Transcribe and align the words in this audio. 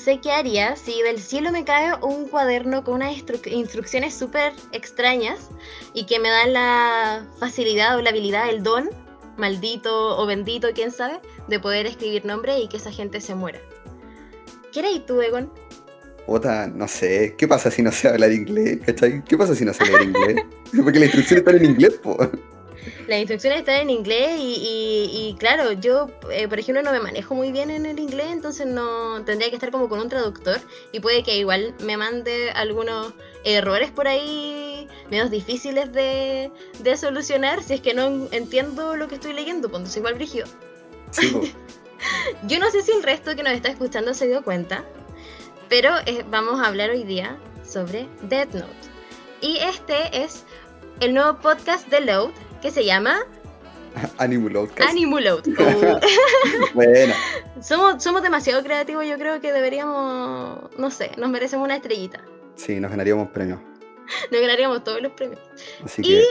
sé 0.00 0.20
qué 0.20 0.32
haría 0.32 0.76
si 0.76 1.02
del 1.02 1.20
cielo 1.20 1.52
me 1.52 1.64
cae 1.64 1.94
un 2.02 2.26
cuaderno 2.26 2.82
con 2.82 2.94
unas 2.94 3.16
instrucciones 3.46 4.14
súper 4.14 4.52
extrañas 4.72 5.50
y 5.92 6.06
que 6.06 6.18
me 6.18 6.30
dan 6.30 6.52
la 6.54 7.26
facilidad 7.38 7.96
o 7.96 8.00
la 8.00 8.10
habilidad, 8.10 8.48
el 8.48 8.62
don, 8.62 8.88
maldito 9.36 10.18
o 10.18 10.26
bendito, 10.26 10.68
quién 10.74 10.90
sabe, 10.90 11.20
de 11.48 11.60
poder 11.60 11.86
escribir 11.86 12.24
nombre 12.24 12.58
y 12.58 12.68
que 12.68 12.78
esa 12.78 12.90
gente 12.90 13.20
se 13.20 13.34
muera. 13.34 13.60
¿Qué 14.72 14.80
eres 14.80 15.04
tú, 15.04 15.20
Egon? 15.20 15.52
Puta, 16.26 16.66
no 16.68 16.88
sé. 16.88 17.34
¿Qué 17.36 17.46
pasa 17.46 17.70
si 17.70 17.82
no 17.82 17.92
sé 17.92 18.08
hablar 18.08 18.32
inglés? 18.32 18.78
¿Cachai? 18.86 19.22
¿Qué 19.24 19.36
pasa 19.36 19.54
si 19.54 19.64
no 19.64 19.74
sé 19.74 19.84
leer 19.84 20.02
inglés? 20.02 20.36
Porque 20.82 20.98
la 20.98 21.06
instrucción 21.06 21.38
está 21.40 21.50
en 21.50 21.64
inglés, 21.64 21.94
po. 22.02 22.16
Las 23.06 23.18
instrucciones 23.18 23.60
están 23.60 23.76
en 23.76 23.90
inglés 23.90 24.36
y, 24.38 25.36
claro, 25.38 25.72
yo, 25.72 26.08
eh, 26.30 26.48
por 26.48 26.58
ejemplo, 26.58 26.82
no 26.82 26.92
me 26.92 27.00
manejo 27.00 27.34
muy 27.34 27.52
bien 27.52 27.70
en 27.70 27.86
el 27.86 27.98
inglés, 27.98 28.28
entonces 28.30 28.66
no 28.66 29.22
tendría 29.24 29.50
que 29.50 29.56
estar 29.56 29.70
como 29.70 29.88
con 29.88 30.00
un 30.00 30.08
traductor 30.08 30.60
y 30.92 31.00
puede 31.00 31.22
que 31.22 31.36
igual 31.36 31.74
me 31.80 31.96
mande 31.96 32.50
algunos 32.52 33.12
errores 33.44 33.90
por 33.90 34.08
ahí 34.08 34.88
menos 35.10 35.30
difíciles 35.30 35.92
de, 35.92 36.50
solucionar 36.96 37.62
si 37.62 37.74
es 37.74 37.80
que 37.80 37.94
no 37.94 38.28
entiendo 38.30 38.96
lo 38.96 39.08
que 39.08 39.16
estoy 39.16 39.32
leyendo, 39.32 39.68
pues 39.68 39.80
entonces 39.80 39.96
igual 39.98 40.14
brigio. 40.14 40.44
yo 42.46 42.58
no 42.58 42.70
sé 42.70 42.82
si 42.82 42.92
el 42.92 43.02
resto 43.02 43.34
que 43.34 43.42
nos 43.42 43.52
está 43.52 43.68
escuchando 43.68 44.14
se 44.14 44.28
dio 44.28 44.42
cuenta, 44.42 44.84
pero 45.68 45.94
eh, 46.06 46.24
vamos 46.30 46.60
a 46.60 46.68
hablar 46.68 46.90
hoy 46.90 47.04
día 47.04 47.36
sobre 47.64 48.08
Death 48.22 48.54
Note. 48.54 48.90
Y 49.40 49.58
este 49.58 50.22
es 50.22 50.44
el 51.00 51.14
nuevo 51.14 51.38
podcast 51.40 51.88
de 51.88 52.00
Load 52.00 52.32
que 52.60 52.70
se 52.70 52.84
llama 52.84 53.26
Animuload. 54.18 54.70
Animuload. 54.88 55.44
bueno. 56.74 57.14
Somos, 57.60 58.02
somos 58.02 58.22
demasiado 58.22 58.62
creativos, 58.62 59.04
yo 59.06 59.18
creo 59.18 59.40
que 59.40 59.52
deberíamos, 59.52 60.70
no 60.78 60.90
sé, 60.90 61.10
nos 61.18 61.30
merecemos 61.30 61.64
una 61.64 61.76
estrellita. 61.76 62.22
Sí, 62.54 62.80
nos 62.80 62.90
ganaríamos 62.90 63.28
premios. 63.30 63.60
nos 64.30 64.40
ganaríamos 64.40 64.84
todos 64.84 65.02
los 65.02 65.12
premios. 65.12 65.40
Así 65.84 66.02
y, 66.02 66.22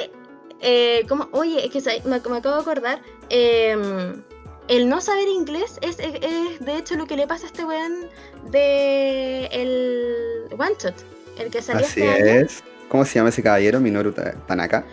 eh, 0.61 1.05
como, 1.07 1.27
oye, 1.31 1.65
es 1.65 1.71
que 1.71 2.01
me, 2.07 2.15
acabo 2.15 2.55
de 2.55 2.61
acordar, 2.61 3.01
em, 3.29 4.23
el 4.67 4.89
no 4.89 5.01
saber 5.01 5.27
inglés 5.27 5.79
es, 5.81 5.97
de 5.97 6.77
hecho 6.77 6.95
lo 6.95 7.07
que 7.07 7.15
le 7.15 7.27
pasa 7.27 7.45
a 7.45 7.47
este 7.47 7.65
weón 7.65 8.07
de 8.51 9.45
el 9.47 10.47
One 10.51 10.75
Shot, 10.79 10.95
el 11.37 11.49
que 11.49 11.61
salió 11.61 11.85
Así 11.85 12.01
este 12.01 12.41
es. 12.41 12.63
¿Cómo 12.87 13.05
se 13.05 13.15
llama 13.15 13.29
ese 13.29 13.43
caballero? 13.43 13.79
Minoru 13.79 14.13
Tanaka. 14.47 14.83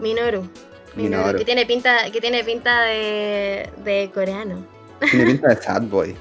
Minoru. 0.00 0.48
Minoru. 0.94 1.38
Que 1.38 1.44
tiene 1.44 1.66
pinta, 1.66 2.10
que 2.10 2.20
tiene 2.20 2.44
pinta 2.44 2.82
de, 2.82 3.70
de 3.84 4.10
coreano. 4.12 4.66
Tiene 5.10 5.26
pinta 5.26 5.48
de 5.48 5.56
sad 5.62 5.82
boy. 5.82 6.14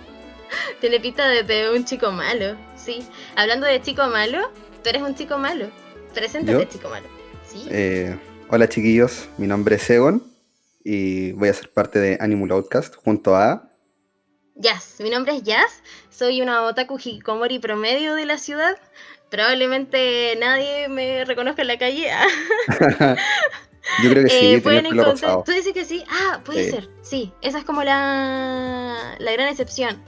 tiene 0.80 1.00
pinta 1.00 1.28
de, 1.28 1.70
un 1.72 1.86
chico 1.86 2.12
malo, 2.12 2.56
sí. 2.76 3.06
Hablando 3.36 3.66
de 3.68 3.82
chico 3.82 4.08
malo, 4.08 4.52
tú 4.84 4.90
eres 4.90 5.02
un 5.02 5.16
chico 5.16 5.38
malo. 5.38 5.70
Preséntate, 6.14 6.68
chico 6.70 6.90
malo. 6.90 7.08
¿Sí? 7.48 7.68
Eh, 7.70 8.18
hola 8.50 8.68
chiquillos, 8.68 9.30
mi 9.38 9.48
nombre 9.48 9.76
es 9.76 9.90
Egon 9.90 10.24
y 10.84 11.32
voy 11.34 11.50
a 11.50 11.54
ser 11.54 11.72
parte 11.72 12.00
de 12.00 12.18
Animal 12.20 12.52
Outcast 12.52 12.96
junto 12.96 13.36
a... 13.36 13.70
Jazz, 14.56 15.00
mi 15.00 15.10
nombre 15.10 15.36
es 15.36 15.44
Jazz, 15.44 15.82
soy 16.12 16.42
una 16.42 16.64
otaku 16.64 16.98
hikikomori 16.98 17.58
promedio 17.58 18.14
de 18.14 18.26
la 18.26 18.38
ciudad. 18.38 18.78
Probablemente 19.34 20.38
nadie 20.40 20.88
me 20.90 21.26
reconozca 21.26 21.64
en 21.64 21.68
la 21.68 21.80
calle. 21.80 22.08
Yo 24.04 24.12
creo 24.12 24.26
que 24.26 24.30
sí, 24.30 24.54
eh, 24.54 24.62
pueden 24.62 24.86
encontrar... 24.86 25.44
Tú 25.44 25.52
dices 25.52 25.74
que 25.74 25.86
sí, 25.86 26.04
ah, 26.08 26.42
puede 26.46 26.70
ser, 26.70 26.88
sí, 27.02 27.34
esa 27.42 27.58
es 27.58 27.66
como 27.66 27.84
la, 27.84 29.16
la 29.18 29.32
gran 29.32 29.48
excepción. 29.48 30.00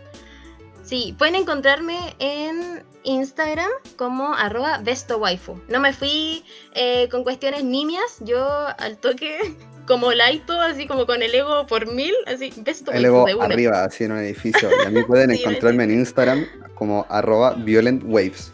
Sí, 0.84 1.16
pueden 1.18 1.34
encontrarme 1.34 1.98
en 2.20 2.84
Instagram 3.02 3.72
como 3.96 4.32
arroba 4.36 4.78
bestowaifu. 4.84 5.60
No 5.70 5.80
me 5.80 5.92
fui 5.92 6.46
eh, 6.76 7.10
con 7.10 7.24
cuestiones 7.24 7.64
nimias, 7.64 8.18
yo 8.20 8.48
al 8.78 9.00
toque 9.00 9.40
como 9.88 10.14
Laito, 10.14 10.62
así 10.62 10.86
como 10.86 11.08
con 11.08 11.24
el 11.24 11.34
ego 11.34 11.66
por 11.66 11.92
mil, 11.92 12.14
así, 12.28 12.54
El 12.94 13.06
ego 13.06 13.26
arriba, 13.42 13.86
así 13.86 14.04
en 14.04 14.12
un 14.12 14.20
edificio. 14.20 14.70
Y 14.84 14.86
a 14.86 14.92
mí 14.92 15.02
pueden 15.02 15.32
encontrarme 15.32 15.86
en 15.86 15.94
Instagram 15.94 16.46
como 16.76 17.08
arroba 17.10 17.56
violentwaves. 17.56 18.52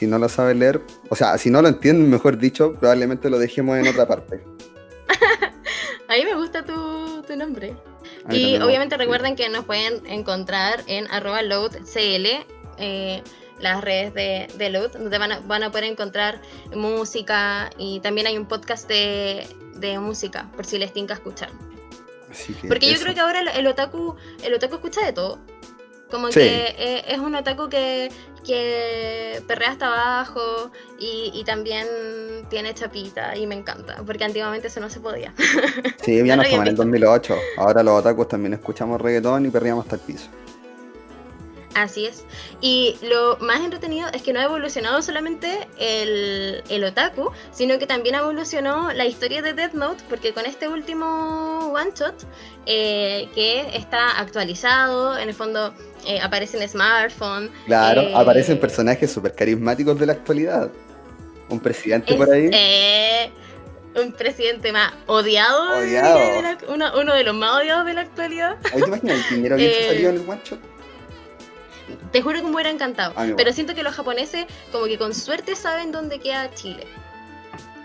Si 0.00 0.06
no 0.06 0.18
lo 0.18 0.30
saben 0.30 0.60
leer, 0.60 0.80
o 1.10 1.14
sea, 1.14 1.36
si 1.36 1.50
no 1.50 1.60
lo 1.60 1.68
entienden, 1.68 2.08
mejor 2.08 2.38
dicho, 2.38 2.72
probablemente 2.72 3.28
lo 3.28 3.38
dejemos 3.38 3.76
en 3.76 3.86
otra 3.86 4.08
parte. 4.08 4.42
a 6.08 6.14
mí 6.14 6.24
me 6.24 6.34
gusta 6.36 6.64
tu, 6.64 7.20
tu 7.20 7.36
nombre. 7.36 7.76
Y 8.30 8.56
obviamente 8.56 8.96
recuerden 8.96 9.36
que 9.36 9.50
nos 9.50 9.66
pueden 9.66 10.06
encontrar 10.06 10.82
en 10.86 11.06
arroba 11.10 11.42
loadcl. 11.42 12.26
Eh, 12.78 13.22
las 13.58 13.84
redes 13.84 14.14
de, 14.14 14.46
de 14.56 14.70
Load, 14.70 14.92
donde 14.92 15.18
van 15.18 15.32
a, 15.32 15.40
van 15.40 15.62
a 15.64 15.70
poder 15.70 15.84
encontrar 15.84 16.40
música 16.74 17.68
y 17.76 18.00
también 18.00 18.26
hay 18.26 18.38
un 18.38 18.46
podcast 18.46 18.88
de, 18.88 19.46
de 19.74 19.98
música, 19.98 20.50
por 20.56 20.64
si 20.64 20.78
les 20.78 20.94
tinca 20.94 21.12
escuchar. 21.12 21.50
Porque 22.66 22.90
yo 22.90 22.98
creo 22.98 23.12
que 23.12 23.20
ahora 23.20 23.40
el, 23.40 23.66
otaku, 23.66 24.16
el 24.42 24.54
otaku 24.54 24.76
escucha 24.76 25.04
de 25.04 25.12
todo. 25.12 25.40
Como 26.10 26.28
que 26.30 26.74
eh, 26.78 27.04
es 27.06 27.18
un 27.18 27.34
otaku 27.34 27.68
que, 27.68 28.10
que 28.46 29.42
perrea 29.46 29.70
hasta 29.70 29.86
abajo 29.86 30.70
y, 30.98 31.42
también 31.44 31.86
tiene 32.48 32.74
chapita 32.74 33.36
y 33.36 33.46
me 33.46 33.54
encanta, 33.54 34.02
porque 34.06 34.24
antiguamente 34.24 34.68
eso 34.68 34.80
no 34.80 34.90
se 34.90 35.00
podía. 35.00 35.32
Sí, 36.02 36.24
ya 36.24 36.36
nos 36.36 36.46
en 36.46 36.66
el 36.66 36.74
2008. 36.74 37.36
Ahora 37.56 37.82
los 37.82 37.98
otakus 38.00 38.28
también 38.28 38.54
escuchamos 38.54 39.00
reggaetón 39.00 39.46
y 39.46 39.50
perreamos 39.50 39.84
hasta 39.84 39.96
el 39.96 40.02
piso. 40.02 40.28
Así 41.74 42.06
es. 42.06 42.24
Y 42.60 42.96
lo 43.02 43.38
más 43.40 43.60
entretenido 43.60 44.08
es 44.12 44.22
que 44.22 44.32
no 44.32 44.40
ha 44.40 44.44
evolucionado 44.44 45.02
solamente 45.02 45.68
el, 45.78 46.64
el, 46.68 46.84
otaku, 46.84 47.30
sino 47.52 47.78
que 47.78 47.86
también 47.86 48.16
evolucionó 48.16 48.92
la 48.92 49.06
historia 49.06 49.40
de 49.40 49.52
Death 49.52 49.74
Note, 49.74 50.02
porque 50.08 50.34
con 50.34 50.46
este 50.46 50.68
último 50.68 51.72
one 51.72 51.92
shot, 51.94 52.26
eh, 52.66 53.28
que 53.34 53.76
está 53.76 54.18
actualizado, 54.18 55.16
en 55.16 55.28
el 55.28 55.34
fondo 55.34 55.72
eh, 56.06 56.20
aparece 56.20 56.62
en 56.62 56.68
smartphone. 56.68 57.50
Claro, 57.66 58.02
eh, 58.02 58.12
aparecen 58.14 58.58
personajes 58.58 59.10
súper 59.10 59.34
carismáticos 59.34 59.98
de 59.98 60.06
la 60.06 60.12
actualidad. 60.12 60.70
Un 61.48 61.60
presidente 61.60 62.14
por 62.14 62.30
ahí. 62.32 62.50
un 63.96 64.12
presidente 64.12 64.72
más 64.72 64.92
odiado. 65.06 65.78
uno, 66.68 67.14
de 67.14 67.24
los 67.24 67.34
más 67.34 67.62
odiados 67.62 67.86
de 67.86 67.94
la 67.94 68.00
actualidad. 68.02 68.56
¿Te 68.60 68.78
imaginas 68.78 69.30
el 69.30 69.36
dinero 69.36 69.56
que 69.56 69.86
salió 69.88 70.10
en 70.10 70.16
el 70.16 70.28
one 70.28 70.40
shot? 70.44 70.60
Te 72.12 72.22
juro 72.22 72.38
que 72.38 72.44
me 72.44 72.54
hubiera 72.54 72.70
encantado. 72.70 73.14
pero 73.36 73.52
siento 73.52 73.74
que 73.74 73.82
los 73.82 73.94
japoneses, 73.94 74.46
como 74.72 74.86
que 74.86 74.98
con 74.98 75.14
suerte, 75.14 75.56
saben 75.56 75.92
dónde 75.92 76.18
queda 76.20 76.52
Chile. 76.54 76.86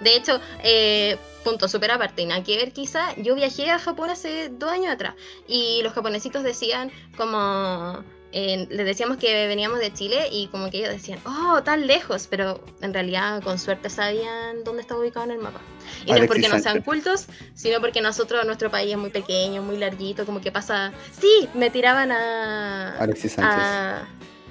De 0.01 0.15
hecho, 0.15 0.39
eh, 0.63 1.17
punto 1.43 1.67
súper 1.67 1.91
aparte, 1.91 2.25
nada 2.25 2.43
que 2.43 2.57
ver 2.57 2.71
quizá, 2.71 3.15
yo 3.15 3.35
viajé 3.35 3.69
a 3.69 3.79
Japón 3.79 4.09
hace 4.09 4.49
dos 4.49 4.71
años 4.71 4.93
atrás 4.93 5.15
y 5.47 5.81
los 5.83 5.93
japonesitos 5.93 6.43
decían 6.43 6.91
como 7.17 8.03
les 8.35 8.85
decíamos 8.85 9.15
que 9.15 9.47
veníamos 9.47 9.79
de 9.79 9.93
Chile 9.93 10.27
y 10.29 10.47
como 10.47 10.69
que 10.69 10.79
ellos 10.79 10.89
decían, 10.89 11.19
oh, 11.25 11.63
tan 11.63 11.87
lejos, 11.87 12.27
pero 12.29 12.61
en 12.81 12.93
realidad 12.93 13.41
con 13.41 13.57
suerte 13.57 13.89
sabían 13.89 14.63
dónde 14.65 14.81
estaba 14.81 14.99
ubicado 14.99 15.25
en 15.25 15.31
el 15.31 15.39
mapa. 15.39 15.61
Y 16.05 16.11
no 16.11 16.17
es 16.17 16.27
porque 16.27 16.49
no 16.49 16.59
sean 16.59 16.81
cultos, 16.81 17.27
sino 17.53 17.79
porque 17.79 18.01
nosotros, 18.01 18.45
nuestro 18.45 18.69
país 18.69 18.91
es 18.91 18.97
muy 18.97 19.09
pequeño, 19.09 19.61
muy 19.61 19.77
larguito, 19.77 20.25
como 20.25 20.41
que 20.41 20.51
pasa... 20.51 20.91
Sí, 21.17 21.47
me 21.53 21.69
tiraban 21.69 22.11
a... 22.11 22.97
Alexis 22.97 23.33
Sánchez. 23.33 23.63
A 23.63 24.07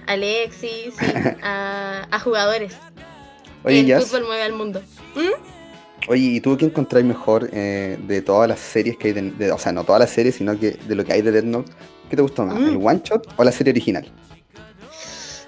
Alexis, 0.06 0.94
a, 1.43 2.20
jugadores. 2.23 2.75
Oye, 3.64 3.81
el 3.81 4.02
fútbol 4.02 4.25
mueve 4.26 4.43
al 4.43 4.52
mundo. 4.52 4.82
¿Mm? 5.14 6.08
Oye, 6.08 6.22
¿y 6.22 6.40
tú 6.40 6.56
qué 6.56 6.66
encontráis 6.66 7.06
mejor 7.06 7.49
eh, 7.52 7.99
de 8.06 8.20
todas 8.20 8.49
las 8.49 8.61
series 8.61 8.96
que 8.99 9.08
hay? 9.08 9.12
De, 9.14 9.50
o 9.50 9.58
sea, 9.58 9.72
no 9.72 9.84
todas 9.84 10.00
las 10.00 10.11
series, 10.11 10.34
sino 10.34 10.58
que 10.58 10.72
de 10.72 10.94
lo 10.94 11.05
que 11.05 11.14
hay 11.14 11.22
de 11.22 11.32
Dead 11.32 11.44
Note. 11.44 11.72
¿Qué 12.11 12.16
te 12.16 12.22
gustó 12.22 12.44
más, 12.44 12.56
el 12.56 12.78
mm. 12.78 12.87
one 12.87 13.00
shot 13.02 13.26
o 13.37 13.44
la 13.44 13.50
serie 13.50 13.72
original? 13.72 14.06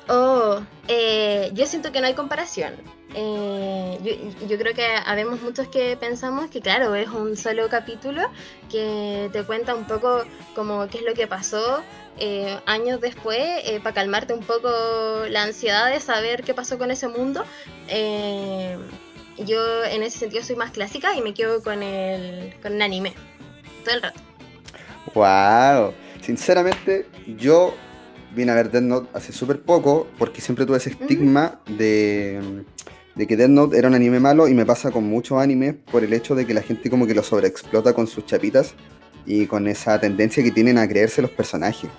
Oh, 0.08 0.60
eh, 0.88 1.50
yo 1.52 1.66
siento 1.66 1.90
que 1.90 2.00
no 2.00 2.06
hay 2.06 2.14
comparación. 2.14 2.74
Eh, 3.14 3.98
yo, 4.48 4.58
creo 4.58 4.74
que 4.74 4.86
habemos 5.04 5.40
muchos 5.40 5.68
que 5.68 5.96
pensamos 5.96 6.50
que, 6.50 6.60
claro, 6.60 6.94
es 6.94 7.08
un 7.08 7.36
solo 7.36 7.68
capítulo 7.68 8.30
que 8.70 9.30
te 9.32 9.42
cuenta 9.42 9.74
un 9.74 9.86
poco 9.86 10.22
como 10.54 10.86
qué 10.88 10.98
es 10.98 11.04
lo 11.04 11.14
que 11.14 11.26
pasó 11.26 11.82
eh, 12.18 12.58
años 12.66 13.00
después 13.00 13.40
para 13.82 13.94
calmarte 13.94 14.34
un 14.34 14.44
poco 14.44 14.68
la 15.28 15.42
ansiedad 15.42 15.90
de 15.90 16.00
saber 16.00 16.44
qué 16.44 16.54
pasó 16.54 16.78
con 16.78 16.90
ese 16.90 17.08
mundo. 17.08 17.44
yo 19.38 19.84
en 19.84 20.02
ese 20.02 20.18
sentido 20.18 20.42
soy 20.44 20.56
más 20.56 20.70
clásica 20.70 21.16
y 21.16 21.22
me 21.22 21.34
quedo 21.34 21.62
con 21.62 21.82
el, 21.82 22.54
con 22.60 22.74
el 22.74 22.82
anime 22.82 23.14
todo 23.84 23.94
el 23.94 24.02
rato. 24.02 24.20
¡Wow! 25.14 25.94
Sinceramente, 26.20 27.06
yo 27.38 27.74
vine 28.36 28.52
a 28.52 28.54
ver 28.54 28.70
Death 28.70 28.82
Note 28.82 29.08
hace 29.14 29.32
súper 29.32 29.62
poco 29.62 30.06
porque 30.18 30.40
siempre 30.40 30.66
tuve 30.66 30.76
ese 30.76 30.90
estigma 30.90 31.60
de, 31.66 32.64
que 33.16 33.36
Death 33.36 33.48
Note 33.48 33.78
era 33.78 33.88
un 33.88 33.94
anime 33.94 34.20
malo 34.20 34.46
y 34.46 34.54
me 34.54 34.66
pasa 34.66 34.90
con 34.90 35.04
muchos 35.04 35.38
animes 35.38 35.74
por 35.90 36.04
el 36.04 36.12
hecho 36.12 36.34
de 36.34 36.46
que 36.46 36.52
la 36.52 36.60
gente 36.60 36.90
como 36.90 37.06
que 37.06 37.14
lo 37.14 37.22
sobreexplota 37.22 37.94
con 37.94 38.06
sus 38.06 38.26
chapitas 38.26 38.74
y 39.24 39.46
con 39.46 39.66
esa 39.66 39.98
tendencia 39.98 40.44
que 40.44 40.52
tienen 40.52 40.76
a 40.78 40.86
creerse 40.86 41.22
los 41.22 41.30
personajes. 41.30 41.90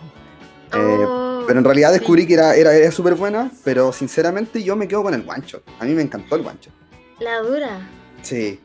Eh, 0.74 0.78
oh. 0.78 1.44
Pero 1.48 1.60
en 1.60 1.66
realidad 1.66 1.92
descubrí 1.92 2.28
que 2.28 2.36
era, 2.36 2.56
era, 2.56 2.74
era 2.74 2.92
súper 2.92 3.16
buena, 3.16 3.52
pero 3.64 3.92
sinceramente 3.92 4.64
yo 4.64 4.76
me 4.76 4.88
quedo 4.88 5.04
con 5.04 5.14
el 5.14 5.24
guancho. 5.24 5.64
A 5.80 5.86
mí 5.86 5.94
me 5.94 6.04
encantó 6.04 6.36
el 6.36 6.44
guancho. 6.44 6.70
La 7.20 7.40
dura. 7.42 7.80
Sí. 8.22 8.60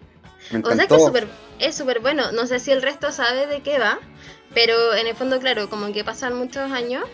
Me 0.50 0.58
encantó. 0.58 0.94
O 0.94 0.98
sea 1.10 1.10
que 1.10 1.26
es 1.66 1.74
súper 1.74 2.00
bueno. 2.00 2.32
No 2.32 2.46
sé 2.46 2.58
si 2.58 2.70
el 2.70 2.82
resto 2.82 3.12
sabe 3.12 3.46
de 3.46 3.62
qué 3.62 3.78
va, 3.78 3.98
pero 4.52 4.94
en 4.94 5.06
el 5.06 5.16
fondo, 5.16 5.40
claro, 5.40 5.70
como 5.70 5.92
que 5.92 6.04
pasan 6.04 6.36
muchos 6.36 6.70
años 6.70 7.04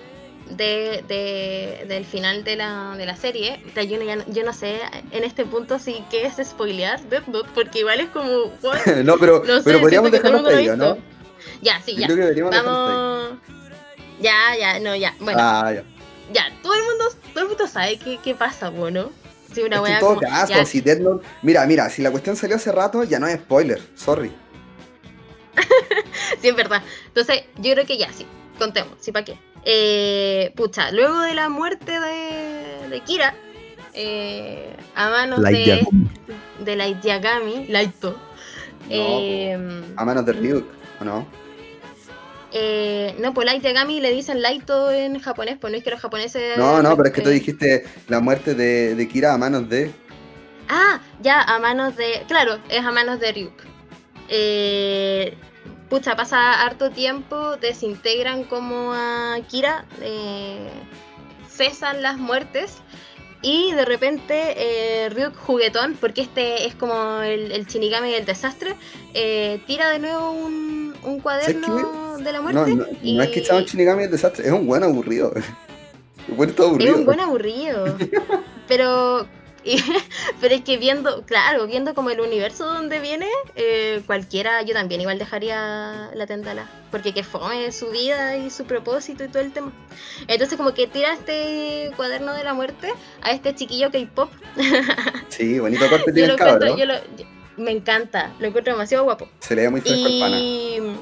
de, 0.50 1.04
de, 1.06 1.84
del 1.86 2.04
final 2.04 2.44
de 2.44 2.56
la, 2.56 2.94
de 2.96 3.06
la 3.06 3.16
serie, 3.16 3.62
yo, 3.74 3.98
no, 3.98 4.24
yo 4.28 4.44
no 4.44 4.52
sé 4.52 4.80
en 5.10 5.24
este 5.24 5.44
punto 5.44 5.78
si 5.78 6.04
qué 6.10 6.26
es 6.26 6.36
spoilear 6.42 7.00
Death 7.08 7.26
Note, 7.26 7.48
porque 7.54 7.80
igual 7.80 8.00
es 8.00 8.08
como... 8.08 8.52
no, 9.04 9.18
pero, 9.18 9.42
pero 9.64 9.80
podríamos 9.80 10.10
dejarlo 10.10 10.76
¿no? 10.76 10.98
Ya, 11.62 11.80
sí, 11.82 11.96
ya. 11.96 12.08
Vamos... 12.08 13.38
Ya, 14.20 14.56
ya, 14.58 14.80
no, 14.80 14.96
ya. 14.96 15.14
Bueno. 15.20 15.38
Ah, 15.40 15.72
ya. 15.72 15.84
ya. 16.32 16.52
todo 16.62 16.74
el 16.74 16.82
mundo, 16.84 17.04
todo 17.32 17.44
el 17.44 17.48
mundo 17.48 17.66
sabe 17.68 17.98
qué, 17.98 18.18
qué 18.22 18.34
pasa, 18.34 18.68
bueno. 18.68 19.10
Sí, 19.52 19.62
una 19.62 19.76
es 19.88 20.00
todo 20.00 20.18
caso, 20.18 20.64
si 20.66 20.80
Death 20.80 20.98
Note... 20.98 21.26
Mira, 21.42 21.64
mira, 21.66 21.88
si 21.88 22.02
la 22.02 22.10
cuestión 22.10 22.36
salió 22.36 22.56
hace 22.56 22.70
rato, 22.70 23.04
ya 23.04 23.18
no 23.18 23.26
es 23.26 23.36
spoiler, 23.36 23.80
sorry. 23.94 24.32
sí, 26.40 26.48
es 26.48 26.56
verdad. 26.56 26.82
Entonces, 27.06 27.44
yo 27.56 27.72
creo 27.72 27.86
que 27.86 27.96
ya, 27.96 28.12
sí. 28.12 28.26
Contemos, 28.58 28.94
sí, 29.00 29.12
¿para 29.12 29.24
qué? 29.24 29.38
Eh, 29.64 30.52
pucha, 30.56 30.90
luego 30.92 31.20
de 31.20 31.34
la 31.34 31.48
muerte 31.48 32.00
de, 32.00 32.88
de 32.88 33.00
Kira, 33.00 33.34
eh, 33.94 34.74
a 34.94 35.10
manos 35.10 35.42
de, 35.42 35.86
de 36.64 36.76
Light 36.76 37.02
Yagami, 37.02 37.66
Laito. 37.68 38.16
eh, 38.88 39.58
a 39.96 40.04
manos 40.04 40.24
de 40.24 40.32
Ryuk, 40.32 40.64
¿o 41.00 41.04
no? 41.04 41.26
Eh, 42.52 43.14
no, 43.20 43.34
pues 43.34 43.44
Light 43.44 43.62
Yagami 43.62 44.00
le 44.00 44.10
dicen 44.12 44.40
Laito 44.40 44.90
en 44.90 45.18
japonés, 45.20 45.58
pues 45.60 45.70
no 45.70 45.76
es 45.76 45.84
que 45.84 45.90
los 45.90 46.00
japoneses. 46.00 46.56
No, 46.56 46.82
no, 46.82 46.96
pero 46.96 47.08
es 47.08 47.14
que 47.14 47.20
tú 47.20 47.28
dijiste 47.28 47.84
la 48.08 48.20
muerte 48.20 48.54
de, 48.54 48.94
de 48.94 49.08
Kira 49.08 49.34
a 49.34 49.38
manos 49.38 49.68
de. 49.68 49.90
Ah, 50.68 51.00
ya, 51.20 51.42
a 51.42 51.58
manos 51.58 51.96
de. 51.96 52.22
Claro, 52.26 52.58
es 52.70 52.82
a 52.84 52.90
manos 52.90 53.20
de 53.20 53.32
Ryuk. 53.32 53.52
Eh, 54.30 55.34
pucha, 55.88 56.16
pasa 56.16 56.62
harto 56.62 56.90
tiempo, 56.90 57.56
desintegran 57.56 58.44
como 58.44 58.92
a 58.92 59.38
Kira, 59.48 59.86
eh, 60.02 60.70
cesan 61.48 62.02
las 62.02 62.18
muertes 62.18 62.78
y 63.40 63.72
de 63.72 63.84
repente 63.84 64.54
eh, 64.56 65.08
Ryuk 65.10 65.36
juguetón, 65.36 65.96
porque 66.00 66.22
este 66.22 66.66
es 66.66 66.74
como 66.74 67.20
el, 67.22 67.52
el 67.52 67.66
Shinigami 67.66 68.10
del 68.10 68.24
desastre, 68.24 68.74
eh, 69.14 69.60
tira 69.66 69.90
de 69.90 70.00
nuevo 70.00 70.32
un, 70.32 70.94
un 71.04 71.20
cuaderno 71.20 72.18
de 72.18 72.32
la 72.32 72.40
muerte. 72.40 72.74
No, 72.74 72.86
no, 73.02 73.22
es 73.22 73.30
que 73.30 73.44
sea 73.44 73.56
un 73.56 73.64
Shinigami 73.64 74.02
del 74.02 74.10
desastre, 74.10 74.46
es 74.46 74.52
un 74.52 74.66
buen 74.66 74.82
aburrido. 74.82 75.32
aburrido. 76.28 76.78
Es 76.78 76.96
un 76.96 77.04
buen 77.04 77.20
aburrido. 77.20 77.96
Pero 78.68 79.26
pero 80.40 80.54
es 80.54 80.62
que 80.62 80.76
viendo, 80.76 81.22
claro, 81.24 81.66
viendo 81.66 81.94
como 81.94 82.10
el 82.10 82.20
universo 82.20 82.66
donde 82.66 83.00
viene, 83.00 83.28
eh, 83.56 84.02
cualquiera, 84.06 84.62
yo 84.62 84.74
también 84.74 85.00
igual 85.00 85.18
dejaría 85.18 86.10
la 86.14 86.26
tendala. 86.26 86.68
Porque 86.90 87.12
que 87.12 87.22
fome 87.22 87.70
su 87.72 87.90
vida 87.90 88.36
y 88.36 88.50
su 88.50 88.64
propósito 88.64 89.24
y 89.24 89.28
todo 89.28 89.42
el 89.42 89.52
tema. 89.52 89.72
Entonces 90.26 90.56
como 90.56 90.72
que 90.74 90.86
tira 90.86 91.12
este 91.12 91.90
cuaderno 91.96 92.32
de 92.34 92.44
la 92.44 92.54
muerte 92.54 92.92
a 93.22 93.32
este 93.32 93.54
chiquillo 93.54 93.90
K-pop. 93.90 94.30
Sí, 95.28 95.58
bonito 95.60 95.88
corte 95.88 96.12
tiene 96.12 96.32
el 96.32 96.36
cabrón. 96.36 96.78
me 97.56 97.70
encanta, 97.70 98.32
lo 98.40 98.46
encuentro 98.46 98.72
demasiado 98.72 99.04
guapo. 99.04 99.28
Se 99.40 99.54
le 99.54 99.62
ve 99.62 99.70
muy 99.70 99.80
fresco 99.80 100.08
y... 100.08 100.74
el 100.76 100.96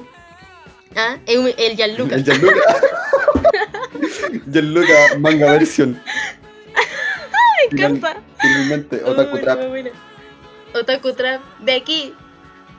Ah, 0.95 1.17
el, 1.27 1.53
el 1.57 1.75
Gianluca. 1.75 2.15
El 2.15 2.23
Gianluca. 2.23 2.81
Gianluca, 4.51 5.17
manga 5.19 5.51
versión. 5.51 6.01
me 7.71 7.83
encanta. 7.83 8.17
Finalmente, 8.39 9.03
Otaku 9.03 9.39
Trap. 9.39 9.59
Otaku 10.73 11.13
Trap, 11.13 11.41
de 11.59 11.73
aquí, 11.73 12.13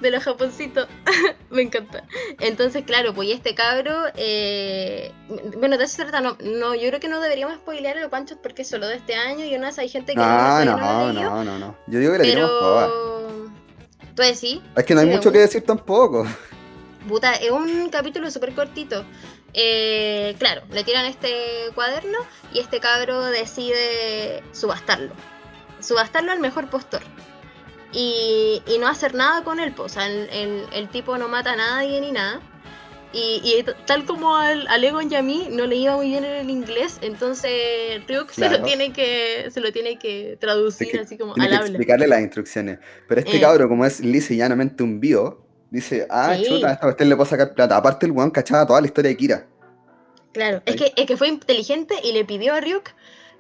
de 0.01 0.11
los 0.11 0.23
japoncitos. 0.23 0.89
me 1.51 1.63
encanta. 1.63 2.05
Entonces, 2.41 2.85
claro, 2.85 3.15
pues 3.15 3.31
este 3.31 3.55
cabro, 3.55 3.93
eh, 4.15 5.13
bueno, 5.57 5.79
de 5.79 5.85
eso 5.85 5.97
se 5.97 6.03
trata, 6.03 6.21
no, 6.21 6.37
no, 6.43 6.75
yo 6.75 6.89
creo 6.89 7.01
que 7.01 7.09
no 7.09 7.21
deberíamos 7.21 7.57
spoilear 7.57 7.97
el 7.97 8.09
Panchos 8.09 8.39
porque 8.43 8.63
es 8.63 8.69
solo 8.69 8.87
de 8.87 8.97
este 8.97 9.15
año 9.15 9.45
y 9.45 9.55
unas 9.55 9.79
hay 9.79 9.89
gente 9.89 10.13
que 10.13 10.19
no, 10.19 10.65
no, 10.65 10.77
no, 10.77 11.13
no, 11.13 11.45
no, 11.45 11.59
no, 11.59 11.77
Yo 11.87 11.99
digo 11.99 12.13
que 12.13 12.19
le 12.19 12.25
pero... 12.25 12.49
toda. 12.49 12.91
Pues 14.15 14.41
sí. 14.41 14.61
Es 14.77 14.85
que 14.85 14.95
no 14.95 15.01
hay 15.01 15.07
mucho 15.07 15.31
que 15.31 15.39
decir 15.39 15.65
tampoco. 15.65 16.27
Puta, 17.07 17.35
es 17.35 17.51
un 17.51 17.89
capítulo 17.89 18.31
súper 18.31 18.53
cortito. 18.53 19.05
Eh, 19.55 20.35
claro, 20.39 20.63
le 20.71 20.85
tiran 20.85 21.07
este 21.07 21.33
cuaderno 21.75 22.19
y 22.53 22.59
este 22.59 22.81
cabro 22.81 23.23
decide 23.27 24.43
subastarlo. 24.53 25.13
Subastarlo 25.81 26.33
al 26.33 26.41
mejor 26.41 26.69
postor. 26.71 27.03
Y, 27.93 28.61
no 28.81 28.89
hacer 28.89 29.15
nada 29.15 29.43
con 29.45 29.61
él, 29.61 29.73
pues, 29.73 29.93
o 29.93 29.95
sea, 29.95 30.07
el, 30.07 30.89
tipo 30.91 31.17
no 31.19 31.29
mata 31.29 31.53
a 31.53 31.57
nadie 31.57 32.01
ni 32.01 32.13
nada. 32.13 32.41
Y, 33.13 33.65
tal 33.87 34.05
como 34.05 34.37
al, 34.37 34.67
al, 34.69 34.85
Egon 34.85 35.11
y 35.11 35.17
a 35.17 35.23
mí 35.23 35.49
no 35.51 35.67
le 35.67 35.77
iba 35.77 35.97
muy 35.97 36.09
bien 36.09 36.25
en 36.25 36.37
el 36.37 36.51
inglés, 36.51 36.99
entonces 37.01 38.07
Ryuk 38.07 38.31
se 38.31 38.51
lo 38.51 38.63
tiene 38.63 38.93
que 38.93 39.49
se 39.51 39.63
lo 39.63 39.73
tiene 39.73 39.99
que 39.99 40.37
traducir 40.39 41.01
así 41.01 41.17
como 41.17 41.33
al 41.35 41.55
habla. 41.55 41.69
explicarle 41.69 42.07
las 42.07 42.21
instrucciones. 42.21 42.79
Pero 43.09 43.23
este 43.23 43.39
eh. 43.39 43.41
cabro, 43.41 43.67
como 43.67 43.87
es 43.87 44.01
lisa 44.01 44.35
y 44.35 44.37
llanamente 44.37 44.83
un 44.83 45.01
bio, 45.01 45.49
Dice, 45.71 46.07
ah, 46.09 46.35
chuta, 46.43 46.69
a 46.69 46.73
esta 46.73 46.87
cuestión 46.87 47.09
le 47.11 47.17
puedo 47.17 47.29
sacar 47.29 47.53
plata. 47.55 47.77
Aparte, 47.77 48.07
el 48.07 48.13
weón 48.13 48.31
cachaba 48.31 48.67
toda 48.67 48.81
la 48.81 48.87
historia 48.87 49.11
de 49.11 49.17
Kira. 49.17 49.47
Claro, 50.33 50.63
es 50.65 50.77
que, 50.77 50.93
es 50.97 51.07
que 51.07 51.17
fue 51.17 51.29
inteligente 51.29 51.95
y 52.03 52.13
le 52.13 52.25
pidió 52.25 52.55
a 52.55 52.61
Ryuk 52.61 52.91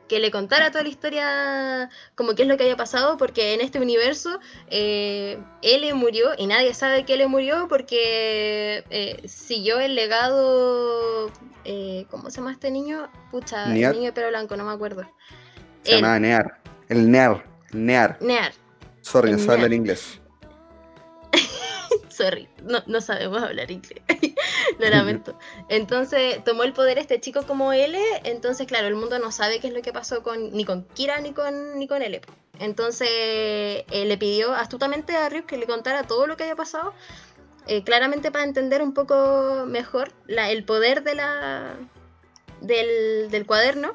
que 0.08 0.18
le 0.18 0.30
contara 0.30 0.70
toda 0.70 0.82
la 0.82 0.88
historia, 0.88 1.90
como 2.14 2.34
qué 2.34 2.42
es 2.42 2.48
lo 2.48 2.56
que 2.56 2.64
había 2.64 2.76
pasado, 2.76 3.16
porque 3.16 3.54
en 3.54 3.60
este 3.60 3.78
universo 3.78 4.40
eh, 4.68 5.38
él 5.62 5.94
murió 5.94 6.30
y 6.36 6.46
nadie 6.46 6.74
sabe 6.74 7.04
que 7.04 7.14
él 7.14 7.28
murió 7.28 7.68
porque 7.68 8.84
eh, 8.90 9.22
siguió 9.28 9.78
el 9.80 9.94
legado. 9.94 11.30
Eh, 11.64 12.06
¿Cómo 12.10 12.30
se 12.30 12.38
llama 12.38 12.52
este 12.52 12.70
niño? 12.70 13.10
Pucha, 13.30 13.66
el 13.66 13.74
niño 13.74 14.06
de 14.06 14.12
pelo 14.12 14.28
blanco, 14.28 14.56
no 14.56 14.64
me 14.64 14.72
acuerdo. 14.72 15.04
Se 15.82 15.96
llama 15.96 16.18
Near. 16.18 16.60
El 16.88 17.10
Near. 17.10 17.44
Near. 17.72 18.18
Near. 18.20 18.52
Sorry, 19.02 19.32
no 19.32 19.54
el 19.54 19.72
inglés. 19.72 20.20
Sorry, 22.18 22.48
no, 22.64 22.82
no 22.86 23.00
sabemos 23.00 23.40
hablar 23.40 23.70
inglés. 23.70 24.02
Lo 24.80 24.90
lamento. 24.90 25.38
Entonces 25.68 26.42
tomó 26.42 26.64
el 26.64 26.72
poder 26.72 26.98
este 26.98 27.20
chico 27.20 27.44
como 27.46 27.72
L. 27.72 27.96
Entonces, 28.24 28.66
claro, 28.66 28.88
el 28.88 28.96
mundo 28.96 29.20
no 29.20 29.30
sabe 29.30 29.60
qué 29.60 29.68
es 29.68 29.72
lo 29.72 29.82
que 29.82 29.92
pasó 29.92 30.24
con, 30.24 30.50
ni 30.50 30.64
con 30.64 30.82
Kira 30.94 31.20
ni 31.20 31.32
con, 31.32 31.78
ni 31.78 31.86
con 31.86 32.02
L. 32.02 32.20
Entonces 32.58 33.08
eh, 33.08 33.84
le 34.04 34.18
pidió 34.18 34.52
astutamente 34.52 35.14
a 35.14 35.28
Ryuk 35.28 35.46
que 35.46 35.58
le 35.58 35.66
contara 35.66 36.08
todo 36.08 36.26
lo 36.26 36.36
que 36.36 36.42
había 36.42 36.56
pasado. 36.56 36.92
Eh, 37.68 37.84
claramente 37.84 38.32
para 38.32 38.42
entender 38.42 38.82
un 38.82 38.94
poco 38.94 39.64
mejor 39.68 40.10
la, 40.26 40.50
el 40.50 40.64
poder 40.64 41.04
de 41.04 41.14
la, 41.14 41.76
del, 42.60 43.30
del 43.30 43.46
cuaderno. 43.46 43.94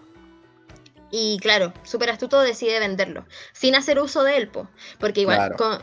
Y 1.12 1.40
claro, 1.40 1.74
súper 1.84 2.10
astuto 2.10 2.40
decide 2.40 2.80
venderlo, 2.80 3.26
sin 3.52 3.76
hacer 3.76 4.00
uso 4.00 4.24
de 4.24 4.38
él, 4.38 4.50
porque 5.00 5.22
igual, 5.22 5.56
con, 5.58 5.80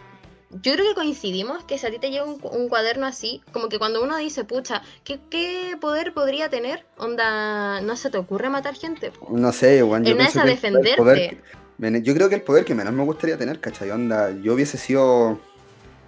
yo 0.51 0.73
creo 0.75 0.85
que 0.89 0.95
coincidimos 0.95 1.63
que 1.65 1.79
si 1.79 1.87
a 1.87 1.91
ti 1.91 1.99
te 1.99 2.11
llega 2.11 2.25
un, 2.25 2.69
cuaderno 2.69 3.07
así, 3.07 3.41
como 3.53 3.69
que 3.69 3.79
cuando 3.79 4.03
uno 4.03 4.17
dice, 4.17 4.45
pucha, 4.45 4.83
¿qué, 5.05 5.21
¿qué, 5.31 5.77
poder 5.81 6.13
podría 6.13 6.51
tener? 6.51 6.85
Onda, 6.99 7.81
¿no 7.83 7.97
se 7.97 8.11
te 8.11 8.19
ocurre 8.19 8.51
matar 8.51 8.75
gente? 8.75 9.13
No 9.31 9.53
sé, 9.53 9.83
Juan. 9.83 10.05
Yo 10.05 10.13
en 10.13 10.23
esa 10.23 10.45
defenderte. 10.45 11.41
yo 11.79 12.15
creo 12.15 12.29
que 12.29 12.35
el 12.35 12.43
poder 12.43 12.65
que 12.65 12.75
menos 12.75 12.93
me 12.93 13.05
gustaría 13.05 13.39
tener, 13.39 13.61
¿cachai? 13.61 13.91
Onda, 13.91 14.31
yo 14.43 14.55
hubiese 14.55 14.77
sido. 14.77 15.39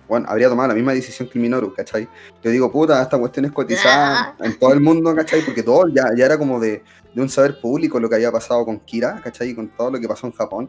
Bueno, 0.08 0.26
habría 0.28 0.48
tomado 0.48 0.68
la 0.68 0.74
misma 0.74 0.92
decisión 0.92 1.28
que 1.28 1.38
el 1.38 1.42
Minoru, 1.42 1.72
¿cachai? 1.72 2.08
Yo 2.42 2.50
digo, 2.50 2.70
puta, 2.72 3.00
esta 3.00 3.18
cuestión 3.18 3.44
es 3.44 3.52
cotizada 3.52 4.36
en 4.40 4.58
todo 4.58 4.72
el 4.72 4.80
mundo, 4.80 5.14
¿cachai? 5.14 5.42
Porque 5.42 5.62
todo 5.62 5.86
ya, 5.88 6.06
ya 6.16 6.26
era 6.26 6.36
como 6.36 6.58
de, 6.58 6.82
de 7.14 7.22
un 7.22 7.28
saber 7.28 7.60
público 7.60 8.00
lo 8.00 8.10
que 8.10 8.16
había 8.16 8.32
pasado 8.32 8.64
con 8.64 8.80
Kira, 8.80 9.20
¿cachai? 9.22 9.50
Y 9.50 9.54
con 9.54 9.68
todo 9.68 9.92
lo 9.92 10.00
que 10.00 10.08
pasó 10.08 10.26
en 10.26 10.32
Japón, 10.32 10.68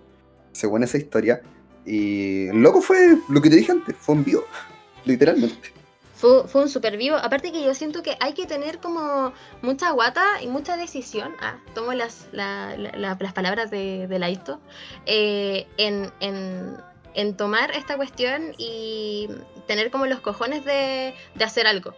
según 0.51 0.83
esa 0.83 0.97
historia. 0.97 1.41
Y 1.85 2.47
loco 2.51 2.81
fue 2.81 3.17
lo 3.29 3.41
que 3.41 3.49
te 3.49 3.57
dije 3.57 3.71
antes, 3.71 3.95
fue 3.99 4.15
un 4.15 4.23
vivo, 4.23 4.45
literalmente. 5.05 5.71
Fue, 6.15 6.47
fue, 6.47 6.61
un 6.61 6.69
super 6.69 6.95
vivo. 6.95 7.17
Aparte 7.17 7.51
que 7.51 7.63
yo 7.63 7.73
siento 7.73 8.01
que 8.01 8.15
hay 8.21 8.33
que 8.33 8.45
tener 8.45 8.79
como 8.79 9.33
mucha 9.61 9.91
guata 9.91 10.23
y 10.41 10.47
mucha 10.47 10.77
decisión. 10.77 11.33
Ah, 11.41 11.57
tomo 11.75 11.91
las, 11.93 12.29
las 12.31 13.33
palabras 13.33 13.69
de, 13.69 14.07
de 14.07 14.19
Laito. 14.19 14.61
Eh, 15.05 15.67
en, 15.75 16.11
en, 16.21 16.77
en, 17.13 17.35
tomar 17.35 17.71
esta 17.71 17.97
cuestión 17.97 18.53
y 18.57 19.27
tener 19.67 19.91
como 19.91 20.05
los 20.05 20.21
cojones 20.21 20.63
de, 20.63 21.13
de 21.35 21.43
hacer 21.43 21.67
algo 21.67 21.93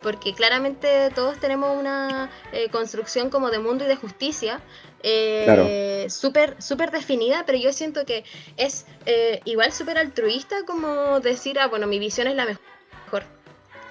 porque 0.00 0.32
claramente 0.34 1.10
todos 1.14 1.38
tenemos 1.38 1.78
una 1.78 2.30
eh, 2.52 2.70
construcción 2.70 3.30
como 3.30 3.50
de 3.50 3.58
mundo 3.58 3.84
y 3.84 3.88
de 3.88 3.96
justicia 3.96 4.60
eh, 5.02 6.06
súper 6.08 6.60
super 6.62 6.90
definida, 6.90 7.44
pero 7.46 7.58
yo 7.58 7.72
siento 7.72 8.04
que 8.04 8.24
es 8.56 8.86
eh, 9.06 9.40
igual 9.44 9.72
súper 9.72 9.98
altruista 9.98 10.64
como 10.66 11.20
decir, 11.20 11.58
ah, 11.58 11.68
bueno, 11.68 11.86
mi 11.86 11.98
visión 11.98 12.26
es 12.26 12.34
la 12.34 12.46
mejor, 12.46 13.24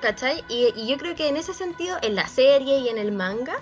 ¿cachai? 0.01 0.43
Y, 0.49 0.73
y, 0.75 0.87
yo 0.87 0.97
creo 0.97 1.15
que 1.15 1.27
en 1.27 1.37
ese 1.37 1.53
sentido, 1.53 1.97
en 2.01 2.15
la 2.15 2.27
serie 2.27 2.79
y 2.79 2.89
en 2.89 2.97
el 2.97 3.11
manga, 3.11 3.59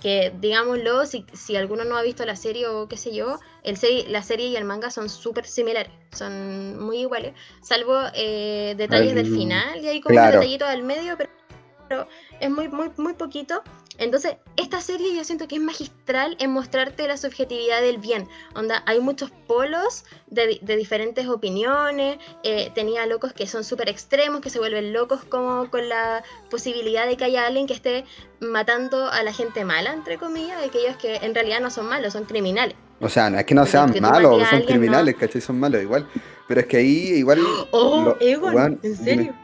que 0.00 0.32
digámoslo, 0.40 1.06
si, 1.06 1.26
si 1.32 1.56
alguno 1.56 1.84
no 1.84 1.96
ha 1.96 2.02
visto 2.02 2.24
la 2.24 2.36
serie 2.36 2.66
o 2.66 2.88
qué 2.88 2.96
sé 2.96 3.14
yo, 3.14 3.38
el 3.62 3.76
serie, 3.76 4.08
la 4.08 4.22
serie 4.22 4.48
y 4.48 4.56
el 4.56 4.64
manga 4.64 4.90
son 4.90 5.08
súper 5.08 5.46
similares, 5.46 5.92
son 6.12 6.82
muy 6.82 6.98
iguales, 7.00 7.34
salvo 7.62 7.96
eh, 8.14 8.74
detalles 8.76 9.14
del 9.14 9.26
final 9.26 9.80
y 9.80 9.88
hay 9.88 10.00
como 10.00 10.18
un 10.18 10.30
detallito 10.30 10.66
del 10.66 10.82
medio, 10.82 11.16
pero, 11.16 12.08
es 12.40 12.50
muy, 12.50 12.68
muy, 12.68 12.90
muy 12.96 13.14
poquito. 13.14 13.62
Entonces, 14.00 14.36
esta 14.56 14.80
serie 14.80 15.14
yo 15.14 15.22
siento 15.24 15.46
que 15.46 15.56
es 15.56 15.60
magistral 15.60 16.34
en 16.40 16.50
mostrarte 16.50 17.06
la 17.06 17.18
subjetividad 17.18 17.82
del 17.82 17.98
bien. 17.98 18.26
Onda, 18.54 18.82
hay 18.86 18.98
muchos 18.98 19.30
polos 19.46 20.06
de, 20.26 20.58
diferentes 20.62 21.28
opiniones. 21.28 22.16
Eh, 22.42 22.72
tenía 22.74 23.04
locos 23.04 23.34
que 23.34 23.46
son 23.46 23.62
súper 23.62 23.90
extremos, 23.90 24.40
que 24.40 24.48
se 24.48 24.58
vuelven 24.58 24.94
locos 24.94 25.22
como 25.24 25.70
con 25.70 25.90
la 25.90 26.24
posibilidad 26.50 27.06
de 27.06 27.18
que 27.18 27.24
haya 27.24 27.46
alguien 27.46 27.66
que 27.66 27.74
esté 27.74 28.06
matando 28.40 29.06
a 29.06 29.22
la 29.22 29.34
gente 29.34 29.66
mala, 29.66 29.92
entre 29.92 30.16
comillas, 30.16 30.58
de 30.58 30.66
aquellos 30.66 30.96
que 30.96 31.16
en 31.16 31.34
realidad 31.34 31.60
no 31.60 31.70
son 31.70 31.86
malos, 31.86 32.14
son 32.14 32.24
criminales. 32.24 32.76
O 33.00 33.08
sea, 33.10 33.28
no 33.28 33.38
es 33.38 33.44
que 33.44 33.54
no 33.54 33.66
sean 33.66 33.94
malos, 34.00 34.48
son 34.48 34.62
criminales, 34.62 35.14
¿cachai? 35.16 35.42
Son 35.42 35.60
malos 35.60 35.82
igual. 35.82 36.08
Pero 36.48 36.62
es 36.62 36.66
que 36.66 36.78
ahí 36.78 37.12
igual... 37.16 37.40
Oh, 37.70 38.16
Egon, 38.18 38.80
¿en 38.82 38.96
serio? 38.96 39.34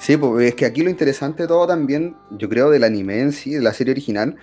Sí, 0.00 0.16
pues 0.16 0.48
es 0.48 0.54
que 0.54 0.64
aquí 0.64 0.82
lo 0.82 0.88
interesante 0.88 1.42
de 1.42 1.48
todo 1.48 1.66
también, 1.66 2.16
yo 2.30 2.48
creo, 2.48 2.70
del 2.70 2.84
anime 2.84 3.20
en 3.20 3.32
sí, 3.32 3.52
de 3.52 3.60
la 3.60 3.74
serie 3.74 3.92
original, 3.92 4.34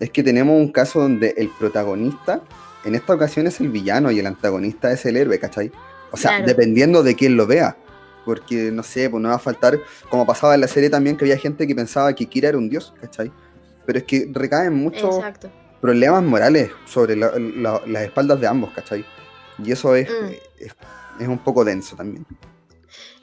es 0.00 0.10
que 0.10 0.24
tenemos 0.24 0.60
un 0.60 0.72
caso 0.72 1.00
donde 1.00 1.34
el 1.36 1.50
protagonista 1.50 2.42
en 2.84 2.96
esta 2.96 3.14
ocasión 3.14 3.46
es 3.46 3.60
el 3.60 3.68
villano 3.68 4.10
y 4.10 4.18
el 4.18 4.26
antagonista 4.26 4.90
es 4.90 5.06
el 5.06 5.16
héroe, 5.16 5.38
¿cachai? 5.38 5.70
O 6.10 6.16
sea, 6.16 6.42
dependiendo 6.42 7.04
de 7.04 7.14
quién 7.14 7.36
lo 7.36 7.46
vea. 7.46 7.76
Porque, 8.24 8.72
no 8.72 8.82
sé, 8.82 9.08
pues 9.08 9.22
no 9.22 9.28
va 9.28 9.36
a 9.36 9.38
faltar, 9.38 9.78
como 10.08 10.26
pasaba 10.26 10.56
en 10.56 10.62
la 10.62 10.68
serie 10.68 10.90
también, 10.90 11.16
que 11.16 11.24
había 11.24 11.38
gente 11.38 11.66
que 11.66 11.76
pensaba 11.76 12.12
que 12.12 12.26
Kira 12.26 12.48
era 12.48 12.58
un 12.58 12.68
dios, 12.68 12.92
¿cachai? 13.00 13.30
Pero 13.86 13.98
es 14.00 14.04
que 14.04 14.28
recaen 14.32 14.74
muchos 14.74 15.22
problemas 15.80 16.24
morales 16.24 16.70
sobre 16.86 17.14
las 17.14 18.02
espaldas 18.02 18.40
de 18.40 18.48
ambos, 18.48 18.72
¿cachai? 18.74 19.04
Y 19.64 19.70
eso 19.70 19.94
es, 19.94 20.08
mm. 20.08 20.32
es, 20.58 20.74
es 21.20 21.28
un 21.28 21.38
poco 21.38 21.64
denso 21.64 21.94
también 21.94 22.26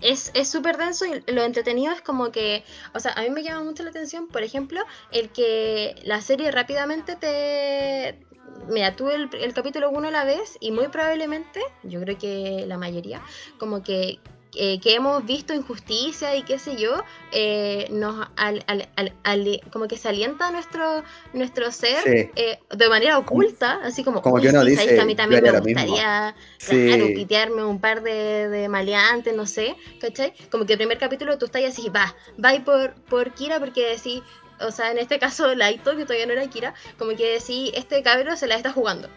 es 0.01 0.31
súper 0.49 0.77
denso 0.77 1.05
y 1.05 1.23
lo 1.31 1.43
entretenido 1.43 1.93
es 1.93 2.01
como 2.01 2.31
que, 2.31 2.63
o 2.93 2.99
sea, 2.99 3.13
a 3.13 3.21
mí 3.21 3.29
me 3.29 3.43
llama 3.43 3.63
mucho 3.63 3.83
la 3.83 3.89
atención, 3.89 4.27
por 4.27 4.43
ejemplo, 4.43 4.81
el 5.11 5.29
que 5.29 5.95
la 6.03 6.21
serie 6.21 6.51
rápidamente 6.51 7.15
te... 7.15 8.19
Mira, 8.67 8.95
tú 8.95 9.09
el, 9.09 9.29
el 9.33 9.53
capítulo 9.53 9.89
1 9.89 10.11
la 10.11 10.23
ves 10.23 10.57
y 10.59 10.71
muy 10.71 10.87
probablemente, 10.89 11.61
yo 11.83 11.99
creo 12.01 12.17
que 12.17 12.65
la 12.67 12.77
mayoría, 12.77 13.21
como 13.57 13.81
que 13.81 14.19
eh, 14.53 14.79
que 14.81 14.95
hemos 14.95 15.25
visto 15.25 15.53
injusticia 15.53 16.35
y 16.35 16.43
qué 16.43 16.59
sé 16.59 16.75
yo, 16.75 17.03
eh, 17.31 17.87
nos 17.89 18.27
al, 18.35 19.61
como 19.71 19.87
que 19.87 19.97
se 19.97 20.09
alienta 20.09 20.51
nuestro, 20.51 21.03
nuestro 21.33 21.71
ser 21.71 22.31
eh, 22.35 22.59
de 22.69 22.89
manera 22.89 23.17
oculta, 23.17 23.79
así 23.83 24.03
como, 24.03 24.21
como 24.21 24.41
que 24.41 24.49
uno 24.49 24.65
dice, 24.65 24.99
a 24.99 25.05
mí 25.05 25.15
también 25.15 25.41
me 25.41 25.51
gustaría 25.51 26.35
pitearme 26.67 27.63
un 27.63 27.79
par 27.79 28.03
de, 28.03 28.49
de, 28.49 28.67
maleantes, 28.67 29.33
no 29.33 29.45
sé, 29.45 29.75
¿cachai? 30.01 30.33
Como 30.49 30.65
que 30.65 30.73
el 30.73 30.79
primer 30.79 30.97
capítulo 30.97 31.37
tú 31.37 31.45
estás 31.45 31.63
así, 31.63 31.87
va, 31.89 32.13
va 32.43 32.51
por, 32.65 32.93
por 33.05 33.33
Kira 33.33 33.59
porque 33.59 33.91
decís, 33.91 34.21
o 34.59 34.71
sea, 34.71 34.91
en 34.91 34.97
este 34.97 35.17
caso 35.17 35.55
Laito, 35.55 35.95
que 35.95 36.03
todavía 36.03 36.25
no 36.25 36.33
era 36.33 36.45
Kira, 36.47 36.73
como 36.97 37.15
que 37.15 37.39
decís, 37.39 37.71
este 37.73 38.03
cabrón 38.03 38.35
se 38.35 38.47
la 38.47 38.55
está 38.55 38.73
jugando. 38.73 39.09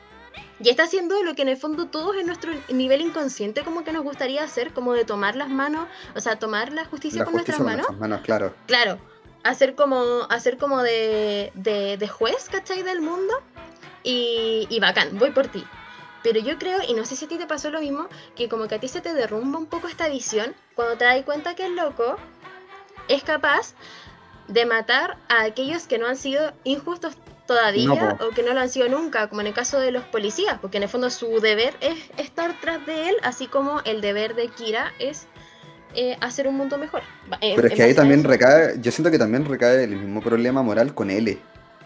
Y 0.61 0.71
está 0.71 0.85
haciendo 0.85 1.23
lo 1.23 1.35
que 1.35 1.43
en 1.43 1.49
el 1.49 1.57
fondo 1.57 1.87
todos 1.87 2.17
en 2.17 2.27
nuestro 2.27 2.53
nivel 2.69 3.01
inconsciente 3.01 3.63
como 3.63 3.83
que 3.83 3.93
nos 3.93 4.05
gustaría 4.05 4.43
hacer, 4.43 4.73
como 4.73 4.93
de 4.93 5.05
tomar 5.05 5.35
las 5.35 5.49
manos, 5.49 5.89
o 6.15 6.21
sea, 6.21 6.39
tomar 6.39 6.73
la 6.73 6.85
justicia, 6.85 7.25
con, 7.25 7.35
nuestras 7.35 7.61
manos. 7.61 7.87
claro. 8.23 8.55
Claro, 8.67 8.99
hacer 9.43 9.75
como, 9.75 10.23
hacer 10.31 10.57
como 10.57 10.83
de, 10.83 11.51
de, 11.55 12.09
juez, 12.09 12.49
¿cachai? 12.51 12.83
Del 12.83 13.01
mundo. 13.01 13.35
Y, 14.05 14.67
y 14.71 14.81
bacán, 14.81 15.19
voy 15.19 15.31
por 15.31 15.49
ti. 15.49 15.65
Pero 16.23 16.41
yo 16.41 16.59
creo, 16.59 16.79
y 16.87 16.95
no 16.95 17.05
sé 17.05 17.17
si 17.17 17.25
a 17.25 17.29
ti 17.29 17.37
te 17.37 17.47
pasó 17.47 17.71
lo 17.71 17.81
mismo, 17.81 18.09
que 18.35 18.49
como 18.49 18.69
que 18.69 18.77
a 18.77 18.81
ti 18.81 18.89
se 18.89 19.01
te 19.01 19.13
derrumba 19.13 19.59
un 19.59 19.67
poco 19.67 19.89
esta 19.89 20.09
visión 20.09 20.55
cuando 20.75 20.97
te 20.97 21.05
das 21.05 21.23
cuenta 21.25 21.55
que 21.55 21.67
el 21.67 21.77
loco 21.77 22.17
es 23.09 23.23
capaz 23.23 23.75
de 24.49 24.67
matar 24.67 25.19
a 25.29 25.43
aquellos 25.43 25.87
que 25.87 25.99
no 25.99 26.07
han 26.07 26.17
sido 26.17 26.53
injustos 26.65 27.17
todavía 27.47 28.17
o 28.21 28.31
que 28.31 28.43
no 28.43 28.55
lo 28.55 28.61
han 28.61 28.69
sido 28.69 28.89
nunca, 28.89 29.29
como 29.29 29.41
en 29.41 29.49
el 29.49 29.55
caso 29.55 29.79
de 29.79 29.91
los 29.91 30.05
policías, 30.05 30.59
porque 30.61 30.79
en 30.79 30.85
el 30.85 30.89
fondo 30.89 31.11
su 31.11 31.41
deber 31.41 31.75
es 31.81 31.99
estar 32.17 32.59
tras 32.61 32.85
de 32.87 33.11
él, 33.11 33.15
así 33.23 33.47
como 33.47 33.81
el 33.85 34.01
deber 34.01 34.35
de 34.35 34.49
Kira 34.49 34.93
es 34.99 35.27
eh, 35.95 36.17
hacer 36.21 36.49
un 36.49 36.57
mundo 36.57 36.79
mejor. 36.79 37.03
Pero 37.41 37.67
es 37.67 37.75
que 37.75 37.83
ahí 37.83 37.95
también 37.95 38.25
recae, 38.25 38.81
yo 38.81 38.91
siento 38.91 39.11
que 39.11 39.19
también 39.19 39.45
recae 39.45 39.85
el 39.85 39.97
mismo 39.97 40.23
problema 40.23 40.63
moral 40.63 40.95
con 40.95 41.11
L, 41.11 41.39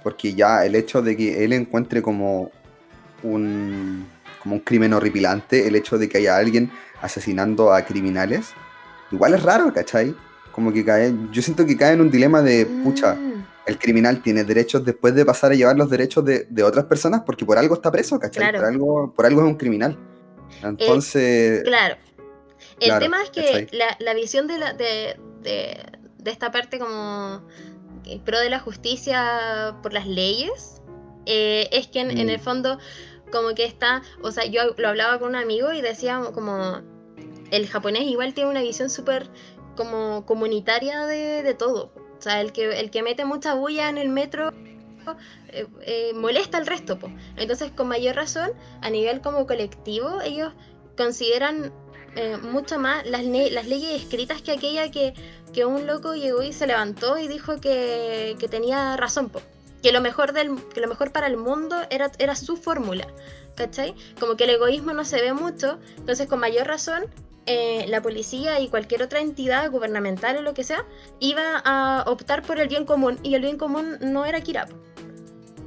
porque 0.03 0.35
ya 0.35 0.65
el 0.65 0.75
hecho 0.75 1.03
de 1.03 1.17
que 1.17 1.45
él 1.45 1.53
encuentre 1.53 2.03
como 2.03 2.51
un, 3.23 4.07
como 4.43 4.57
un 4.57 4.61
crimen 4.61 4.93
horripilante, 4.93 5.67
el 5.67 5.75
hecho 5.75 5.99
de 5.99 6.09
que 6.09 6.19
haya 6.19 6.37
alguien 6.37 6.71
asesinando 7.03 7.73
a 7.73 7.85
criminales, 7.85 8.53
igual 9.11 9.35
es 9.35 9.43
raro, 9.43 9.73
¿cachai? 9.73 10.15
Como 10.53 10.73
que 10.73 10.85
cae, 10.85 11.13
yo 11.33 11.43
siento 11.43 11.67
que 11.67 11.77
cae 11.77 11.95
en 11.95 12.01
un 12.01 12.11
dilema 12.11 12.43
de, 12.43 12.65
pucha, 12.65 13.15
mm 13.15 13.38
el 13.69 13.79
criminal 13.79 14.23
tiene 14.23 14.45
derechos 14.45 14.85
después 14.85 15.15
de 15.15 15.25
pasar 15.25 15.53
a 15.53 15.55
llevar 15.55 15.77
los 15.77 15.91
derechos 15.91 16.25
de, 16.25 16.63
otras 16.63 16.87
personas 16.87 17.23
porque 17.25 17.45
por 17.45 17.59
algo 17.59 17.75
está 17.75 17.93
preso, 17.93 18.19
¿cachai? 18.19 18.53
Por, 18.53 18.65
algo, 18.65 19.13
por 19.15 19.27
algo 19.27 19.43
es 19.43 19.47
un 19.47 19.57
criminal. 19.57 19.97
Entonces... 20.63 21.63
claro. 21.65 21.97
El 22.81 22.99
tema 22.99 23.23
es 23.23 23.31
que 23.31 23.69
la, 24.01 24.15
visión 24.15 24.47
de, 24.47 24.59
la, 24.59 24.73
de, 24.73 25.17
esta 26.25 26.51
parte 26.51 26.79
como 26.79 27.43
pro 28.25 28.41
de 28.41 28.49
la 28.49 28.59
justicia 28.59 29.77
por 29.83 29.93
las 29.93 30.07
leyes 30.07 30.81
eh, 31.27 31.69
es 31.73 31.89
que 31.89 32.01
en, 32.01 32.17
el 32.17 32.39
mm. 32.39 32.41
fondo 32.41 32.79
como 33.31 33.55
que 33.55 33.65
está, 33.65 34.03
o 34.23 34.33
sea, 34.33 34.47
yo 34.47 34.63
lo 34.79 34.89
hablaba 34.89 35.19
con 35.19 35.31
un 35.31 35.37
amigo 35.37 35.73
y 35.73 35.83
decía 35.83 36.23
como 36.33 36.81
el 37.51 37.67
japonés 37.67 38.05
igual 38.05 38.33
tiene 38.33 38.49
una 38.49 38.63
visión 38.63 38.89
súper 38.89 39.29
como 39.77 40.25
comunitaria 40.25 41.05
de, 41.05 41.43
de 41.43 41.55
todo. 41.55 41.93
O 42.19 42.23
sea, 42.23 42.41
el 42.41 42.53
que, 42.53 42.81
el 42.81 42.91
que 42.91 43.03
mete 43.03 43.25
mucha 43.25 43.55
bulla 43.55 43.89
en 43.89 43.99
el 43.99 44.09
metro 44.09 44.51
eh, 45.51 45.67
eh, 45.83 46.13
molesta 46.15 46.59
al 46.59 46.67
resto. 46.67 46.99
Entonces, 47.37 47.71
con 47.73 47.89
mayor 47.89 48.17
razón, 48.17 48.51
a 48.83 48.91
nivel 48.91 49.21
como 49.21 49.47
colectivo, 49.47 50.21
ellos 50.21 50.53
consideran 50.97 51.73
eh, 52.17 52.37
mucho 52.37 52.79
más 52.79 53.07
las, 53.07 53.25
las 53.25 53.67
leyes 53.67 54.03
escritas 54.03 54.43
que 54.43 54.53
aquella 54.53 54.91
que, 54.91 55.15
que, 55.53 55.65
un 55.65 55.87
loco 55.87 56.15
llegó 56.15 56.43
y 56.43 56.53
se 56.53 56.67
levantó 56.67 57.19
y 57.19 57.29
dijo 57.29 57.61
que, 57.61 58.37
que 58.39 58.49
tenía 58.49 58.97
razón. 58.97 59.31
Que 59.83 59.93
lo, 59.93 60.01
mejor 60.01 60.33
del, 60.33 60.57
que 60.75 60.81
lo 60.81 60.89
mejor 60.89 61.13
para 61.13 61.29
el 61.29 61.37
mundo 61.37 61.77
era, 61.91 62.11
era 62.19 62.35
su 62.35 62.57
fórmula. 62.57 63.07
¿Cachai? 63.55 63.95
Como 64.21 64.37
que 64.37 64.45
el 64.45 64.51
egoísmo 64.51 64.93
no 64.93 65.05
se 65.05 65.21
ve 65.21 65.33
mucho, 65.33 65.79
entonces 65.97 66.29
con 66.29 66.39
mayor 66.39 66.69
razón 66.69 67.07
eh, 67.49 67.87
la 67.89 68.03
policía 68.03 68.61
y 68.61 68.69
cualquier 68.69 69.03
otra 69.03 69.21
entidad 69.21 69.71
gubernamental 69.71 70.37
o 70.37 70.43
lo 70.43 70.53
que 70.53 70.65
sea 70.65 70.85
iba 71.19 71.63
a 71.65 72.05
optar 72.07 72.43
por 72.43 72.61
el 72.61 72.69
bien 72.69 72.85
común 72.85 73.19
y 73.23 73.35
el 73.35 73.43
bien 73.43 73.57
común 73.57 73.97
no 74.01 74.27
era 74.27 74.41
Kirap. 74.41 74.71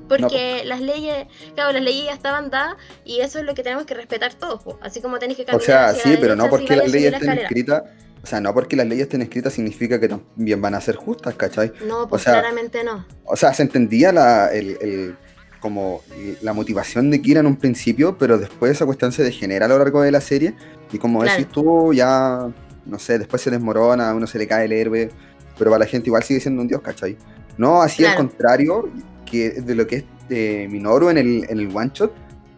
Porque 0.08 0.64
las 0.66 0.82
leyes, 0.82 1.28
claro, 1.56 1.72
las 1.72 1.82
leyes 1.82 2.06
ya 2.06 2.14
estaban 2.14 2.50
dadas 2.50 2.76
y 3.06 3.22
eso 3.22 3.40
es 3.40 3.46
lo 3.46 3.56
que 3.56 3.64
tenemos 3.64 3.86
que 3.86 3.94
respetar 3.94 4.34
todos, 4.34 4.62
así 4.82 5.02
como 5.02 5.20
tenéis 5.20 5.38
que 5.38 5.46
cambiar. 5.46 5.62
O 5.62 5.66
sea, 5.66 5.94
sí, 5.94 6.18
pero 6.20 6.36
no 6.36 6.50
porque 6.50 6.76
las 6.76 6.92
leyes 6.92 7.14
estén 7.14 7.32
escritas, 7.32 7.84
o 8.22 8.28
sea, 8.28 8.42
no 8.42 8.54
porque 8.54 8.76
las 8.76 8.86
leyes 8.88 9.04
estén 9.04 9.22
escritas 9.22 9.54
significa 9.54 10.00
que 10.00 10.10
también 10.10 10.62
van 10.62 10.76
a 10.76 10.82
ser 10.82 10.98
justas, 10.98 11.34
¿cachai? 11.36 11.72
No, 11.88 12.08
pues 12.08 12.26
claramente 12.26 12.84
no. 12.84 13.08
O 13.24 13.36
sea, 13.38 13.54
se 13.54 13.64
entendía 13.64 14.12
la, 14.12 14.50
el 14.54 15.16
como 15.62 16.01
la 16.41 16.51
motivación 16.51 17.10
de 17.10 17.22
Kira 17.22 17.39
en 17.39 17.46
un 17.46 17.56
principio, 17.56 18.18
pero 18.18 18.38
después 18.38 18.74
esa 18.74 18.86
cuestión 18.86 19.13
se 19.13 19.24
degenera 19.24 19.68
a 19.68 19.70
lo 19.70 19.77
largo 19.77 20.01
de 20.01 20.12
la 20.12 20.20
serie. 20.20 20.56
Y 20.91 20.98
como 20.98 21.24
decís 21.24 21.48
tú, 21.48 21.94
ya, 21.94 22.50
no 22.86 23.00
sé, 23.00 23.20
después 23.20 23.41
se 23.41 23.51
desmorona, 23.51 24.10
a 24.10 24.15
uno 24.15 24.27
se 24.27 24.38
le 24.38 24.48
cae 24.48 24.65
el 24.65 24.74
héroe, 24.74 25.10
pero 25.58 25.72
para 25.72 25.86
la 25.86 25.86
gente 25.86 26.10
igual 26.10 26.24
sigue 26.24 26.41
siendo 26.41 26.62
un 26.62 26.68
dios, 26.68 26.82
¿cachai? 26.82 27.15
No 27.58 27.82
así 27.82 28.03
al 28.03 28.18
contrario 28.18 28.89
que 29.25 29.51
de 29.51 29.75
lo 29.75 29.88
que 29.88 29.98
es 29.98 30.03
eh, 30.30 30.68
Minoru 30.70 31.10
en 31.10 31.18
el, 31.18 31.46
en 31.48 31.60
el 31.60 31.70
one 31.74 31.91
shot, 31.94 32.12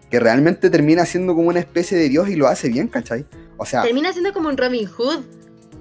que 0.09 0.19
realmente 0.19 0.69
termina 0.69 1.05
siendo 1.05 1.35
como 1.35 1.49
una 1.49 1.59
especie 1.59 1.97
de 1.97 2.07
dios 2.07 2.29
y 2.29 2.35
lo 2.35 2.47
hace 2.47 2.69
bien, 2.69 2.87
¿cachai? 2.87 3.25
O 3.57 3.65
sea. 3.65 3.83
Termina 3.83 4.11
siendo 4.13 4.31
como 4.31 4.49
un 4.49 4.57
Robin 4.57 4.87
Hood. 4.87 5.23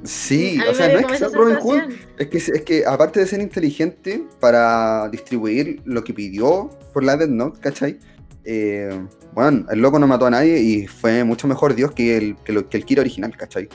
Sí, 0.04 0.58
o 0.68 0.74
sea, 0.74 0.88
no 0.88 0.98
es 0.98 1.06
que 1.06 1.18
sea 1.18 1.28
Robin 1.32 1.56
Hood, 1.56 1.82
es 2.18 2.26
que, 2.28 2.38
es 2.38 2.62
que 2.62 2.84
aparte 2.86 3.20
de 3.20 3.26
ser 3.26 3.40
inteligente 3.40 4.24
para 4.40 5.08
distribuir 5.08 5.80
lo 5.84 6.02
que 6.02 6.12
pidió 6.12 6.70
por 6.92 7.04
la 7.04 7.16
Death 7.16 7.30
Note, 7.30 7.60
¿cachai? 7.60 7.98
Eh, 8.44 9.06
bueno, 9.32 9.64
el 9.70 9.80
loco 9.80 9.98
no 9.98 10.06
mató 10.08 10.26
a 10.26 10.30
nadie 10.30 10.58
y 10.58 10.86
fue 10.88 11.22
mucho 11.22 11.46
mejor 11.46 11.74
Dios 11.74 11.92
que 11.92 12.16
el, 12.16 12.36
que, 12.44 12.52
lo, 12.52 12.68
que 12.68 12.78
el 12.78 12.84
Kira 12.84 13.02
original, 13.02 13.36
¿cachai? 13.36 13.68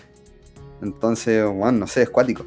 Entonces, 0.81 1.45
bueno, 1.45 1.79
no 1.79 1.87
sé, 1.87 2.03
es 2.03 2.09
cuático. 2.09 2.45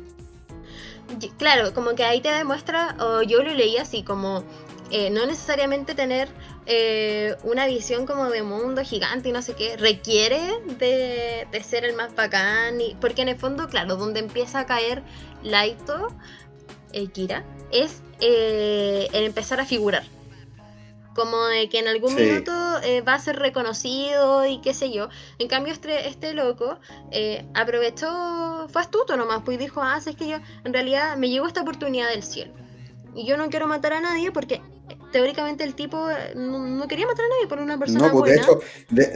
Claro, 1.38 1.74
como 1.74 1.94
que 1.94 2.04
ahí 2.04 2.20
te 2.20 2.30
demuestra, 2.30 2.96
o 3.00 3.22
yo 3.22 3.42
lo 3.42 3.52
leí 3.52 3.76
así, 3.78 4.04
como 4.04 4.44
eh, 4.90 5.10
no 5.10 5.26
necesariamente 5.26 5.94
tener 5.94 6.28
eh, 6.66 7.36
una 7.44 7.66
visión 7.66 8.06
como 8.06 8.28
de 8.28 8.42
mundo 8.42 8.82
gigante 8.82 9.28
y 9.28 9.32
no 9.32 9.42
sé 9.42 9.54
qué, 9.54 9.76
requiere 9.76 10.40
de, 10.78 11.46
ser 11.62 11.84
el 11.84 11.94
más 11.94 12.14
bacán, 12.14 12.80
y, 12.80 12.96
porque 13.00 13.22
en 13.22 13.28
el 13.28 13.38
fondo, 13.38 13.68
claro, 13.68 13.96
donde 13.96 14.20
empieza 14.20 14.60
a 14.60 14.66
caer 14.66 15.02
Laito, 15.42 16.08
eh, 16.92 17.06
Kira, 17.08 17.44
es 17.70 18.02
en 18.20 19.24
empezar 19.24 19.60
a 19.60 19.64
figurar. 19.64 20.04
como 21.14 21.44
de 21.46 21.68
que 21.68 21.78
en 21.78 21.88
algún 21.88 22.14
minuto 22.14 22.52
eh, 22.82 23.02
va 23.02 23.14
a 23.14 23.18
ser 23.18 23.36
reconocido 23.38 24.46
y 24.46 24.60
qué 24.60 24.74
sé 24.74 24.90
yo. 24.90 25.08
En 25.38 25.48
cambio, 25.48 25.72
este, 25.72 26.08
este 26.08 26.34
loco 26.34 26.78
eh, 27.10 27.44
aprovechó, 27.54 28.68
fue 28.68 28.80
astuto 28.80 29.16
nomás, 29.16 29.42
pues 29.44 29.58
dijo, 29.58 29.82
ah, 29.82 29.98
es 29.98 30.16
que 30.16 30.28
yo, 30.28 30.38
en 30.64 30.72
realidad 30.72 31.16
me 31.16 31.28
llegó 31.28 31.46
esta 31.46 31.62
oportunidad 31.62 32.08
del 32.08 32.22
cielo. 32.22 32.52
Y 33.14 33.26
yo 33.26 33.36
no 33.36 33.50
quiero 33.50 33.66
matar 33.66 33.92
a 33.92 34.00
nadie 34.00 34.30
porque 34.30 34.62
teóricamente 35.10 35.64
el 35.64 35.74
tipo 35.74 36.08
no, 36.36 36.86
quería 36.88 37.06
matar 37.06 37.26
a 37.26 37.28
nadie 37.28 37.46
por 37.48 37.58
una 37.58 37.78
persona 37.78 38.08
no, 38.08 38.12
pues 38.12 38.32
De 38.32 38.38
hecho, 38.38 38.60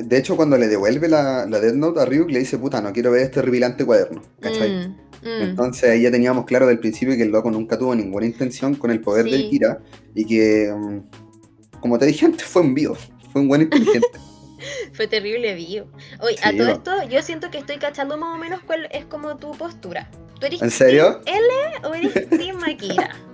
de, 0.04 0.16
hecho, 0.16 0.36
cuando 0.36 0.56
le 0.58 0.68
devuelve 0.68 1.08
la, 1.08 1.46
la 1.46 1.60
Death 1.60 1.74
Note 1.74 2.00
a 2.00 2.04
Ryuk, 2.04 2.30
le 2.30 2.40
dice, 2.40 2.58
puta, 2.58 2.80
no 2.80 2.92
quiero 2.92 3.10
ver 3.10 3.22
este 3.22 3.42
revilante 3.42 3.84
cuaderno, 3.84 4.22
¿cachai? 4.40 4.70
Mm, 4.70 4.90
mm. 5.22 5.42
Entonces 5.42 6.00
ya 6.02 6.10
teníamos 6.10 6.44
claro 6.44 6.66
del 6.66 6.78
principio 6.78 7.16
que 7.16 7.22
el 7.22 7.30
loco 7.30 7.50
nunca 7.50 7.78
tuvo 7.78 7.94
ninguna 7.94 8.26
intención 8.26 8.74
con 8.74 8.90
el 8.90 9.00
poder 9.00 9.24
del 9.24 9.48
Kira 9.48 9.78
y 10.14 10.24
que, 10.24 10.72
mm, 10.72 11.80
como 11.80 11.98
te 11.98 12.06
dije 12.06 12.26
antes, 12.26 12.44
fue 12.44 12.62
un 12.62 12.74
bio, 12.74 12.94
fue 13.32 13.42
un 13.42 13.48
buen 13.48 13.62
inteligente. 13.62 14.08
fue 14.92 15.06
terrible 15.06 15.54
bio. 15.54 15.86
Oye, 16.20 16.36
a 16.42 16.52
todo 16.52 16.68
esto 16.68 17.08
yo 17.08 17.22
siento 17.22 17.50
que 17.50 17.58
estoy 17.58 17.78
cachando 17.78 18.16
más 18.16 18.34
o 18.34 18.38
menos 18.38 18.60
cuál 18.62 18.88
es 18.90 19.04
como 19.06 19.36
tu 19.36 19.52
postura. 19.52 20.10
¿Tú 20.38 20.46
eres 20.46 20.62
¿En 20.62 20.70
serio? 20.70 21.20
L 21.26 21.88
o 21.88 21.94
eres 21.94 22.28
Team 22.30 22.62
Akira? 22.64 23.14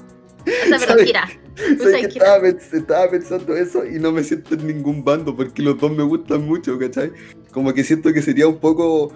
O 0.74 0.78
sea, 0.78 0.88
pero 0.88 1.04
Kira. 1.04 1.28
estaba, 2.72 3.10
pensando 3.10 3.56
eso 3.56 3.86
y 3.86 3.98
no 3.98 4.12
me 4.12 4.22
siento 4.24 4.54
en 4.54 4.66
ningún 4.66 5.04
bando 5.04 5.34
porque 5.36 5.62
los 5.62 5.78
dos 5.78 5.92
me 5.92 6.02
gustan 6.02 6.46
mucho, 6.46 6.78
¿cachai? 6.78 7.12
Como 7.52 7.72
que 7.74 7.84
siento 7.84 8.12
que 8.12 8.22
sería 8.22 8.48
un 8.48 8.58
poco, 8.58 9.12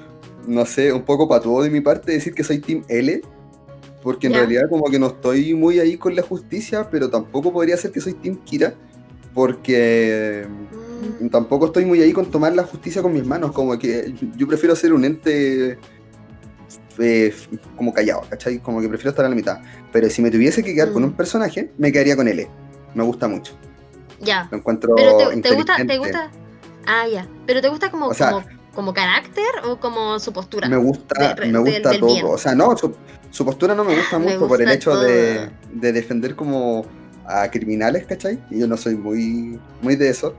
no 0.47 0.67
sé, 0.67 0.93
un 0.93 1.03
poco 1.03 1.29
patudo 1.29 1.63
de 1.63 1.71
mi 1.71 1.81
parte 1.81 2.13
decir 2.13 2.35
que 2.35 2.45
soy 2.45 2.59
Team 2.59 2.85
L, 2.89 3.23
porque 4.03 4.27
en 4.27 4.35
realidad 4.35 4.69
como 4.69 4.85
que 4.91 4.99
no 4.99 5.07
estoy 5.09 5.55
muy 5.55 5.79
ahí 5.79 5.97
con 5.97 6.15
la 6.15 6.23
justicia, 6.23 6.89
pero 6.91 7.09
tampoco 7.09 7.53
podría 7.53 7.77
ser 7.77 7.91
que 7.91 8.01
soy 8.01 8.15
Team 8.15 8.37
Kira, 8.45 8.75
porque 9.33 10.47
mm. 11.21 11.29
tampoco 11.29 11.67
estoy 11.67 11.85
muy 11.85 12.03
ahí 12.03 12.13
con 12.13 12.31
tomar 12.31 12.55
la 12.55 12.65
justicia 12.65 13.03
con 13.03 13.13
mis 13.13 13.27
manos, 13.27 13.53
como 13.53 13.79
que 13.79 14.15
yo 14.37 14.47
prefiero 14.47 14.77
ser 14.77 14.93
un 14.93 15.05
ente 15.05 15.79
eh, 16.99 17.35
como 17.77 17.93
callado, 17.93 18.23
¿cachai? 18.29 18.59
Como 18.59 18.81
que 18.81 18.89
prefiero 18.89 19.11
estar 19.11 19.25
a 19.25 19.29
la 19.29 19.35
mitad. 19.35 19.61
Pero 19.93 20.09
si 20.11 20.23
me 20.23 20.31
tuviese 20.31 20.63
que 20.63 20.75
quedar 20.75 20.93
con 20.93 21.03
mm. 21.03 21.07
un 21.07 21.13
personaje, 21.13 21.73
me 21.79 21.93
quedaría 21.93 22.17
con 22.17 22.29
L. 22.29 22.49
Me 22.95 23.03
gusta 23.05 23.29
mucho. 23.29 23.55
Ya. 24.21 24.49
Lo 24.51 24.59
encuentro 24.59 24.95
Pero 24.95 25.19
te, 25.41 25.55
gusta, 25.55 25.77
te 25.85 25.99
gusta. 25.99 26.31
Ah, 26.87 27.07
ya. 27.09 27.27
Pero 27.47 27.61
te 27.61 27.69
gusta 27.69 27.91
como, 27.91 28.11
como, 28.75 28.95
carácter 28.95 29.45
o 29.65 29.79
como 29.79 30.19
su 30.19 30.33
postura. 30.33 30.69
Me 30.69 30.77
gusta, 30.77 31.37
me 31.41 31.59
gusta 31.59 31.99
todo. 31.99 32.31
O 32.31 32.39
sea, 32.39 32.55
no, 32.55 32.77
su, 32.77 33.45
postura 33.45 33.75
no 33.75 33.85
me 33.85 33.97
gusta 33.97 34.19
mucho 34.19 34.47
por 34.47 34.63
el 34.63 34.71
hecho 34.71 34.97
de, 34.99 35.51
de, 35.73 35.93
defender 35.93 36.37
como 36.37 36.87
a 37.27 37.51
criminales, 37.51 38.07
¿cachai? 38.07 38.39
Y 38.51 38.61
yo 38.61 38.67
no 38.67 38.77
soy 38.77 38.97
muy, 38.97 39.59
muy 39.83 39.97
de 39.97 40.09
eso. 40.09 40.35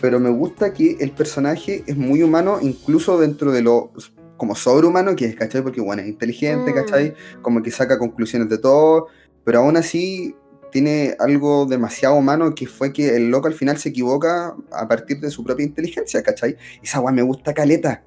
Pero 0.00 0.20
me 0.20 0.30
gusta 0.30 0.72
que 0.72 0.96
el 1.00 1.10
personaje 1.10 1.82
es 1.86 1.96
muy 1.96 2.22
humano, 2.22 2.58
incluso 2.60 3.18
dentro 3.18 3.50
de 3.50 3.62
lo 3.62 3.90
como 4.38 4.54
sobrehumano 4.54 5.14
que 5.14 5.26
es, 5.26 5.36
¿cachai? 5.36 5.60
Porque, 5.62 5.82
bueno, 5.82 6.00
es 6.00 6.08
inteligente, 6.08 6.72
¿cachai? 6.72 7.10
Mm. 7.10 7.42
Como 7.42 7.62
que 7.62 7.70
saca 7.70 7.98
conclusiones 7.98 8.48
de 8.48 8.56
todo, 8.56 9.08
pero 9.44 9.58
aún 9.58 9.76
así 9.76 10.34
tiene 10.70 11.14
algo 11.18 11.66
demasiado 11.66 12.14
humano 12.14 12.54
que 12.54 12.66
fue 12.66 12.92
que 12.92 13.16
el 13.16 13.30
loco 13.30 13.48
al 13.48 13.54
final 13.54 13.78
se 13.78 13.90
equivoca 13.90 14.54
a 14.72 14.88
partir 14.88 15.20
de 15.20 15.30
su 15.30 15.44
propia 15.44 15.66
inteligencia, 15.66 16.22
¿cachai? 16.22 16.56
Y 16.82 16.86
esa 16.86 17.00
weá 17.00 17.12
me 17.12 17.22
gusta 17.22 17.52
caleta. 17.52 18.02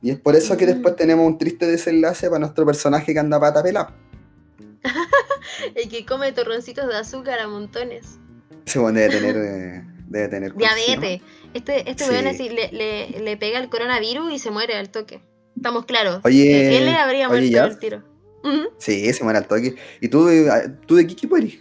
Y 0.00 0.10
es 0.10 0.18
por 0.18 0.36
eso 0.36 0.56
que 0.56 0.64
después 0.64 0.94
mm. 0.94 0.96
tenemos 0.96 1.26
un 1.26 1.36
triste 1.36 1.66
desenlace 1.66 2.28
para 2.28 2.40
nuestro 2.40 2.64
personaje 2.64 3.12
que 3.12 3.18
anda 3.18 3.38
pata 3.40 3.62
pelada. 3.62 3.94
el 5.74 5.88
que 5.88 6.06
come 6.06 6.32
torroncitos 6.32 6.86
de 6.86 6.96
azúcar 6.96 7.40
a 7.40 7.48
montones. 7.48 8.18
Ese 8.64 8.78
bueno 8.78 9.00
debe 9.00 9.14
tener... 9.14 9.36
Eh, 9.36 9.84
debe 10.08 10.28
tener 10.28 10.54
Diabetes. 10.54 11.20
Este, 11.54 11.90
este 11.90 12.34
sí. 12.34 12.48
le, 12.48 12.70
le, 12.72 13.20
le 13.20 13.36
pega 13.36 13.58
el 13.58 13.68
coronavirus 13.68 14.32
y 14.32 14.38
se 14.38 14.50
muere 14.50 14.76
al 14.76 14.90
toque. 14.90 15.20
Estamos 15.56 15.86
claros. 15.86 16.20
Oye, 16.24 16.76
él 16.76 16.86
le 16.86 16.94
habría 16.94 17.28
muerto 17.28 17.64
el 17.64 17.78
tiro. 17.78 18.02
Sí, 18.78 19.12
se 19.12 19.24
muere 19.24 19.38
al 19.38 19.46
toque. 19.46 19.74
¿Y 20.00 20.08
tú, 20.08 20.28
tú 20.86 20.96
de 20.96 21.06
qué 21.06 21.12
equipo 21.12 21.36
eres? 21.36 21.58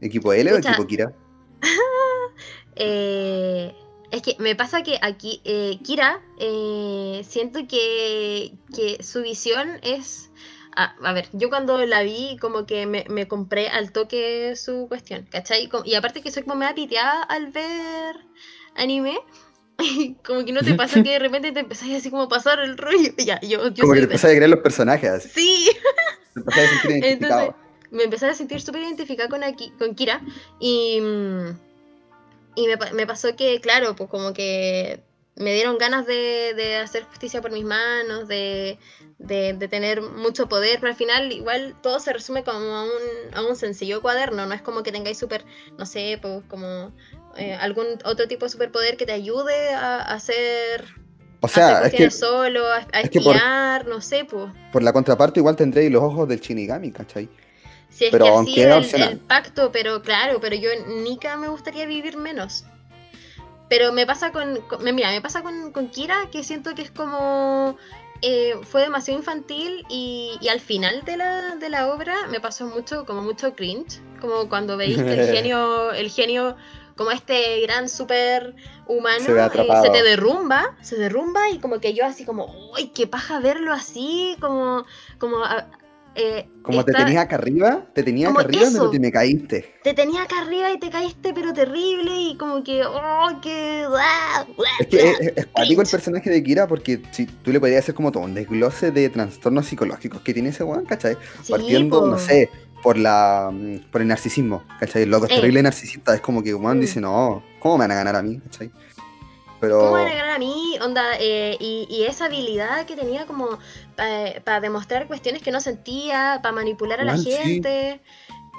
¿Equipo 0.00 0.32
L 0.32 0.52
o 0.52 0.58
equipo 0.58 0.86
Kira? 0.86 1.12
eh, 2.76 3.74
es 4.10 4.22
que 4.22 4.36
me 4.38 4.54
pasa 4.54 4.82
que 4.82 4.98
aquí 5.02 5.40
eh, 5.44 5.78
Kira 5.82 6.20
eh, 6.38 7.22
siento 7.26 7.60
que, 7.68 8.54
que, 8.74 9.02
su 9.02 9.22
visión 9.22 9.80
es... 9.82 10.30
a 10.76 11.12
ver, 11.12 11.28
yo 11.32 11.48
cuando 11.48 11.84
la 11.84 12.02
vi 12.02 12.36
como 12.40 12.66
que 12.66 12.86
me, 12.86 13.04
me, 13.08 13.26
compré 13.26 13.68
al 13.68 13.92
toque 13.92 14.54
su 14.56 14.86
cuestión, 14.88 15.26
¿cachai? 15.30 15.68
Y 15.84 15.94
aparte 15.94 16.22
que 16.22 16.30
soy 16.30 16.44
como 16.44 16.56
me 16.56 16.72
piteada 16.74 17.22
al 17.24 17.50
ver 17.50 18.16
anime, 18.76 19.18
como 20.26 20.44
que 20.44 20.52
no 20.52 20.62
te 20.62 20.74
pasa 20.74 21.02
que 21.02 21.10
de 21.10 21.18
repente 21.18 21.52
te 21.52 21.60
empezás 21.60 21.88
así 21.90 22.10
como 22.10 22.24
a 22.24 22.28
pasar 22.28 22.60
el 22.60 22.76
rollo. 22.76 23.12
Ya, 23.18 23.40
yo, 23.40 23.58
como 23.80 23.92
que 23.92 24.00
te 24.00 24.04
empezás 24.04 24.30
a 24.32 24.34
creer 24.34 24.50
los 24.50 24.60
personajes. 24.60 25.30
Sí. 25.32 25.70
Te 26.34 26.40
empezás 26.40 26.64
a 26.64 26.80
sentir 26.80 26.90
identificado. 27.04 27.40
Entonces, 27.40 27.68
me 27.90 28.02
empecé 28.04 28.26
a 28.26 28.34
sentir 28.34 28.60
súper 28.60 28.82
identificada 28.82 29.28
con, 29.28 29.42
aquí, 29.42 29.72
con 29.78 29.94
Kira. 29.94 30.20
Y, 30.60 30.98
y 32.54 32.66
me, 32.66 32.76
me, 32.92 33.06
pasó 33.06 33.34
que, 33.36 33.60
claro, 33.60 33.96
pues 33.96 34.10
como 34.10 34.32
que 34.32 35.00
me 35.38 35.54
dieron 35.54 35.78
ganas 35.78 36.06
de, 36.06 36.52
de 36.54 36.76
hacer 36.76 37.04
justicia 37.04 37.40
por 37.40 37.52
mis 37.52 37.64
manos, 37.64 38.26
de, 38.26 38.78
de, 39.18 39.52
de, 39.52 39.68
tener 39.68 40.02
mucho 40.02 40.48
poder, 40.48 40.80
pero 40.80 40.90
al 40.90 40.96
final 40.96 41.32
igual 41.32 41.76
todo 41.80 42.00
se 42.00 42.12
resume 42.12 42.42
como 42.42 42.58
a 42.58 42.82
un, 42.82 43.34
a 43.34 43.42
un 43.42 43.54
sencillo 43.54 44.02
cuaderno, 44.02 44.46
no 44.46 44.54
es 44.54 44.62
como 44.62 44.82
que 44.82 44.90
tengáis 44.90 45.18
súper, 45.18 45.44
no 45.78 45.86
sé, 45.86 46.18
pues 46.20 46.42
como 46.48 46.92
eh, 47.38 47.54
algún 47.54 47.86
otro 48.04 48.26
tipo 48.28 48.46
de 48.46 48.50
superpoder 48.50 48.96
que 48.96 49.06
te 49.06 49.12
ayude 49.12 49.70
a, 49.70 50.00
hacer 50.00 50.84
o 51.40 51.48
sea, 51.48 51.86
es 51.86 51.94
que, 51.94 52.10
solo, 52.10 52.66
a, 52.66 53.00
espiar, 53.00 53.86
no 53.86 54.00
sé, 54.00 54.24
pues. 54.24 54.50
Por 54.72 54.82
la 54.82 54.92
contraparte 54.92 55.38
igual 55.38 55.54
tendréis 55.54 55.90
los 55.90 56.02
ojos 56.02 56.28
del 56.28 56.40
Shinigami, 56.40 56.90
¿cachai? 56.90 57.28
Sí, 57.90 58.06
es 58.06 58.10
pero 58.10 58.24
que 58.24 58.30
así 58.30 58.94
el, 58.96 59.02
el, 59.02 59.18
pacto, 59.18 59.70
pero 59.72 60.02
claro, 60.02 60.40
pero 60.40 60.56
yo 60.56 60.70
Nika 61.02 61.36
me 61.36 61.48
gustaría 61.48 61.86
vivir 61.86 62.16
menos. 62.16 62.64
Pero 63.68 63.92
me 63.92 64.06
pasa 64.06 64.32
con, 64.32 64.58
mira, 64.82 65.10
me 65.10 65.20
pasa 65.20 65.42
con, 65.42 65.72
con, 65.72 65.88
Kira 65.90 66.28
que 66.32 66.42
siento 66.42 66.74
que 66.74 66.82
es 66.82 66.90
como 66.90 67.76
eh, 68.22 68.54
fue 68.62 68.82
demasiado 68.82 69.20
infantil 69.20 69.84
y, 69.88 70.38
y, 70.40 70.48
al 70.48 70.60
final 70.60 71.04
de 71.04 71.16
la, 71.18 71.56
de 71.56 71.68
la 71.68 71.92
obra 71.92 72.26
me 72.30 72.40
pasó 72.40 72.66
mucho, 72.66 73.04
como 73.04 73.22
mucho 73.22 73.54
cringe, 73.54 74.00
como 74.20 74.48
cuando 74.48 74.76
veis 74.76 74.96
que 74.96 75.12
el 75.12 75.28
genio, 75.34 75.92
el 75.92 76.10
genio 76.10 76.56
como 76.98 77.12
este 77.12 77.62
gran 77.62 77.88
super 77.88 78.54
humano 78.86 79.24
se, 79.24 79.32
eh, 79.32 79.82
se, 79.82 79.90
te 79.90 80.02
derrumba, 80.02 80.76
se 80.82 80.96
derrumba 80.96 81.48
y 81.50 81.58
como 81.58 81.80
que 81.80 81.94
yo 81.94 82.04
así 82.04 82.24
como, 82.24 82.72
uy, 82.74 82.88
qué 82.88 83.06
paja 83.06 83.40
verlo 83.40 83.72
así, 83.72 84.36
como, 84.40 84.84
como 85.18 85.38
eh, 86.20 86.48
como 86.62 86.84
te 86.84 86.92
tenías 86.92 87.22
acá 87.22 87.36
arriba, 87.36 87.86
te 87.94 88.02
tenía 88.02 88.28
acá 88.28 88.40
arriba, 88.40 88.68
pero 88.72 88.90
te 88.90 88.98
me 88.98 89.12
caíste. 89.12 89.72
Te 89.84 89.94
tenía 89.94 90.22
acá 90.22 90.40
arriba 90.40 90.72
y 90.72 90.78
te 90.80 90.90
caíste, 90.90 91.32
pero 91.32 91.52
terrible, 91.52 92.10
y 92.12 92.36
como 92.36 92.64
que, 92.64 92.84
oh, 92.84 93.40
que. 93.40 93.86
Es 94.80 94.86
que 94.88 95.10
es, 95.10 95.20
es 95.20 95.46
el 95.56 95.76
personaje 95.76 96.28
de 96.28 96.42
Kira, 96.42 96.66
porque 96.66 97.00
si 97.12 97.26
tú 97.26 97.52
le 97.52 97.60
podrías 97.60 97.84
hacer 97.84 97.94
como 97.94 98.10
todo 98.10 98.24
un 98.24 98.34
desglose 98.34 98.90
de 98.90 99.08
trastornos 99.10 99.66
psicológicos 99.66 100.20
que 100.22 100.34
tiene 100.34 100.48
ese 100.48 100.64
weón, 100.64 100.86
¿cachai? 100.86 101.16
Partiendo, 101.48 102.04
no 102.04 102.18
sé, 102.18 102.50
por 102.82 102.96
la 102.96 103.52
por 103.90 104.00
el 104.00 104.08
narcisismo, 104.08 104.64
¿cachai? 104.80 105.02
El 105.02 105.10
loco 105.10 105.26
es 105.26 105.34
terrible 105.34 105.62
narcisista, 105.62 106.14
es 106.14 106.20
como 106.20 106.42
que 106.42 106.52
Juan 106.52 106.78
mm. 106.78 106.80
dice, 106.80 107.00
no, 107.00 107.42
¿cómo 107.58 107.78
me 107.78 107.84
van 107.84 107.92
a 107.92 107.94
ganar 107.96 108.16
a 108.16 108.22
mí? 108.22 108.40
¿cachai? 108.40 108.70
Pero... 109.60 109.80
¿Cómo 109.80 109.92
van 109.92 110.06
a 110.06 110.14
ganar 110.14 110.30
a 110.30 110.38
mí? 110.38 110.78
Onda, 110.80 111.02
eh, 111.18 111.56
y, 111.58 111.86
y, 111.90 112.04
esa 112.04 112.26
habilidad 112.26 112.86
que 112.86 112.94
tenía 112.94 113.26
como 113.26 113.58
para 113.96 114.60
demostrar 114.60 115.08
cuestiones 115.08 115.42
que 115.42 115.50
no 115.50 115.60
sentía, 115.60 116.38
para 116.42 116.54
manipular 116.54 117.00
a 117.00 117.04
la 117.04 117.18
gente. 117.18 118.00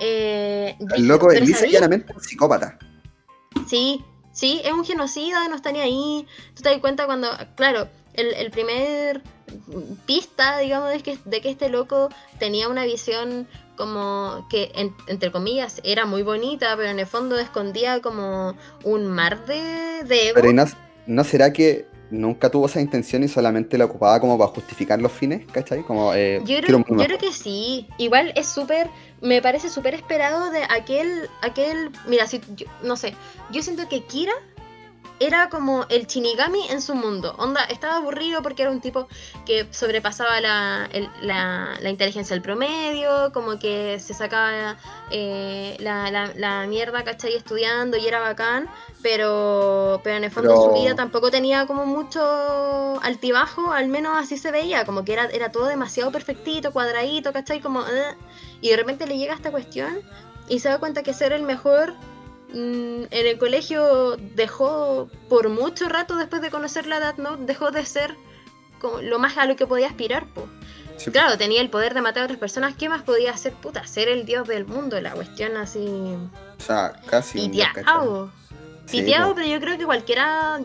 Eh, 0.02 0.76
el 0.96 1.08
loco 1.08 1.32
es 1.32 1.42
lisa 1.42 1.66
llanamente 1.66 2.14
un 2.14 2.22
psicópata. 2.22 2.78
Sí, 3.68 4.04
sí, 4.32 4.62
es 4.64 4.72
un 4.72 4.86
genocida, 4.86 5.48
no 5.48 5.56
está 5.56 5.72
ni 5.72 5.80
ahí. 5.80 6.28
Tú 6.56 6.64
te 6.64 6.70
das 6.70 6.80
cuenta 6.80 7.06
cuando, 7.06 7.30
claro, 7.56 7.88
el, 8.20 8.34
el 8.34 8.52
primer 8.52 9.22
pista, 10.06 10.60
digamos, 10.60 10.92
de 10.92 11.00
que, 11.00 11.18
de 11.26 11.42
que 11.42 11.50
este 11.50 11.70
loco 11.70 12.10
tenía 12.38 12.68
una 12.68 12.86
visión 12.86 13.48
como 13.76 14.46
que, 14.50 14.72
entre 15.08 15.32
comillas, 15.32 15.80
era 15.84 16.06
muy 16.06 16.22
bonita, 16.22 16.76
pero 16.76 16.90
en 16.90 17.00
el 17.00 17.06
fondo 17.06 17.40
escondía 17.40 18.02
como 18.02 18.56
un 18.84 19.08
mar 19.08 19.46
de, 19.46 20.04
de 20.04 20.32
Pero 20.34 20.50
no, 21.08 21.24
será 21.24 21.54
que 21.54 21.88
nunca 22.12 22.50
tuvo 22.50 22.66
esa 22.66 22.82
intención 22.82 23.24
y 23.24 23.28
solamente 23.28 23.78
la 23.78 23.86
ocupaba 23.86 24.20
como 24.20 24.38
para 24.38 24.52
justificar 24.52 25.00
los 25.00 25.12
fines, 25.12 25.46
¿cachai? 25.52 25.84
Como, 25.84 26.14
eh, 26.14 26.42
yo, 26.44 26.58
creo, 26.60 26.80
yo 26.80 26.96
creo 26.96 27.18
que 27.18 27.32
sí. 27.32 27.88
Igual 27.98 28.34
es 28.36 28.48
súper, 28.48 28.90
me 29.22 29.42
parece 29.42 29.70
súper 29.70 29.94
esperado 29.94 30.52
de 30.52 30.64
aquel, 30.70 31.30
aquel, 31.42 31.92
mira, 32.08 32.28
si, 32.28 32.42
no 32.84 32.98
sé, 32.98 33.14
yo 33.52 33.64
siento 33.64 33.88
que 33.88 34.04
Kira 34.04 34.34
era 35.20 35.50
como 35.50 35.86
el 35.90 36.08
Shinigami 36.08 36.68
en 36.70 36.82
su 36.82 36.96
mundo. 36.96 37.36
Onda, 37.38 37.64
estaba 37.66 37.98
aburrido 37.98 38.42
porque 38.42 38.64
era 38.64 38.72
un 38.72 38.82
tipo 38.82 39.08
que 39.46 39.68
sobrepasaba 39.72 40.40
la, 40.42 40.90
la, 41.22 41.90
inteligencia 41.90 42.34
del 42.36 42.42
promedio, 42.42 43.32
como 43.34 43.60
que 43.60 44.00
se 44.00 44.14
sacaba 44.14 44.78
eh, 45.12 45.76
la, 45.80 46.32
la, 46.36 46.68
mierda, 46.68 47.04
¿cachai? 47.04 47.36
Estudiando 47.36 47.98
y 47.98 48.08
era 48.08 48.20
bacán, 48.20 48.70
pero, 49.02 50.00
pero 50.04 50.18
en 50.18 50.24
el 50.24 50.32
fondo 50.32 50.56
su 50.56 50.72
vida 50.74 50.96
tampoco 50.96 51.32
tenía 51.32 51.68
como 51.68 51.86
mucho 51.86 53.00
altibajo, 53.02 53.72
al 53.72 53.88
menos 53.88 54.18
así 54.18 54.38
se 54.38 54.52
veía, 54.52 54.86
como 54.86 55.04
que 55.04 55.14
era, 55.14 55.26
era 55.26 55.52
todo 55.52 55.66
demasiado 55.66 56.12
perfectito, 56.12 56.72
cuadradito, 56.72 57.34
¿cachai? 57.34 57.60
Como, 57.60 57.82
eh, 57.82 58.16
y 58.62 58.70
de 58.70 58.78
repente 58.78 59.06
le 59.06 59.18
llega 59.18 59.34
esta 59.34 59.52
cuestión 59.52 60.02
y 60.48 60.60
se 60.60 60.70
da 60.70 60.80
cuenta 60.80 61.04
que 61.04 61.14
ser 61.14 61.34
el 61.34 61.44
mejor 61.44 61.94
en 62.54 63.08
el 63.12 63.38
colegio 63.38 64.18
dejó 64.18 65.10
por 65.28 65.50
mucho 65.50 65.88
rato 65.88 66.16
después 66.16 66.42
de 66.42 66.50
conocer 66.50 66.88
la 66.88 66.98
edad, 66.98 67.18
¿no? 67.18 67.38
Dejó 67.38 67.72
de 67.72 67.86
ser 67.86 68.16
como 68.80 69.02
lo 69.02 69.20
más 69.20 69.38
a 69.38 69.46
lo 69.46 69.56
que 69.56 69.68
podía 69.68 69.88
aspirar, 69.88 70.26
Claro, 71.14 71.38
tenía 71.38 71.62
el 71.62 71.70
poder 71.70 71.94
de 71.94 72.02
matar 72.02 72.24
a 72.24 72.26
otras 72.26 72.40
personas. 72.40 72.76
¿Qué 72.76 72.90
más 72.90 73.04
podía 73.04 73.32
hacer? 73.32 73.54
Puta, 73.54 73.88
ser 73.88 74.10
el 74.10 74.26
dios 74.26 74.48
del 74.48 74.66
mundo, 74.66 75.00
la 75.00 75.12
cuestión 75.12 75.56
así. 75.56 75.80
O 75.80 76.62
sea, 76.62 76.94
casi. 77.06 77.48
Piteado. 77.48 78.30
Piteado, 78.92 79.34
pero 79.34 79.48
yo 79.48 79.60
creo 79.62 79.78
que 79.78 79.86
cualquiera. 79.86 80.60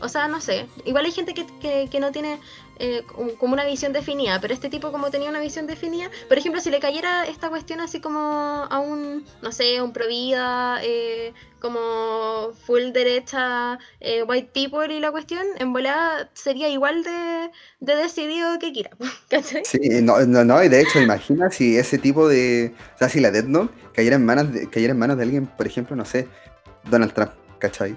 O 0.00 0.08
sea, 0.08 0.28
no 0.28 0.40
sé. 0.40 0.66
Igual 0.84 1.04
hay 1.04 1.12
gente 1.12 1.34
que, 1.34 1.88
que 1.90 2.00
no 2.00 2.12
tiene 2.12 2.38
eh, 2.80 3.02
como 3.38 3.54
una 3.54 3.64
visión 3.64 3.92
definida, 3.92 4.40
pero 4.40 4.54
este 4.54 4.68
tipo 4.68 4.92
como 4.92 5.10
tenía 5.10 5.28
una 5.28 5.40
visión 5.40 5.66
definida, 5.66 6.10
por 6.28 6.38
ejemplo, 6.38 6.60
si 6.60 6.70
le 6.70 6.78
cayera 6.78 7.24
esta 7.26 7.48
cuestión 7.48 7.80
así 7.80 8.00
como 8.00 8.20
a 8.20 8.78
un, 8.78 9.24
no 9.42 9.50
sé, 9.50 9.82
un 9.82 9.92
provida, 9.92 10.78
eh, 10.84 11.32
como 11.58 12.52
full 12.66 12.92
derecha, 12.92 13.80
eh, 13.98 14.22
white 14.22 14.50
people 14.54 14.94
y 14.94 15.00
la 15.00 15.10
cuestión, 15.10 15.44
en 15.58 15.72
volada 15.72 16.30
sería 16.34 16.68
igual 16.68 17.02
de, 17.02 17.50
decidido 17.80 18.60
que 18.60 18.72
quiera, 18.72 18.90
¿cachai? 19.28 19.64
Sí, 19.64 19.80
no, 20.00 20.24
no, 20.24 20.62
y 20.62 20.68
de 20.68 20.80
hecho, 20.80 21.00
imagina 21.00 21.50
si 21.50 21.76
ese 21.76 21.98
tipo 21.98 22.28
de, 22.28 22.72
o 22.94 22.98
sea, 22.98 23.08
si 23.08 23.18
la 23.18 23.32
Death 23.32 23.48
cayera 23.92 24.14
en 24.14 24.24
manos 24.24 24.52
de, 24.52 24.70
cayera 24.70 24.92
en 24.92 25.00
manos 25.00 25.16
de 25.16 25.24
alguien, 25.24 25.46
por 25.48 25.66
ejemplo, 25.66 25.96
no 25.96 26.04
sé, 26.04 26.28
Donald 26.88 27.12
Trump, 27.12 27.32
¿cachai? 27.58 27.96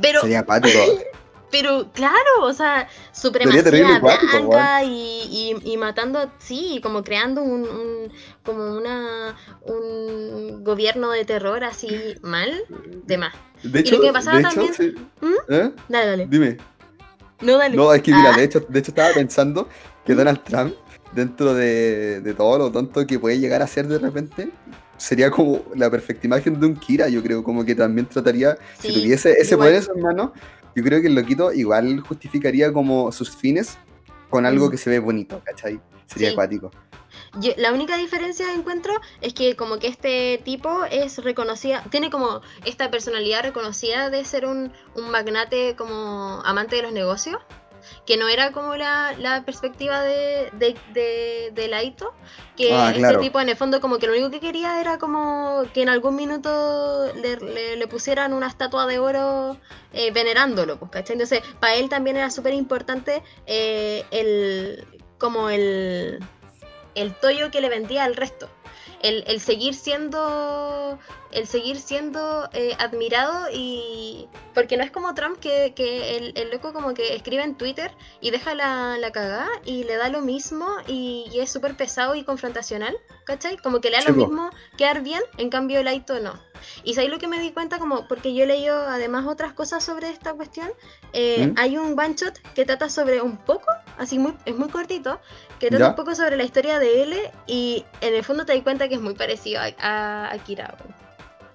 Pero... 0.00 0.20
Sería 0.20 0.40
apático. 0.40 0.78
Pero 1.50 1.90
claro, 1.92 2.42
o 2.42 2.52
sea, 2.52 2.88
supremacía 3.12 3.98
blanca 3.98 4.84
y, 4.84 5.56
y, 5.64 5.76
matando, 5.76 6.30
sí, 6.38 6.78
como 6.80 7.02
creando 7.02 7.42
un, 7.42 8.08
como 8.44 8.76
una 8.76 9.36
un 9.62 10.62
gobierno 10.62 11.10
de 11.10 11.24
terror 11.24 11.64
así 11.64 11.88
mal, 12.22 12.62
de 13.04 13.18
más. 13.18 13.34
De 13.62 13.80
hecho, 13.80 13.96
y 13.96 13.98
lo 13.98 14.04
que 14.04 14.12
pasaba 14.12 14.40
también. 14.40 14.72
¿Mm? 15.20 15.34
¿Eh? 15.48 15.72
Dale, 15.88 16.06
dale. 16.06 16.26
Dime. 16.28 16.56
No, 17.40 17.58
dale. 17.58 17.76
No, 17.76 17.92
es 17.92 18.02
que 18.02 18.12
mira, 18.12 18.32
ah. 18.32 18.36
de 18.36 18.44
hecho, 18.44 18.60
de 18.60 18.78
hecho 18.78 18.90
estaba 18.92 19.12
pensando 19.12 19.68
que 20.06 20.14
Donald 20.14 20.44
Trump, 20.44 20.74
dentro 21.12 21.54
de, 21.54 22.20
de 22.20 22.34
todo 22.34 22.58
lo 22.58 22.70
tonto 22.70 23.04
que 23.06 23.18
puede 23.18 23.40
llegar 23.40 23.60
a 23.60 23.66
ser 23.66 23.88
de 23.88 23.98
repente, 23.98 24.50
sería 25.00 25.30
como 25.30 25.62
la 25.74 25.90
perfecta 25.90 26.26
imagen 26.26 26.60
de 26.60 26.66
un 26.66 26.76
Kira, 26.76 27.08
yo 27.08 27.22
creo, 27.22 27.42
como 27.42 27.64
que 27.64 27.74
también 27.74 28.06
trataría, 28.06 28.58
si 28.78 28.92
tuviese 28.92 29.32
ese 29.32 29.56
poder 29.56 29.76
en 29.76 29.82
sus 29.82 29.96
manos, 29.96 30.30
yo 30.76 30.84
creo 30.84 31.00
que 31.00 31.06
el 31.06 31.14
loquito 31.14 31.52
igual 31.52 32.00
justificaría 32.00 32.72
como 32.72 33.10
sus 33.10 33.34
fines 33.34 33.78
con 34.28 34.44
algo 34.44 34.68
mm. 34.68 34.70
que 34.70 34.76
se 34.76 34.90
ve 34.90 34.98
bonito, 34.98 35.40
¿cachai? 35.42 35.80
Sería 36.06 36.32
acuático. 36.32 36.70
la 37.56 37.72
única 37.72 37.96
diferencia 37.96 38.46
que 38.46 38.52
encuentro 38.52 38.92
es 39.22 39.32
que 39.32 39.56
como 39.56 39.78
que 39.78 39.88
este 39.88 40.40
tipo 40.44 40.84
es 40.90 41.16
reconocida, 41.18 41.82
tiene 41.90 42.10
como 42.10 42.42
esta 42.66 42.90
personalidad 42.90 43.42
reconocida 43.42 44.10
de 44.10 44.24
ser 44.24 44.44
un, 44.44 44.70
un 44.94 45.10
magnate 45.10 45.76
como 45.76 46.42
amante 46.44 46.76
de 46.76 46.82
los 46.82 46.92
negocios 46.92 47.38
que 48.06 48.16
no 48.16 48.28
era 48.28 48.52
como 48.52 48.76
la, 48.76 49.14
la 49.18 49.44
perspectiva 49.44 50.02
de, 50.02 50.50
de, 50.52 51.50
de, 51.54 51.68
Laito, 51.68 52.14
que 52.56 52.72
ah, 52.72 52.92
este 52.94 53.18
tipo 53.18 53.40
en 53.40 53.48
el 53.48 53.56
fondo 53.56 53.80
como 53.80 53.98
que 53.98 54.06
lo 54.06 54.12
único 54.12 54.30
que 54.30 54.40
quería 54.40 54.80
era 54.80 54.98
como 54.98 55.62
que 55.72 55.82
en 55.82 55.88
algún 55.88 56.16
minuto 56.16 57.12
le, 57.14 57.76
le, 57.76 57.86
pusieran 57.86 58.32
una 58.32 58.46
estatua 58.46 58.86
de 58.86 58.98
oro 58.98 59.56
eh, 59.92 60.10
venerándolo, 60.12 60.78
pues, 60.78 60.90
¿cachai? 60.90 61.14
Entonces, 61.14 61.42
para 61.60 61.74
él 61.74 61.88
también 61.88 62.16
era 62.16 62.30
súper 62.30 62.54
importante 62.54 63.22
eh, 63.46 64.04
el, 64.10 64.86
como 65.18 65.50
el, 65.50 66.18
el 66.94 67.14
toyo 67.14 67.50
que 67.50 67.60
le 67.60 67.68
vendía 67.68 68.04
al 68.04 68.16
resto 68.16 68.48
el, 69.02 69.40
seguir 69.40 69.74
siendo 69.74 70.98
el 71.32 71.46
seguir 71.46 71.78
siendo 71.78 72.48
eh, 72.52 72.74
admirado 72.78 73.48
y 73.52 74.28
porque 74.54 74.76
no 74.76 74.82
es 74.82 74.90
como 74.90 75.14
Trump 75.14 75.38
que, 75.38 75.72
el, 76.34 76.50
loco 76.50 76.72
como 76.72 76.92
que 76.92 77.14
escribe 77.14 77.42
en 77.42 77.54
Twitter 77.54 77.92
y 78.20 78.30
deja 78.30 78.54
la, 78.54 78.98
la 78.98 79.10
cagada 79.12 79.48
y 79.64 79.84
le 79.84 79.96
da 79.96 80.08
lo 80.08 80.20
mismo 80.20 80.66
y, 80.86 81.30
es 81.34 81.50
súper 81.50 81.76
pesado 81.76 82.14
y 82.14 82.24
confrontacional, 82.24 82.96
¿cachai? 83.24 83.56
Como 83.56 83.80
que 83.80 83.90
le 83.90 83.96
da 83.96 84.04
lo 84.10 84.14
mismo 84.14 84.50
quedar 84.76 85.02
bien, 85.02 85.22
en 85.38 85.48
cambio 85.48 85.80
el 85.80 85.88
Aito 85.88 86.20
no. 86.20 86.49
Y 86.84 86.98
ahí 86.98 87.08
lo 87.08 87.18
que 87.18 87.28
me 87.28 87.40
di 87.40 87.52
cuenta, 87.52 87.78
como 87.78 88.06
porque 88.08 88.34
yo 88.34 88.44
he 88.44 88.46
leído 88.46 88.76
además 88.76 89.26
otras 89.26 89.52
cosas 89.52 89.84
sobre 89.84 90.10
esta 90.10 90.34
cuestión, 90.34 90.68
eh, 91.12 91.48
¿Mm? 91.48 91.54
hay 91.58 91.76
un 91.76 91.98
one 91.98 92.14
shot 92.14 92.38
que 92.54 92.64
trata 92.64 92.88
sobre 92.88 93.20
un 93.20 93.36
poco, 93.36 93.66
así 93.98 94.18
muy, 94.18 94.34
es 94.44 94.56
muy 94.56 94.68
cortito, 94.68 95.20
que 95.58 95.68
trata 95.68 95.90
un 95.90 95.94
poco 95.94 96.14
sobre 96.14 96.36
la 96.36 96.44
historia 96.44 96.78
de 96.78 97.02
él 97.02 97.14
y 97.46 97.84
en 98.00 98.14
el 98.14 98.24
fondo 98.24 98.44
te 98.44 98.54
das 98.54 98.62
cuenta 98.62 98.88
que 98.88 98.94
es 98.94 99.00
muy 99.00 99.14
parecido 99.14 99.60
a, 99.60 100.32
a, 100.32 100.38
Kira. 100.38 100.76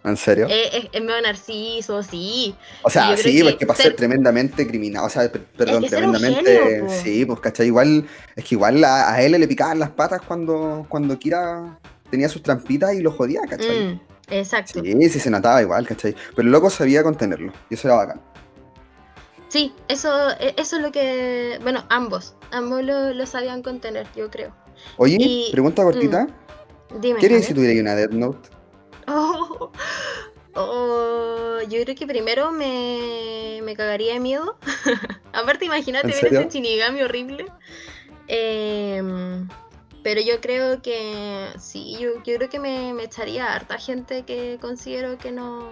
¿En 0.03 0.15
serio? 0.15 0.45
Es, 0.47 0.87
es, 0.93 1.01
medio 1.01 1.19
narciso, 1.21 2.03
sí. 2.03 2.55
O 2.83 2.89
sea, 2.91 3.17
sí, 3.17 3.41
porque 3.41 3.57
que 3.57 3.65
para 3.65 3.79
ser 3.79 3.95
tremendamente 3.95 4.67
criminal, 4.67 5.05
o 5.05 5.09
sea, 5.09 5.31
perdón, 5.57 5.83
tremendamente. 5.85 6.83
sí, 6.89 7.25
pues, 7.25 7.39
¿cachai? 7.39 7.67
Igual, 7.67 8.05
es 8.35 8.45
que 8.45 8.53
igual 8.53 8.83
a, 8.83 9.19
él 9.23 9.31
le 9.31 9.47
picaban 9.47 9.79
las 9.79 9.89
patas 9.89 10.21
cuando, 10.21 10.85
cuando 10.87 11.17
Kira 11.17 11.79
tenía 12.11 12.29
sus 12.29 12.43
trampitas 12.43 12.93
y 12.93 13.01
lo 13.01 13.11
jodía, 13.11 13.41
¿cachai? 13.49 13.85
Mm. 13.85 13.99
Exacto. 14.29 14.81
Sí, 14.83 15.09
sí 15.09 15.19
se 15.19 15.29
notaba 15.29 15.61
igual, 15.61 15.87
¿cachai? 15.87 16.15
Pero 16.35 16.47
el 16.47 16.51
loco 16.51 16.69
sabía 16.69 17.03
contenerlo, 17.03 17.53
y 17.69 17.75
eso 17.75 17.87
era 17.87 17.97
bacán. 17.97 18.21
Sí, 19.49 19.73
eso, 19.87 20.31
e, 20.39 20.53
eso 20.57 20.75
es 20.77 20.81
lo 20.81 20.91
que. 20.91 21.59
Bueno, 21.61 21.85
ambos. 21.89 22.35
Ambos 22.51 22.83
lo, 22.83 23.25
sabían 23.25 23.61
contener, 23.61 24.07
yo 24.15 24.29
creo. 24.29 24.53
Oye, 24.97 25.49
pregunta 25.51 25.83
cortita. 25.83 26.27
Mm, 26.93 27.01
dime. 27.01 27.19
¿Qué 27.19 27.27
harías 27.27 27.45
si 27.45 27.53
tuviera 27.53 27.79
una 27.79 27.95
Death 27.95 28.11
Note? 28.11 28.49
Oh, 29.07 29.71
oh, 30.55 31.59
yo 31.69 31.83
creo 31.83 31.95
que 31.95 32.07
primero 32.07 32.51
me, 32.51 33.59
me 33.61 33.75
cagaría 33.75 34.13
de 34.13 34.19
miedo. 34.19 34.57
Aparte, 35.33 35.65
imagínate 35.65 36.07
ver 36.07 36.25
ese 36.25 36.49
Shinigami 36.49 37.03
horrible. 37.03 37.45
Eh, 38.27 39.03
pero 40.05 40.21
yo 40.21 40.39
creo 40.39 40.83
que 40.83 41.47
sí, 41.59 41.97
yo, 41.99 42.21
creo 42.23 42.47
que 42.47 42.59
me, 42.59 42.93
me, 42.93 43.05
echaría 43.05 43.51
harta 43.55 43.79
gente 43.79 44.21
que 44.21 44.59
considero 44.61 45.17
que 45.17 45.31
no, 45.31 45.71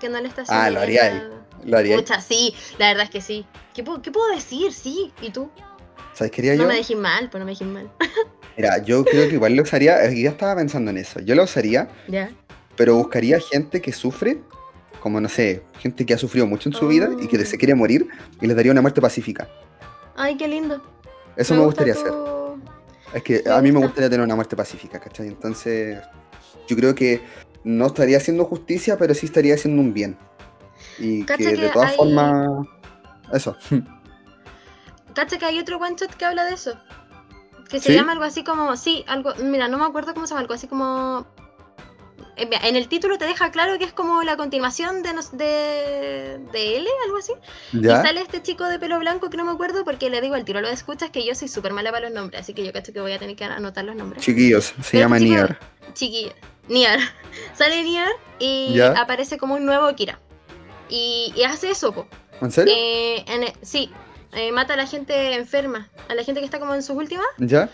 que 0.00 0.08
no 0.08 0.22
le 0.22 0.28
está 0.28 0.40
haciendo. 0.40 0.64
Ah, 0.64 0.70
lo 0.70 0.80
haría 0.80 1.30
Lo 1.62 1.76
haría. 1.76 2.02
Sí, 2.22 2.54
la 2.78 2.88
verdad 2.88 3.04
es 3.04 3.10
que 3.10 3.20
sí. 3.20 3.44
¿Qué, 3.74 3.84
¿Qué, 4.02 4.10
puedo 4.10 4.34
decir? 4.34 4.72
Sí, 4.72 5.12
¿y 5.20 5.28
tú? 5.28 5.50
¿Sabes 6.14 6.30
qué 6.30 6.40
haría 6.40 6.54
yo? 6.54 6.62
No 6.62 6.68
me 6.68 6.76
dejes 6.76 6.96
mal, 6.96 7.28
pues 7.28 7.40
no 7.40 7.44
me 7.44 7.52
dejes 7.52 7.68
mal. 7.68 7.90
Mira, 8.56 8.82
yo 8.82 9.04
creo 9.04 9.28
que 9.28 9.34
igual 9.34 9.54
lo 9.54 9.64
usaría, 9.64 9.98
ya 10.10 10.30
estaba 10.30 10.56
pensando 10.56 10.90
en 10.90 10.96
eso, 10.96 11.20
yo 11.20 11.34
lo 11.34 11.42
usaría, 11.44 11.90
¿Ya? 12.08 12.30
pero 12.74 12.96
buscaría 12.96 13.38
gente 13.38 13.82
que 13.82 13.92
sufre, 13.92 14.40
como 15.00 15.20
no 15.20 15.28
sé, 15.28 15.62
gente 15.78 16.06
que 16.06 16.14
ha 16.14 16.18
sufrido 16.18 16.46
mucho 16.46 16.70
en 16.70 16.74
su 16.74 16.88
vida 16.88 17.10
y 17.20 17.28
que 17.28 17.44
se 17.44 17.58
quiere 17.58 17.74
morir 17.74 18.08
y 18.40 18.46
les 18.46 18.56
daría 18.56 18.72
una 18.72 18.80
muerte 18.80 19.02
pacífica. 19.02 19.46
Ay, 20.16 20.38
qué 20.38 20.48
lindo. 20.48 20.82
Eso 21.36 21.54
me, 21.54 21.60
gustaría 21.60 21.92
hacer. 21.92 22.12
Es 23.12 23.22
que 23.22 23.42
a 23.48 23.60
mí 23.60 23.70
me 23.72 23.80
gustaría 23.80 24.08
tener 24.08 24.24
una 24.24 24.34
muerte 24.34 24.56
pacífica, 24.56 24.98
¿cachai? 24.98 25.28
Entonces, 25.28 25.98
yo 26.66 26.76
creo 26.76 26.94
que 26.94 27.22
no 27.64 27.86
estaría 27.86 28.16
haciendo 28.16 28.44
justicia, 28.44 28.96
pero 28.98 29.14
sí 29.14 29.26
estaría 29.26 29.54
haciendo 29.54 29.82
un 29.82 29.92
bien. 29.92 30.16
Y 30.98 31.24
que, 31.24 31.56
de 31.56 31.68
todas 31.68 31.94
formas. 31.96 32.66
Eso. 33.32 33.56
Cacha 35.14 35.38
que 35.38 35.44
hay 35.44 35.58
otro 35.58 35.78
one 35.78 35.96
shot 35.96 36.14
que 36.14 36.24
habla 36.24 36.44
de 36.44 36.54
eso. 36.54 36.78
Que 37.68 37.80
se 37.80 37.94
llama 37.94 38.12
algo 38.12 38.24
así 38.24 38.44
como. 38.44 38.76
Sí, 38.76 39.04
algo. 39.06 39.34
Mira, 39.42 39.68
no 39.68 39.78
me 39.78 39.84
acuerdo 39.84 40.14
cómo 40.14 40.26
se 40.26 40.30
llama, 40.30 40.40
algo 40.40 40.54
así 40.54 40.66
como. 40.66 41.26
Eh, 42.36 42.48
en 42.62 42.76
el 42.76 42.88
título 42.88 43.18
te 43.18 43.26
deja 43.26 43.50
claro 43.50 43.78
que 43.78 43.84
es 43.84 43.92
como 43.92 44.22
la 44.22 44.36
continuación 44.36 45.02
de, 45.02 45.10
de, 45.32 46.38
de 46.52 46.76
L, 46.76 46.88
algo 47.04 47.18
así. 47.18 47.32
Y 47.72 47.84
sale 47.84 48.20
este 48.20 48.42
chico 48.42 48.64
de 48.64 48.78
pelo 48.78 48.98
blanco 48.98 49.28
que 49.28 49.36
no 49.36 49.44
me 49.44 49.52
acuerdo 49.52 49.84
porque 49.84 50.08
le 50.08 50.20
digo 50.20 50.34
al 50.34 50.44
tiro 50.44 50.60
lo 50.60 50.68
escuchas 50.68 51.10
que 51.10 51.24
yo 51.26 51.34
soy 51.34 51.48
súper 51.48 51.72
mala 51.72 51.90
para 51.90 52.08
los 52.08 52.14
nombres, 52.14 52.40
así 52.40 52.54
que 52.54 52.64
yo 52.64 52.72
cacho 52.72 52.92
que 52.92 53.00
voy 53.00 53.12
a 53.12 53.18
tener 53.18 53.36
que 53.36 53.44
anotar 53.44 53.84
los 53.84 53.96
nombres. 53.96 54.22
Chiquillos, 54.22 54.74
se 54.82 54.98
llama 54.98 55.16
este 55.16 55.28
Niar. 55.28 55.58
Chiquillos, 55.92 56.34
Niar. 56.68 57.00
sale 57.54 57.82
Niar 57.82 58.12
y 58.38 58.80
aparece 58.80 59.36
como 59.36 59.54
un 59.54 59.66
nuevo 59.66 59.94
Kira. 59.94 60.18
Y, 60.88 61.32
hace 61.46 61.70
eso, 61.70 61.92
po. 61.92 62.06
¿En 62.40 62.50
serio? 62.50 62.74
Eh, 62.76 63.24
sí, 63.62 63.90
eh, 64.32 64.52
mata 64.52 64.74
a 64.74 64.76
la 64.76 64.86
gente 64.86 65.34
enferma, 65.34 65.88
a 66.08 66.14
la 66.14 66.22
gente 66.22 66.40
que 66.40 66.44
está 66.44 66.58
como 66.58 66.74
en 66.74 66.82
sus 66.82 66.96
últimas. 66.96 67.26
¿Ya? 67.38 67.70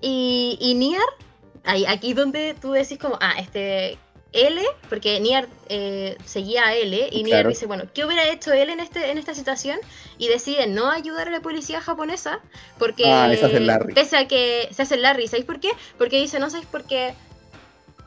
Y, 0.00 0.56
y 0.60 0.74
Niar 0.74 1.02
Ahí, 1.64 1.84
aquí 1.86 2.14
donde 2.14 2.54
tú 2.60 2.72
decís 2.72 2.98
como, 2.98 3.18
ah, 3.20 3.34
este 3.38 3.98
L, 4.32 4.62
porque 4.88 5.18
Nier 5.20 5.48
eh, 5.68 6.16
seguía 6.24 6.66
a 6.66 6.74
L, 6.74 7.08
y 7.10 7.22
Nier 7.24 7.48
dice, 7.48 7.66
bueno, 7.66 7.84
¿qué 7.92 8.04
hubiera 8.04 8.28
hecho 8.28 8.52
él 8.52 8.70
en, 8.70 8.80
este, 8.80 9.10
en 9.10 9.18
esta 9.18 9.34
situación? 9.34 9.78
Y 10.18 10.28
decide 10.28 10.66
no 10.68 10.90
ayudar 10.90 11.28
a 11.28 11.30
la 11.30 11.40
policía 11.40 11.80
japonesa, 11.80 12.40
porque 12.78 13.10
ah, 13.10 13.28
Larry. 13.28 13.94
pese 13.94 14.16
a 14.16 14.28
que 14.28 14.68
se 14.70 14.82
hace 14.82 14.94
el 14.94 15.02
Larry, 15.02 15.26
¿sabéis 15.26 15.46
por 15.46 15.58
qué? 15.58 15.70
Porque 15.98 16.20
dice, 16.20 16.38
no 16.38 16.48
sabéis 16.48 16.68
por 16.68 16.84
qué 16.84 17.14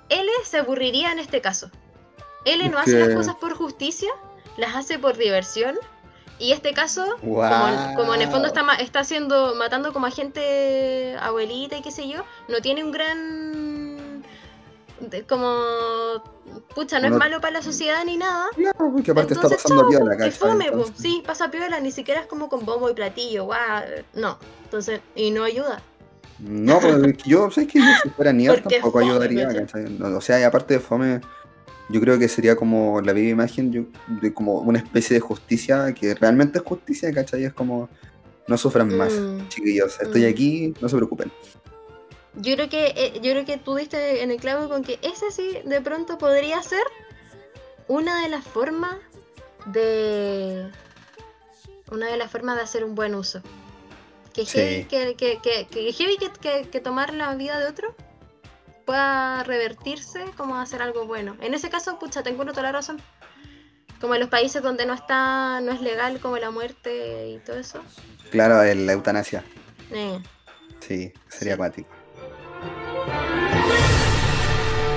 L 0.09 0.29
se 0.45 0.59
aburriría 0.59 1.11
en 1.11 1.19
este 1.19 1.41
caso. 1.41 1.69
L 2.45 2.69
no 2.69 2.77
hace 2.77 2.99
las 2.99 3.15
cosas 3.15 3.35
por 3.35 3.53
justicia, 3.53 4.11
las 4.57 4.75
hace 4.75 4.99
por 4.99 5.17
diversión. 5.17 5.75
Y 6.39 6.51
este 6.51 6.73
caso, 6.73 7.05
como, 7.21 8.15
en 8.15 8.21
el 8.21 8.29
fondo 8.29 8.47
está, 8.47 8.63
está 8.79 8.99
haciendo, 8.99 9.55
matando 9.55 9.93
como 9.93 10.07
a 10.07 10.11
gente 10.11 11.15
abuelita 11.21 11.77
y 11.77 11.81
qué 11.81 11.91
sé 11.91 12.07
yo, 12.07 12.23
no 12.49 12.59
tiene 12.59 12.83
un 12.83 12.91
gran 12.91 14.23
como 15.27 16.23
pucha, 16.73 16.99
no 16.99 17.07
es 17.07 17.13
malo 17.13 17.41
para 17.41 17.53
la 17.53 17.61
sociedad 17.61 18.03
ni 18.05 18.17
nada. 18.17 18.45
Claro, 18.55 18.91
porque 18.93 19.11
aparte 19.11 19.33
está 19.33 19.49
pasando 19.49 19.87
piola, 19.87 20.17
Que 20.17 20.31
fome, 20.31 20.69
sí, 20.95 21.23
pasa 21.25 21.51
piola, 21.51 21.79
ni 21.79 21.91
siquiera 21.91 22.21
es 22.21 22.27
como 22.27 22.49
con 22.49 22.65
bombo 22.65 22.89
y 22.89 22.93
platillo, 22.93 23.45
guau, 23.45 23.83
no. 24.13 24.37
Entonces, 24.63 25.01
y 25.15 25.31
no 25.31 25.43
ayuda. 25.43 25.81
No, 26.39 26.79
pues 26.79 27.17
yo, 27.23 27.49
sé 27.51 27.67
que 27.67 27.79
si 27.79 28.09
fuera 28.09 28.33
Nier 28.33 28.63
tampoco 28.63 28.99
ayudaría, 28.99 29.49
o 30.01 30.21
sea, 30.21 30.39
y 30.39 30.43
aparte 30.43 30.75
de 30.75 30.79
fome, 30.79 31.21
yo 31.89 31.99
creo 31.99 32.17
que 32.17 32.27
sería 32.27 32.55
como 32.55 33.01
la 33.01 33.13
viva 33.13 33.29
imagen 33.29 33.89
de 34.21 34.33
como 34.33 34.59
una 34.59 34.79
especie 34.79 35.15
de 35.15 35.19
justicia 35.19 35.93
que 35.93 36.15
realmente 36.15 36.59
es 36.59 36.63
justicia, 36.63 37.13
¿cachai? 37.13 37.43
Es 37.43 37.53
como, 37.53 37.89
no 38.47 38.57
sufran 38.57 38.95
más, 38.95 39.13
mm. 39.13 39.47
chiquillos, 39.49 39.99
estoy 39.99 40.23
mm. 40.23 40.29
aquí, 40.29 40.73
no 40.81 40.89
se 40.89 40.95
preocupen. 40.95 41.31
Yo 42.35 42.55
creo 42.55 42.69
que 42.69 42.93
eh, 42.95 43.13
yo 43.21 43.31
creo 43.31 43.45
que 43.45 43.57
tú 43.57 43.75
diste 43.75 44.23
en 44.23 44.31
el 44.31 44.37
clavo 44.37 44.67
con 44.67 44.83
que 44.83 44.97
ese 45.01 45.29
sí 45.31 45.59
de 45.65 45.81
pronto 45.81 46.17
podría 46.17 46.61
ser 46.63 46.83
una 47.87 48.23
de 48.23 48.29
las 48.29 48.43
formas 48.43 48.95
de 49.67 50.67
una 51.91 52.07
de 52.07 52.17
las 52.17 52.31
formas 52.31 52.55
de 52.55 52.63
hacer 52.63 52.83
un 52.83 52.95
buen 52.95 53.13
uso. 53.13 53.41
Que 54.33 54.45
heavy, 54.45 54.85
que, 54.85 55.15
que, 55.15 55.39
que, 55.69 56.67
que, 56.71 56.79
tomar 56.79 57.13
la 57.13 57.35
vida 57.35 57.59
de 57.59 57.67
otro 57.67 57.95
pueda 58.85 59.43
revertirse 59.43 60.25
como 60.37 60.57
hacer 60.57 60.81
algo 60.81 61.05
bueno. 61.05 61.35
En 61.41 61.53
ese 61.53 61.69
caso, 61.69 61.99
pucha, 61.99 62.23
tengo 62.23 62.45
toda 62.45 62.63
la 62.63 62.71
razón. 62.71 63.01
Como 63.99 64.15
en 64.15 64.19
los 64.19 64.29
países 64.29 64.61
donde 64.61 64.85
no 64.85 64.93
está, 64.93 65.61
no 65.61 65.71
es 65.71 65.81
legal 65.81 66.19
como 66.19 66.37
la 66.37 66.51
muerte 66.51 67.29
y 67.29 67.39
todo 67.39 67.57
eso. 67.57 67.81
Claro, 68.31 68.55
la 68.63 68.93
eutanasia. 68.93 69.43
Eh. 69.91 70.19
Sí, 70.79 71.13
sería 71.29 71.53
acuático. 71.53 71.89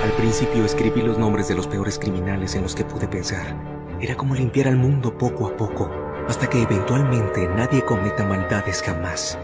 Al 0.03 0.11
principio 0.13 0.65
escribí 0.65 1.01
los 1.01 1.17
nombres 1.17 1.47
de 1.47 1.55
los 1.55 1.67
peores 1.67 1.99
criminales 1.99 2.55
en 2.55 2.63
los 2.63 2.75
que 2.75 2.83
pude 2.83 3.07
pensar. 3.07 3.55
Era 4.01 4.15
como 4.15 4.35
limpiar 4.35 4.67
al 4.67 4.75
mundo 4.75 5.17
poco 5.17 5.47
a 5.47 5.57
poco, 5.57 5.89
hasta 6.27 6.49
que 6.49 6.61
eventualmente 6.61 7.47
nadie 7.47 7.83
cometa 7.83 8.23
maldades 8.23 8.81
jamás. 8.81 9.37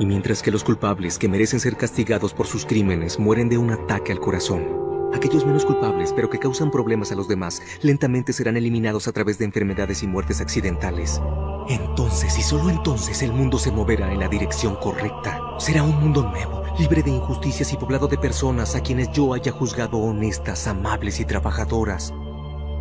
Y 0.00 0.06
mientras 0.06 0.42
que 0.42 0.52
los 0.52 0.62
culpables 0.62 1.18
que 1.18 1.28
merecen 1.28 1.58
ser 1.58 1.76
castigados 1.76 2.32
por 2.32 2.46
sus 2.46 2.64
crímenes 2.64 3.18
mueren 3.18 3.48
de 3.48 3.58
un 3.58 3.72
ataque 3.72 4.12
al 4.12 4.20
corazón, 4.20 5.10
aquellos 5.12 5.44
menos 5.44 5.64
culpables 5.64 6.12
pero 6.12 6.30
que 6.30 6.38
causan 6.38 6.70
problemas 6.70 7.10
a 7.10 7.16
los 7.16 7.26
demás 7.26 7.60
lentamente 7.82 8.32
serán 8.32 8.56
eliminados 8.56 9.08
a 9.08 9.12
través 9.12 9.38
de 9.38 9.46
enfermedades 9.46 10.04
y 10.04 10.06
muertes 10.06 10.40
accidentales. 10.40 11.20
Entonces 11.68 12.38
y 12.38 12.42
solo 12.42 12.70
entonces 12.70 13.22
el 13.22 13.32
mundo 13.32 13.58
se 13.58 13.72
moverá 13.72 14.12
en 14.12 14.20
la 14.20 14.28
dirección 14.28 14.76
correcta. 14.76 15.40
Será 15.58 15.82
un 15.82 15.98
mundo 15.98 16.22
nuevo, 16.22 16.62
libre 16.78 17.02
de 17.02 17.10
injusticias 17.10 17.72
y 17.72 17.76
poblado 17.76 18.06
de 18.06 18.18
personas 18.18 18.76
a 18.76 18.80
quienes 18.80 19.10
yo 19.10 19.34
haya 19.34 19.50
juzgado 19.50 19.98
honestas, 19.98 20.68
amables 20.68 21.18
y 21.18 21.24
trabajadoras. 21.24 22.14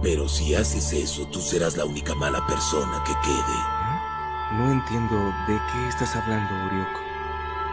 Pero 0.03 0.29
si 0.29 0.53
haces 0.53 0.93
eso, 0.93 1.27
tú 1.31 1.41
serás 1.41 1.75
la 1.75 1.85
única 1.85 2.13
mala 2.13 2.45
persona 2.45 3.03
que 3.03 3.13
quede. 3.23 3.57
¿Eh? 3.57 4.57
No 4.57 4.71
entiendo 4.71 5.15
de 5.47 5.59
qué 5.71 5.87
estás 5.89 6.15
hablando, 6.15 6.53
Orioko. 6.67 7.06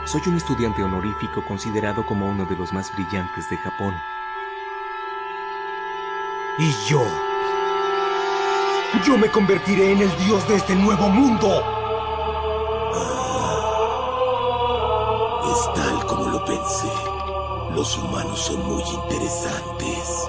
Soy 0.07 0.21
un 0.27 0.37
estudiante 0.37 0.83
honorífico 0.83 1.43
considerado 1.45 2.05
como 2.05 2.27
uno 2.27 2.45
de 2.45 2.55
los 2.57 2.73
más 2.73 2.93
brillantes 2.95 3.49
de 3.49 3.57
Japón. 3.57 3.95
Y 6.59 6.71
yo... 6.88 7.03
Yo 9.05 9.19
me 9.19 9.29
convertiré 9.29 9.93
en 9.93 10.03
el 10.03 10.17
dios 10.19 10.47
de 10.47 10.57
este 10.57 10.75
nuevo 10.77 11.09
mundo. 11.09 11.49
Es 15.51 15.75
tal 15.75 16.07
como 16.07 16.29
lo 16.29 16.45
pensé. 16.45 16.93
Los 17.75 17.99
humanos 17.99 18.38
son 18.38 18.64
muy 18.67 18.83
interesantes. 18.83 20.29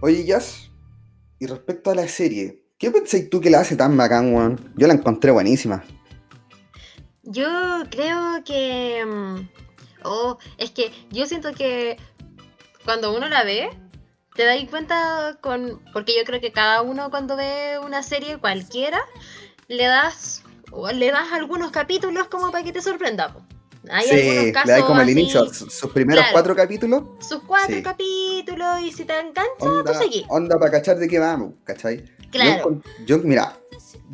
Oye, 0.00 0.24
Jazz, 0.24 0.70
y 1.38 1.46
respecto 1.46 1.90
a 1.90 1.94
la 1.94 2.08
serie, 2.08 2.64
¿qué 2.78 2.90
pensáis 2.90 3.28
tú 3.30 3.40
que 3.40 3.50
la 3.50 3.60
hace 3.60 3.76
tan 3.76 3.96
bacán, 3.96 4.34
weón? 4.34 4.72
Yo 4.76 4.86
la 4.86 4.94
encontré 4.94 5.30
buenísima. 5.30 5.84
Yo 7.22 7.48
creo 7.90 8.44
que... 8.44 9.04
Mm, 9.04 9.48
oh, 10.04 10.38
es 10.58 10.70
que 10.70 10.92
yo 11.10 11.26
siento 11.26 11.52
que 11.52 11.96
cuando 12.84 13.16
uno 13.16 13.28
la 13.28 13.44
ve, 13.44 13.70
te 14.34 14.44
das 14.44 14.58
cuenta 14.68 15.38
con... 15.40 15.82
Porque 15.92 16.16
yo 16.16 16.24
creo 16.24 16.40
que 16.40 16.52
cada 16.52 16.82
uno 16.82 17.10
cuando 17.10 17.36
ve 17.36 17.78
una 17.78 18.02
serie 18.02 18.38
cualquiera, 18.38 19.00
le 19.68 19.86
das, 19.86 20.42
le 20.94 21.10
das 21.10 21.32
algunos 21.32 21.70
capítulos 21.70 22.28
como 22.28 22.50
para 22.50 22.64
que 22.64 22.72
te 22.72 22.82
sorprenda. 22.82 23.34
Hay 23.90 24.06
sí, 24.06 24.52
le 24.64 24.72
da 24.72 24.86
como 24.86 25.00
el 25.00 25.10
inicio, 25.10 25.46
sus 25.52 25.90
primeros 25.92 26.24
cuatro 26.32 26.54
capítulos. 26.56 27.04
Sus 27.20 27.42
cuatro 27.42 27.76
capítulos, 27.82 28.80
y 28.82 28.92
si 28.92 29.04
te 29.04 29.18
engancha, 29.18 29.44
onda, 29.60 29.92
tú 29.92 29.98
seguís. 29.98 30.24
Onda 30.28 30.58
para 30.58 30.70
cachar 30.70 30.98
de 30.98 31.08
qué 31.08 31.18
vamos, 31.18 31.54
¿cachai? 31.64 32.04
Claro. 32.30 32.80
Yo, 33.06 33.18
mira, 33.18 33.58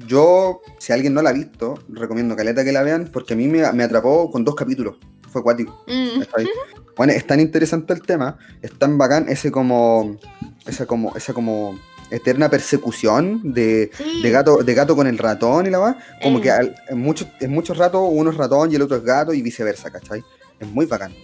yo, 0.06 0.61
si 0.78 0.92
alguien 0.92 1.14
no 1.14 1.22
la 1.22 1.30
ha 1.30 1.33
visto, 1.33 1.78
recomiendo 1.88 2.37
caleta 2.37 2.64
que 2.64 2.72
la 2.72 2.83
vean, 2.83 3.11
porque 3.12 3.35
a 3.35 3.37
mí 3.37 3.46
me, 3.48 3.62
atrapó 3.62 4.30
con 4.30 4.44
dos 4.44 4.54
capítulos. 4.54 4.96
Fue 5.30 5.40
acuático. 5.40 5.85
Mm. 5.87 6.22
Bueno, 6.96 7.14
es 7.14 7.26
tan 7.26 7.40
interesante 7.40 7.94
el 7.94 8.02
tema, 8.02 8.37
es 8.61 8.78
tan 8.78 8.98
bacán 8.98 9.26
ese 9.30 9.50
como. 9.50 10.18
Esa 10.66 10.85
como. 10.85 11.16
Esa 11.16 11.33
como 11.33 11.78
eterna 12.11 12.49
persecución 12.51 13.40
de, 13.53 13.90
gato, 14.25 14.59
de 14.59 14.75
gato 14.75 14.96
con 14.96 15.07
el 15.07 15.18
ratón 15.18 15.66
y 15.66 15.70
la 15.70 15.79
va, 15.79 15.99
como 16.23 16.38
eh. 16.38 16.42
que 16.42 16.51
en, 16.88 16.99
muchos, 16.99 17.29
en 17.40 17.53
muchos 17.53 17.77
ratos 17.79 18.03
uno 18.11 18.31
es 18.31 18.37
ratón 18.37 18.73
y 18.73 18.77
el 18.77 18.83
otro 18.83 18.96
es 18.96 19.05
gato 19.05 19.33
y 19.33 19.42
viceversa, 19.42 19.90
¿cachai? 19.90 20.23
Es 20.59 20.68
muy 20.68 20.87
bacán. 20.87 21.14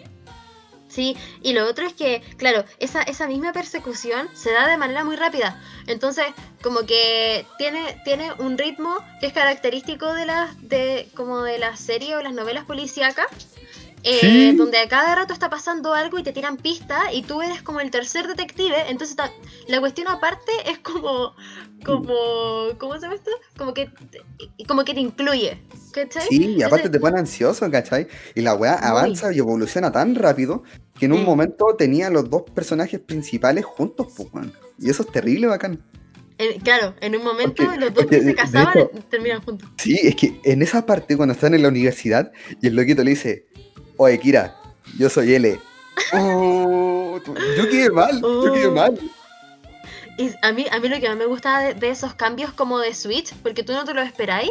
Sí, 0.89 1.15
y 1.43 1.53
lo 1.53 1.69
otro 1.69 1.87
es 1.87 1.93
que, 1.93 2.23
claro, 2.39 2.65
esa, 2.79 3.03
esa 3.03 3.27
misma 3.27 3.53
persecución 3.53 4.29
se 4.35 4.51
da 4.51 4.67
de 4.67 4.79
manera 4.79 5.05
muy 5.05 5.17
rápida. 5.17 5.61
Entonces, 5.87 6.25
como 6.63 6.87
que 6.87 7.45
tiene, 7.59 8.01
tiene 8.05 8.33
un 8.39 8.57
ritmo 8.57 8.97
que 9.21 9.27
es 9.27 9.35
característico 9.35 10.15
de 10.15 10.25
las, 10.25 10.57
de, 10.67 11.11
como 11.15 11.43
de 11.43 11.59
la 11.59 11.77
serie 11.77 12.17
o 12.17 12.23
las 12.23 12.33
novelas 12.33 12.65
policíacas 12.65 13.27
eh, 14.09 14.55
donde 14.57 14.79
a 14.79 14.89
cada 14.89 15.17
rato 15.17 15.33
está 15.33 15.51
pasando 15.51 15.93
algo 15.93 16.17
y 16.19 16.23
te 16.23 16.33
tiran 16.33 16.57
pistas 16.57 17.03
y 17.13 17.23
tú 17.23 17.43
eres 17.43 17.61
como 17.63 17.81
el 17.81 17.91
tercer 17.91 18.29
detective, 18.29 18.77
entonces 18.89 19.17
la 19.67 19.81
cuestión 19.81 20.07
aparte 20.07 20.53
es 20.65 20.79
como, 20.79 21.35
como, 21.85 22.69
¿cómo 22.79 22.95
se 22.95 23.01
llama 23.01 23.15
esto? 23.17 23.33
Como 23.59 23.75
que, 23.75 23.91
como 24.69 24.85
que 24.85 24.95
te 24.95 25.01
incluye, 25.01 25.61
¿cachai? 25.93 26.23
Sí, 26.29 26.55
y 26.57 26.63
aparte 26.63 26.89
te 26.89 27.01
pone 27.01 27.19
ansioso, 27.19 27.69
¿cachai? 27.69 28.07
Y 28.37 28.43
la 28.43 28.55
weá 28.55 28.75
avanza 28.75 29.33
y 29.33 29.39
evoluciona 29.39 29.91
tan 29.91 30.15
rápido 30.15 30.63
que 30.97 31.07
en 31.07 31.13
un 31.13 31.25
momento 31.25 31.75
tenía 31.77 32.09
los 32.09 32.31
dos 32.31 32.43
personajes 32.55 33.01
principales 33.01 33.65
juntos, 33.65 34.07
pues, 34.17 34.47
Y 34.79 34.89
eso 34.89 35.03
es 35.03 35.11
terrible, 35.11 35.49
bacán. 35.49 35.83
claro, 36.63 36.95
en 37.01 37.17
un 37.17 37.25
momento 37.25 37.65
los 37.77 37.93
dos 37.93 38.07
que 38.07 38.23
se 38.23 38.35
casaban 38.37 38.89
terminan 39.11 39.43
juntos. 39.43 39.69
Sí, 39.79 39.99
es 40.01 40.15
que 40.15 40.41
en 40.45 40.63
esa 40.63 40.87
parte 40.87 41.17
cuando 41.17 41.33
están 41.35 41.55
en 41.55 41.63
la 41.63 41.69
universidad 41.69 42.31
y 42.63 42.69
el 42.69 42.77
loquito 42.77 43.03
le 43.03 43.11
dice, 43.11 43.47
Oye, 43.99 44.19
Kira, 44.19 44.55
yo 44.99 45.09
soy 45.09 45.35
L. 45.35 45.61
Oh, 46.13 47.19
yo 47.57 47.69
quedé 47.71 47.91
mal, 47.91 48.21
yo 48.21 48.53
quedé 48.53 48.67
oh. 48.67 48.73
mal. 48.73 48.99
Y 50.19 50.31
a 50.43 50.53
mí, 50.53 50.67
a 50.71 50.79
mí 50.79 50.89
lo 50.89 50.99
que 50.99 51.09
más 51.09 51.17
me 51.17 51.27
gusta 51.27 51.75
de, 51.75 51.89
esos 51.89 52.15
cambios 52.15 52.53
como 52.53 52.79
de 52.79 52.95
Switch, 52.95 53.35
porque 53.43 53.63
tú 53.63 53.73
no 53.73 53.85
te 53.85 53.95
lo 53.95 54.03
esperáis, 54.03 54.51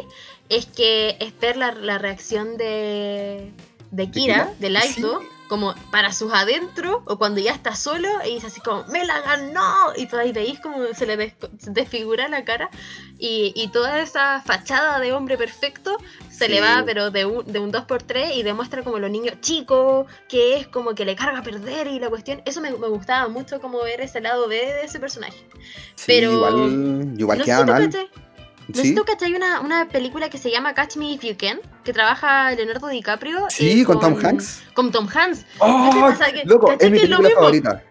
es 0.49 0.65
que 0.65 1.17
es 1.19 1.37
ver 1.39 1.57
la, 1.57 1.71
reacción 1.97 2.57
de, 2.57 3.51
de 3.91 4.11
Kira, 4.11 4.53
de 4.59 4.69
Laito, 4.69 5.21
como 5.47 5.73
para 5.91 6.11
sus 6.11 6.33
adentro, 6.33 7.03
o 7.05 7.17
cuando 7.17 7.39
ya 7.39 7.51
está 7.51 7.75
solo 7.75 8.07
y 8.25 8.35
dice 8.35 8.47
así 8.47 8.61
como, 8.61 8.83
¡me 8.85 9.05
la 9.05 9.21
ganó! 9.21 9.93
Y 9.95 10.07
tú 10.07 10.17
ahí 10.17 10.31
veis 10.31 10.59
como 10.59 10.85
se 10.93 11.05
le 11.05 11.35
desfigura 11.67 12.27
la 12.27 12.45
cara 12.45 12.69
y, 13.17 13.51
y, 13.55 13.67
toda 13.69 14.01
esa 14.01 14.41
fachada 14.41 14.99
de 14.99 15.13
hombre 15.13 15.37
perfecto 15.37 15.97
se 16.37 16.49
le 16.49 16.61
va, 16.61 16.83
pero 16.85 17.11
de 17.11 17.25
un, 17.25 17.45
de 17.45 17.59
un 17.59 17.71
2x3 17.71 18.35
y 18.35 18.43
demuestra 18.43 18.83
como 18.83 18.99
los 18.99 19.09
niños 19.09 19.39
chicos, 19.41 20.07
que 20.27 20.57
es 20.57 20.67
como 20.67 20.95
que 20.95 21.05
le 21.05 21.15
carga 21.15 21.39
a 21.39 21.43
perder 21.43 21.87
y 21.87 21.99
la 21.99 22.09
cuestión. 22.09 22.41
Eso 22.45 22.61
me, 22.61 22.71
me 22.71 22.87
gustaba 22.87 23.27
mucho 23.27 23.59
como 23.61 23.81
ver 23.81 24.01
ese 24.01 24.21
lado 24.21 24.47
B 24.47 24.55
de 24.55 24.83
ese 24.83 24.99
personaje. 24.99 25.37
pero. 26.05 26.33
Igual, 26.33 27.15
igual 27.17 27.43
queda 27.43 27.65
mal. 27.65 27.89
No 28.67 28.81
sé 28.81 28.95
tú 28.95 29.03
cachai 29.05 29.33
una, 29.35 29.61
una 29.61 29.87
película 29.89 30.29
que 30.29 30.37
se 30.37 30.49
llama 30.49 30.73
Catch 30.73 30.97
Me 30.97 31.11
If 31.11 31.21
You 31.21 31.35
Can, 31.37 31.59
que 31.83 31.93
trabaja 31.93 32.51
Leonardo 32.51 32.87
DiCaprio. 32.87 33.45
Sí, 33.49 33.81
eh, 33.81 33.85
con, 33.85 33.99
Tom 33.99 34.17
Hanks. 34.23 34.63
Con 34.73 34.91
Tom 34.91 35.07
Hanks. 35.07 35.45
¡Oh! 35.59 36.11
loco, 36.45 36.71
es 36.71 36.91
mi 36.91 36.99
película 36.99 37.29
favorita. 37.29 37.83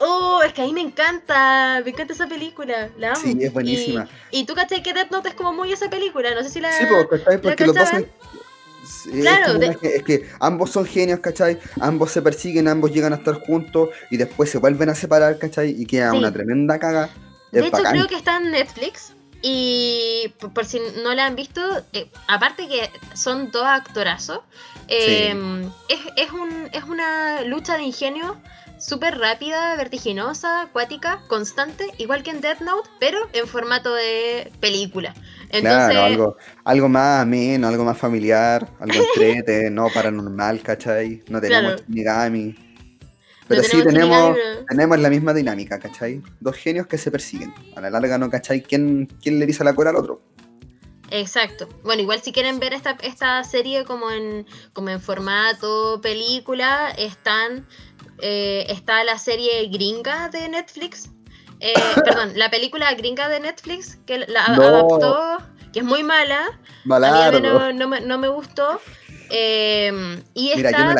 Oh, 0.00 0.40
es 0.44 0.52
que 0.52 0.62
a 0.62 0.64
mí 0.64 0.72
me 0.72 0.80
encanta, 0.80 1.80
me 1.84 1.90
encanta 1.90 2.12
esa 2.12 2.26
película, 2.26 2.90
la 2.98 3.12
amo. 3.12 3.20
Sí, 3.20 3.36
es 3.40 3.52
buenísima. 3.52 4.08
Y, 4.30 4.44
tú 4.44 4.54
cachai 4.54 4.82
que 4.82 4.92
Death 4.92 5.10
Note 5.10 5.30
es 5.30 5.34
como 5.34 5.52
muy 5.52 5.72
esa 5.72 5.88
película, 5.88 6.34
no 6.34 6.42
sé 6.42 6.50
si 6.50 6.60
la. 6.60 6.72
Sí, 6.72 6.84
porque, 6.88 7.38
porque 7.38 7.66
los 7.66 7.74
dos 7.74 7.88
son, 7.88 8.06
claro, 9.12 9.60
es, 9.60 10.02
que, 10.02 10.28
ambos 10.40 10.70
son 10.70 10.86
genios, 10.86 11.20
¿cachai? 11.20 11.58
Ambos 11.80 12.10
se 12.12 12.22
persiguen, 12.22 12.68
ambos 12.68 12.92
llegan 12.92 13.12
a 13.12 13.16
estar 13.16 13.40
juntos 13.40 13.90
y 14.10 14.16
después 14.16 14.50
se 14.50 14.58
vuelven 14.58 14.88
a 14.90 14.94
separar, 14.94 15.38
¿cachai? 15.38 15.70
Y 15.70 15.86
queda 15.86 16.12
una 16.12 16.32
tremenda 16.32 16.78
caga. 16.78 17.10
De 17.52 17.66
hecho, 17.66 17.82
creo 17.90 18.06
que 18.06 18.16
está 18.16 18.36
en 18.36 18.50
Netflix. 18.50 19.12
Y 19.42 20.32
por, 20.54 20.64
si 20.64 20.80
no 21.02 21.14
la 21.14 21.26
han 21.26 21.36
visto, 21.36 21.60
eh, 21.92 22.10
aparte 22.26 22.66
que 22.68 22.90
son 23.14 23.50
dos 23.50 23.64
actorazos, 23.64 24.40
em, 24.88 25.64
es, 25.88 26.00
es, 26.16 26.32
un, 26.32 26.68
es 26.72 26.82
una 26.84 27.42
lucha 27.42 27.76
de 27.76 27.84
ingenio 27.84 28.36
súper 28.78 29.18
rápida, 29.18 29.76
vertiginosa, 29.76 30.62
acuática, 30.62 31.22
constante, 31.28 31.86
igual 31.98 32.22
que 32.22 32.30
en 32.30 32.40
Death 32.40 32.60
Note, 32.60 32.88
pero 33.00 33.18
en 33.32 33.46
formato 33.46 33.94
de 33.94 34.52
película. 34.60 35.14
Claro, 35.50 36.02
algo, 36.02 36.36
algo 36.64 36.88
más 36.88 37.22
ameno, 37.22 37.68
algo 37.68 37.84
más 37.84 37.96
familiar, 37.96 38.68
algo 38.80 39.04
entrete, 39.08 39.70
no 39.70 39.88
paranormal, 39.88 40.62
¿cachai? 40.62 41.22
No 41.28 41.40
tenemos 41.40 41.84
Shinigami. 41.86 42.54
Pero 43.48 43.62
sí 43.62 43.80
tenemos, 43.82 44.36
tenemos 44.68 44.98
la 44.98 45.08
misma 45.08 45.32
dinámica, 45.32 45.78
¿cachai? 45.78 46.20
Dos 46.40 46.56
genios 46.56 46.88
que 46.88 46.98
se 46.98 47.12
persiguen. 47.12 47.54
A 47.76 47.80
la 47.80 47.90
larga 47.90 48.18
no, 48.18 48.28
¿cachai? 48.28 48.60
¿Quién, 48.60 49.06
quién 49.22 49.38
le 49.38 49.46
pisa 49.46 49.62
la 49.62 49.74
cola 49.74 49.90
al 49.90 49.96
otro? 49.96 50.20
Exacto. 51.10 51.68
Bueno, 51.84 52.02
igual 52.02 52.20
si 52.22 52.32
quieren 52.32 52.58
ver 52.58 52.72
esta, 52.72 52.96
esta 53.02 53.42
serie 53.44 53.84
como 53.84 54.10
en, 54.10 54.46
como 54.72 54.88
en 54.88 55.00
formato 55.00 56.00
película, 56.02 56.90
están 56.90 57.66
eh, 58.20 58.66
está 58.68 59.04
la 59.04 59.18
serie 59.18 59.68
gringa 59.68 60.28
de 60.28 60.48
Netflix. 60.48 61.10
Eh, 61.60 61.74
perdón, 62.04 62.32
la 62.36 62.50
película 62.50 62.92
gringa 62.94 63.28
de 63.28 63.40
Netflix 63.40 63.98
que 64.06 64.18
la 64.18 64.44
adaptó, 64.44 65.38
que 65.72 65.80
es 65.80 65.84
muy 65.84 66.02
mala. 66.02 66.58
A 66.90 67.30
mí 67.32 67.40
no, 67.74 67.88
me, 67.88 68.00
no 68.00 68.18
me 68.18 68.28
gustó. 68.28 68.80
Eh, 69.30 70.22
y 70.34 70.50
está, 70.50 70.94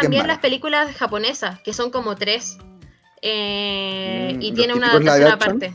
también 0.00 0.26
las 0.26 0.38
películas 0.38 0.94
japonesas, 0.96 1.60
que 1.60 1.72
son 1.72 1.90
como 1.90 2.16
tres. 2.16 2.56
Mm, 3.22 4.40
y 4.40 4.52
tiene 4.54 4.74
una 4.74 4.92
tercera 4.92 5.38
parte. 5.38 5.74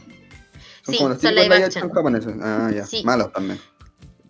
sí, 0.85 0.97
son 0.97 1.17
live 1.35 1.55
action. 1.55 1.91
Ah, 2.41 2.71
ya. 2.73 2.85
Malos 3.03 3.31
también. 3.31 3.59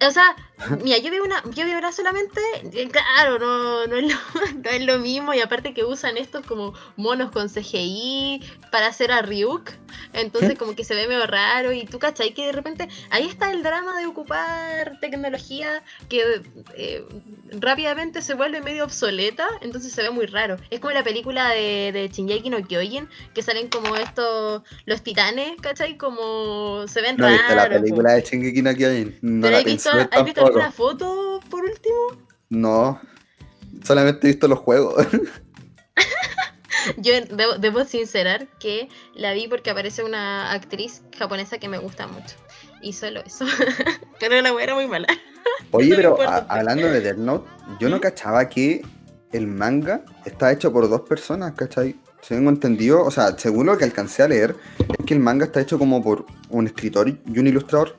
O 0.06 0.12
sea, 0.12 0.36
mira, 0.84 0.98
yo 0.98 1.12
vi 1.12 1.20
una, 1.20 1.42
yo 1.54 1.66
vi 1.66 1.72
una 1.72 1.92
solamente, 1.92 2.42
eh, 2.74 2.90
claro, 2.90 3.40
no, 3.40 3.88
no, 3.88 3.96
es 3.96 4.04
lo, 4.04 4.18
no 4.64 4.70
es 4.70 4.86
lo 4.86 5.00
mismo, 5.00 5.34
y 5.34 5.42
aparte 5.42 5.74
que 5.74 5.84
usan 5.84 6.18
estos 6.18 6.46
como 6.46 6.74
monos 6.96 7.32
con 7.32 7.50
CGI 7.50 8.42
para 8.72 8.88
hacer 8.88 9.12
a 9.12 9.22
Ryuk, 9.22 9.72
entonces 10.14 10.58
como 10.58 10.76
que 10.76 10.84
se 10.84 10.96
ve 10.96 11.08
medio 11.08 11.28
raro, 11.28 11.72
y 11.72 11.86
tú 11.86 12.00
cachai 12.00 12.34
que 12.34 12.46
de 12.46 12.52
repente 12.52 12.88
ahí 13.10 13.28
está 13.28 13.52
el 13.52 13.64
drama 13.64 13.98
de 14.00 14.06
ocupar 14.06 15.00
tecnología 15.00 15.84
que 16.10 16.42
eh, 16.76 17.06
rápidamente 17.52 18.22
se 18.22 18.34
vuelve 18.34 18.62
medio 18.62 18.84
obsoleta, 18.84 19.48
entonces 19.62 19.92
se 19.94 20.02
ve 20.02 20.10
muy 20.10 20.26
raro. 20.26 20.58
Es 20.70 20.80
como 20.80 20.94
la 20.94 21.04
película 21.04 21.50
de, 21.50 21.92
de 21.92 22.10
Shinjeki 22.10 22.50
no 22.50 22.66
Kyojin, 22.66 23.08
que 23.34 23.42
salen 23.42 23.68
como 23.68 23.96
estos, 23.96 24.64
los 24.86 25.02
titanes, 25.04 25.54
¿cachai? 25.62 25.98
Como 25.98 26.88
se 26.88 27.02
ven 27.02 27.18
no 27.18 27.28
raros. 27.28 27.56
la 27.56 27.82
película 27.82 28.14
de 28.14 28.22
Shingeki 28.22 28.62
no 28.62 28.74
Kyojin, 28.74 29.18
no 29.22 29.50
la 29.50 29.58
¿Has 29.60 30.26
visto 30.26 30.53
alguna 30.60 30.72
foto 30.72 31.40
por 31.50 31.64
último? 31.64 32.18
No, 32.50 33.00
solamente 33.84 34.28
he 34.28 34.32
visto 34.32 34.48
los 34.48 34.60
juegos. 34.60 35.06
Yo 36.98 37.14
debo, 37.60 37.86
sincerar 37.86 38.48
que 38.60 38.90
la 39.16 39.34
vi 39.34 39.48
porque 39.48 39.70
aparece 39.70 40.04
una 40.04 40.52
actriz 40.52 41.02
japonesa 41.18 41.58
que 41.58 41.70
me 41.70 41.78
gusta 41.78 42.08
mucho. 42.08 42.36
Y 42.82 42.94
solo 42.94 43.22
eso. 43.26 43.46
pero 44.20 44.42
la 44.42 44.50
era 44.62 44.76
muy 44.76 44.88
mala. 44.88 45.08
Oye, 45.72 45.96
pero 45.96 46.18
hablando 46.50 46.88
de 46.88 47.02
Death 47.02 47.18
Note, 47.18 47.50
yo 47.80 47.90
no 47.90 48.00
cachaba 48.02 48.50
que 48.50 48.86
el 49.32 49.48
manga 49.48 50.04
está 50.26 50.52
hecho 50.52 50.72
por 50.72 50.90
dos 50.90 51.02
personas, 51.02 51.54
¿cachai? 51.54 51.96
Tengo 52.28 52.50
entendido, 52.50 53.04
o 53.04 53.12
sea, 53.12 53.38
según 53.38 53.66
lo 53.66 53.78
que 53.78 53.84
alcancé 53.84 54.24
a 54.24 54.28
leer, 54.28 54.56
es 54.98 55.06
que 55.06 55.14
el 55.14 55.20
manga 55.20 55.46
está 55.46 55.60
hecho 55.60 55.78
como 55.78 56.02
por 56.02 56.26
un 56.50 56.68
escritor 56.68 57.10
y 57.10 57.40
un 57.40 57.48
ilustrador. 57.48 57.98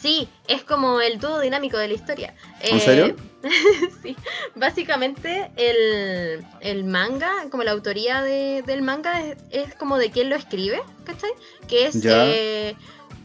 Sí, 0.00 0.28
es 0.46 0.62
como 0.62 1.00
el 1.00 1.18
dúo 1.18 1.40
dinámico 1.40 1.76
de 1.76 1.88
la 1.88 1.94
historia. 1.94 2.34
¿En 2.60 2.80
serio? 2.80 3.16
Eh, 3.42 3.48
sí, 4.02 4.16
básicamente 4.54 5.50
el, 5.56 6.84
manga, 6.84 7.32
como 7.50 7.64
la 7.64 7.72
autoría 7.72 8.22
del 8.22 8.82
manga 8.82 9.20
es, 9.50 9.74
como 9.74 9.98
de 9.98 10.10
quién 10.10 10.30
lo 10.30 10.36
escribe, 10.36 10.82
¿cachai? 11.04 11.30
Que 11.66 11.86
es 11.86 12.04
eh, 12.04 12.76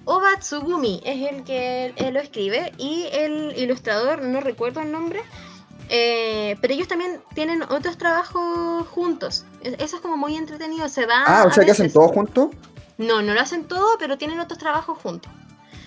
Oba 0.05 0.38
Tsugumi, 0.39 1.01
es 1.05 1.31
el 1.31 1.43
que 1.43 1.93
lo 2.12 2.19
escribe, 2.19 2.71
y 2.77 3.07
el 3.12 3.53
ilustrador, 3.57 4.21
no 4.23 4.41
recuerdo 4.41 4.81
el 4.81 4.91
nombre, 4.91 5.21
eh, 5.89 6.57
pero 6.62 6.73
ellos 6.73 6.88
también 6.88 7.21
tienen 7.36 7.62
otros 7.63 7.97
trabajos 7.97 8.88
juntos. 8.88 9.45
Eso 9.62 9.95
es 9.95 10.01
como 10.01 10.17
muy 10.17 10.36
entretenido, 10.36 10.89
se 10.89 11.05
va... 11.05 11.23
Ah, 11.25 11.45
o 11.45 11.51
sea 11.51 11.63
que 11.65 11.71
hacen 11.71 11.91
todo 11.91 12.07
juntos. 12.07 12.49
No, 12.97 13.21
no 13.21 13.33
lo 13.33 13.41
hacen 13.41 13.65
todo, 13.65 13.97
pero 13.99 14.17
tienen 14.17 14.39
otros 14.39 14.59
trabajos 14.59 14.97
juntos. 14.99 15.31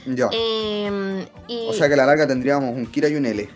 Ya. 0.07 0.29
Em, 0.33 1.27
o 1.49 1.73
sea 1.73 1.89
que 1.89 1.95
a 1.95 1.97
la 1.97 2.07
larga 2.07 2.27
tendríamos 2.27 2.75
un 2.75 2.87
Kira 2.87 3.09
y 3.09 3.17
un 3.17 3.27
L. 3.27 3.49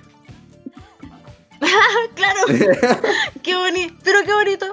claro. 2.14 2.40
qué 3.42 3.54
bonito. 3.56 3.94
Pero 4.02 4.20
qué 4.24 4.32
bonito. 4.32 4.66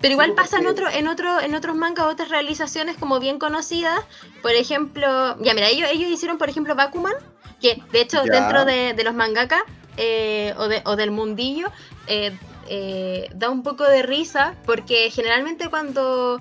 Pero 0.00 0.12
igual 0.12 0.34
pasa 0.34 0.58
en 0.58 0.66
otro, 0.66 0.88
en 0.90 1.08
otro, 1.08 1.40
en 1.40 1.54
otros 1.54 1.74
mangas, 1.74 2.06
otras 2.06 2.28
realizaciones 2.28 2.96
como 2.96 3.18
bien 3.18 3.38
conocidas. 3.38 3.98
Por 4.42 4.52
ejemplo, 4.52 5.36
ya 5.42 5.54
mira, 5.54 5.68
ellos, 5.68 5.88
ellos 5.90 6.10
hicieron, 6.10 6.38
por 6.38 6.48
ejemplo, 6.48 6.74
Bakuman, 6.74 7.14
que 7.60 7.82
de 7.92 8.00
hecho 8.02 8.22
dentro 8.22 8.64
de, 8.64 8.94
los 9.02 9.14
mangaka 9.14 9.64
eh, 9.96 10.54
o, 10.58 10.68
de, 10.68 10.82
o, 10.84 10.96
del 10.96 11.10
mundillo 11.10 11.68
eh, 12.06 12.36
eh, 12.68 13.30
da 13.34 13.48
un 13.48 13.62
poco 13.62 13.84
de 13.84 14.02
risa 14.02 14.54
porque 14.66 15.10
generalmente 15.10 15.68
cuando 15.70 16.40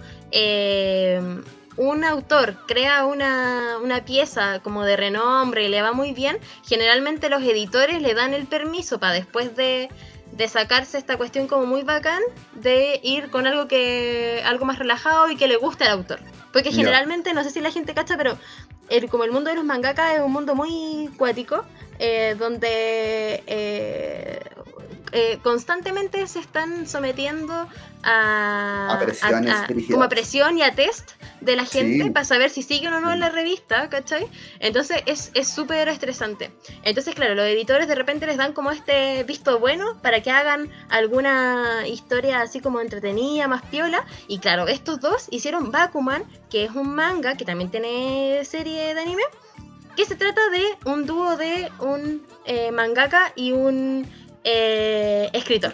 un 1.77 2.03
autor 2.03 2.55
crea 2.67 3.05
una, 3.05 4.03
pieza 4.05 4.59
como 4.59 4.83
de 4.83 4.95
renombre 4.97 5.65
y 5.65 5.67
le 5.69 5.81
va 5.81 5.93
muy 5.93 6.11
bien, 6.13 6.37
generalmente 6.65 7.29
los 7.29 7.41
editores 7.43 8.01
le 8.01 8.13
dan 8.13 8.33
el 8.33 8.45
permiso 8.45 8.99
para 8.99 9.13
después 9.13 9.55
de, 9.55 9.89
sacarse 10.47 10.97
esta 10.97 11.17
cuestión 11.17 11.47
como 11.47 11.65
muy 11.65 11.83
bacán, 11.83 12.21
de 12.53 12.99
ir 13.03 13.29
con 13.29 13.47
algo 13.47 13.67
que 13.67 14.41
algo 14.45 14.65
más 14.65 14.79
relajado 14.79 15.29
y 15.29 15.37
que 15.37 15.47
le 15.47 15.55
guste 15.55 15.85
al 15.85 15.91
autor. 15.91 16.19
Porque 16.51 16.71
generalmente, 16.71 17.33
no 17.33 17.43
sé 17.43 17.51
si 17.51 17.59
la 17.59 17.71
gente 17.71 17.93
cacha, 17.93 18.15
pero 18.15 18.37
el, 18.89 19.09
como 19.09 19.23
el 19.23 19.31
mundo 19.31 19.49
de 19.49 19.55
los 19.55 19.65
mangakas 19.65 20.15
es 20.15 20.21
un 20.21 20.31
mundo 20.31 20.55
muy 20.55 21.09
cuático, 21.17 21.65
eh, 21.99 22.35
donde 22.37 23.43
eh, 23.47 24.39
eh, 25.17 25.39
constantemente 25.41 26.27
se 26.27 26.39
están 26.39 26.85
sometiendo 26.87 27.69
a, 28.03 28.99
como 29.89 30.03
a 30.03 30.09
presión 30.09 30.57
y 30.57 30.61
a 30.61 30.75
test 30.75 31.11
de 31.39 31.55
la 31.55 31.63
gente 31.63 32.11
para 32.11 32.25
saber 32.25 32.49
si 32.49 32.61
siguen 32.63 32.91
o 32.91 32.99
no 32.99 33.13
en 33.13 33.21
la 33.21 33.29
revista, 33.29 33.89
¿cachai? 33.89 34.27
Entonces 34.59 35.03
es 35.05 35.47
súper 35.47 35.87
estresante. 35.87 36.51
Entonces, 36.83 37.15
claro, 37.15 37.33
los 37.33 37.45
editores 37.45 37.87
de 37.87 37.95
repente 37.95 38.25
les 38.25 38.35
dan 38.35 38.51
como 38.51 38.71
este 38.71 39.23
visto 39.23 39.57
bueno 39.57 39.97
para 40.01 40.21
que 40.21 40.31
hagan 40.31 40.69
alguna 40.89 41.87
historia 41.87 42.41
así 42.41 42.59
como 42.59 42.81
entretenida, 42.81 43.47
más 43.47 43.61
piola. 43.61 44.05
Y 44.27 44.39
claro, 44.39 44.67
estos 44.67 44.99
dos 44.99 45.27
hicieron 45.31 45.71
Bakuman, 45.71 46.25
que 46.49 46.65
es 46.65 46.71
un 46.71 46.93
manga 46.93 47.37
que 47.37 47.45
también 47.45 47.71
tiene 47.71 48.43
serie 48.43 48.93
de 48.93 48.99
anime, 48.99 49.23
que 49.95 50.03
se 50.03 50.17
trata 50.17 50.41
de 50.49 50.91
un 50.91 51.05
dúo 51.05 51.37
de 51.37 51.71
un 51.79 52.21
eh, 52.43 52.71
mangaka 52.73 53.31
y 53.37 53.53
un 53.53 54.05
eh, 54.45 55.29
escritor. 55.33 55.73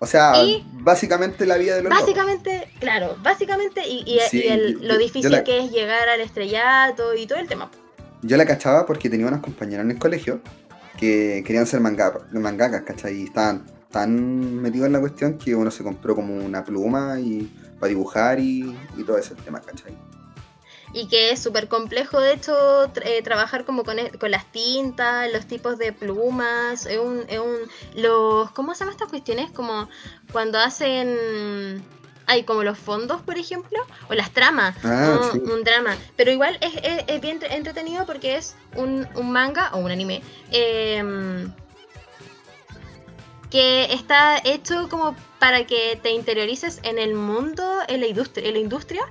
O 0.00 0.06
sea, 0.06 0.32
básicamente 0.74 1.44
la 1.44 1.56
vida 1.56 1.74
de 1.74 1.82
los 1.82 1.90
Básicamente, 1.90 2.68
claro, 2.78 3.16
básicamente, 3.20 3.82
y, 3.86 4.18
lo 4.80 4.96
difícil 4.96 5.42
que 5.42 5.58
es 5.58 5.72
llegar 5.72 6.08
al 6.08 6.20
estrellato 6.20 7.14
y 7.14 7.26
todo 7.26 7.40
el 7.40 7.48
tema. 7.48 7.70
Yo 8.22 8.36
la 8.36 8.46
cachaba 8.46 8.86
porque 8.86 9.10
tenía 9.10 9.26
unos 9.26 9.40
compañeros 9.40 9.84
en 9.84 9.90
el 9.90 9.98
colegio 9.98 10.40
que 10.98 11.42
querían 11.44 11.66
ser 11.66 11.80
manga, 11.80 12.12
mangakas, 12.32 12.82
¿cachai? 12.82 13.22
Y 13.22 13.24
estaban 13.24 13.66
tan 13.90 14.54
metidos 14.62 14.86
en 14.86 14.92
la 14.92 15.00
cuestión 15.00 15.36
que 15.36 15.54
uno 15.54 15.70
se 15.70 15.82
compró 15.82 16.14
como 16.14 16.34
una 16.34 16.64
pluma 16.64 17.18
y 17.18 17.52
para 17.80 17.88
dibujar 17.88 18.38
y, 18.38 18.76
y 18.96 19.02
todo 19.04 19.18
ese 19.18 19.34
tema, 19.34 19.60
¿cachai? 19.60 19.96
Y 20.92 21.06
que 21.08 21.30
es 21.30 21.42
súper 21.42 21.68
complejo 21.68 22.20
de 22.20 22.32
hecho 22.32 22.84
eh, 23.04 23.22
trabajar 23.22 23.64
como 23.64 23.84
con, 23.84 23.98
e, 23.98 24.10
con, 24.12 24.30
las 24.30 24.50
tintas, 24.52 25.30
los 25.32 25.46
tipos 25.46 25.78
de 25.78 25.92
plumas, 25.92 26.86
es 26.86 26.98
un, 26.98 27.24
es 27.28 27.38
un, 27.38 27.56
los, 27.94 28.50
¿cómo 28.52 28.74
se 28.74 28.80
llaman 28.80 28.94
estas 28.94 29.08
cuestiones? 29.08 29.50
Como 29.50 29.88
cuando 30.32 30.58
hacen 30.58 31.82
hay 32.30 32.44
como 32.44 32.62
los 32.62 32.78
fondos, 32.78 33.22
por 33.22 33.38
ejemplo, 33.38 33.78
o 34.10 34.14
las 34.14 34.30
tramas, 34.32 34.76
Ah, 34.84 35.18
¿no? 35.18 35.32
sí. 35.32 35.38
un 35.38 35.64
drama. 35.64 35.96
Pero 36.14 36.30
igual 36.30 36.58
es, 36.60 36.74
es- 36.82 37.04
es 37.06 37.20
bien 37.22 37.34
entre- 37.36 37.54
entretenido 37.56 38.04
porque 38.04 38.36
es 38.36 38.54
un, 38.76 39.08
un 39.14 39.32
manga 39.32 39.70
o 39.72 39.78
un 39.78 39.90
anime 39.90 40.22
em, 40.50 41.50
que 43.50 43.84
está 43.94 44.38
hecho 44.44 44.88
como 44.90 45.16
para 45.38 45.64
que 45.66 45.98
te 46.02 46.10
interiorices 46.10 46.80
en 46.82 46.98
el 46.98 47.14
mundo, 47.14 47.64
en 47.88 48.00
la 48.00 48.06
industria, 48.06 48.46
en 48.48 48.54
la 48.54 48.60
industria 48.60 49.02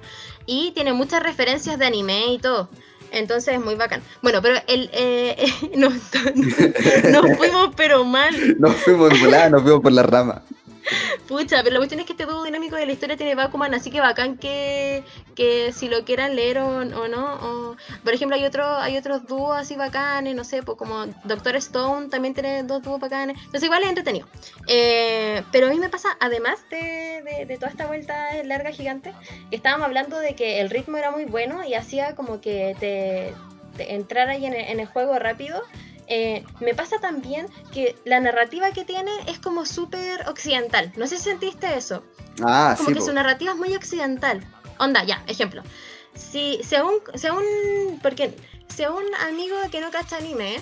y 0.48 0.72
tiene 0.72 0.94
muchas 0.94 1.22
referencias 1.22 1.78
de 1.78 1.86
anime 1.86 2.34
y 2.34 2.40
todo. 2.40 2.68
Entonces 3.12 3.54
es 3.56 3.64
muy 3.64 3.76
bacán. 3.76 4.02
Bueno, 4.22 4.42
pero 4.42 4.56
el, 4.68 4.90
eh, 4.94 5.48
nos, 5.78 5.94
fuimos 7.38 7.70
pero 7.76 8.04
mal. 8.04 8.34
Nos 8.60 8.76
fuimos 8.78 9.20
volada, 9.20 9.50
nos 9.50 9.62
fuimos 9.62 9.82
por 9.82 9.92
la 9.92 10.04
rama. 10.04 10.42
Pucha, 11.28 11.58
pero 11.64 11.74
la 11.74 11.80
cuestión 11.80 12.00
es 12.00 12.06
que 12.06 12.14
este 12.14 12.26
dúo 12.26 12.44
dinámico 12.44 12.76
de 12.76 12.86
la 12.86 12.92
historia 12.94 13.18
tiene 13.18 13.36
Bakuman, 13.36 13.74
así 13.74 13.92
que 13.92 14.00
bacán 14.00 14.38
que, 14.38 15.04
que 15.36 15.72
si 15.74 15.90
lo 15.90 16.06
quieran 16.06 16.36
leer 16.36 16.60
o, 16.60 16.86
no. 16.86 17.34
o- 17.36 17.76
por 18.04 18.14
ejemplo, 18.14 18.36
hay 18.38 18.46
otro, 18.46 18.66
hay 18.78 18.98
otros 18.98 19.26
dúos 19.28 19.58
así 19.58 19.76
bacanes, 19.76 20.36
no 20.36 20.44
sé, 20.44 20.64
pues 20.64 20.78
como 20.78 21.06
Doctor 21.26 21.56
Stone 21.58 22.08
también 22.10 22.34
tiene 22.34 22.64
dos 22.64 22.82
dúos 22.84 23.00
bacanes. 23.00 23.36
Entonces 23.38 23.64
igual 23.64 23.84
es 23.84 23.90
entretenido. 23.90 24.28
Eh, 24.68 25.44
pero 25.52 25.68
a 25.68 25.70
mí 25.70 25.80
me 25.80 25.90
pasa, 25.90 26.10
además 26.20 26.60
de, 26.70 27.22
de- 27.24 27.46
de 27.46 27.56
toda 27.58 27.70
esta 27.70 27.88
vuelta 27.88 28.16
larga 28.46 28.72
gigante, 28.72 29.14
que 29.50 29.56
estábamos 29.56 29.86
hablando 29.88 30.20
de 30.20 30.36
que 30.36 30.62
el 30.62 30.70
ritmo 30.70 30.98
era 30.98 31.12
muy 31.12 31.26
bueno 31.26 31.64
y 31.66 31.74
hacía 31.74 32.16
como 32.16 32.40
que 32.42 32.76
te, 32.80 33.34
te 33.76 33.94
entrara 33.96 34.32
ahí 34.34 34.46
en 34.46 34.54
el, 34.54 34.62
en 34.62 34.80
el 34.80 34.88
juego 34.88 35.18
rápido. 35.20 35.62
Eh, 36.08 36.46
me 36.62 36.74
pasa 36.74 37.00
también 37.00 37.48
que 37.74 37.96
la 38.06 38.20
narrativa 38.20 38.72
que 38.72 38.86
tiene 38.86 39.12
es 39.28 39.40
como 39.40 39.66
súper 39.66 40.28
occidental. 40.30 40.92
No 40.96 41.06
sé 41.08 41.18
si 41.18 41.24
sentiste 41.26 41.78
eso. 41.78 42.04
Ah, 42.44 42.76
Como 42.78 42.90
sí. 42.90 42.94
que 42.94 43.00
po. 43.02 43.06
su 43.08 43.14
narrativa 43.14 43.52
es 43.52 43.58
muy 43.58 43.76
occidental. 43.76 44.42
Onda, 44.80 45.04
ya, 45.04 45.24
ejemplo. 45.28 45.64
Si, 46.16 46.62
a 47.28 47.34
un- 47.34 48.00
Porque 48.02 48.34
un 48.90 49.04
amigo 49.28 49.56
que 49.72 49.82
no 49.82 49.92
cacha 49.92 50.18
anime 50.18 50.60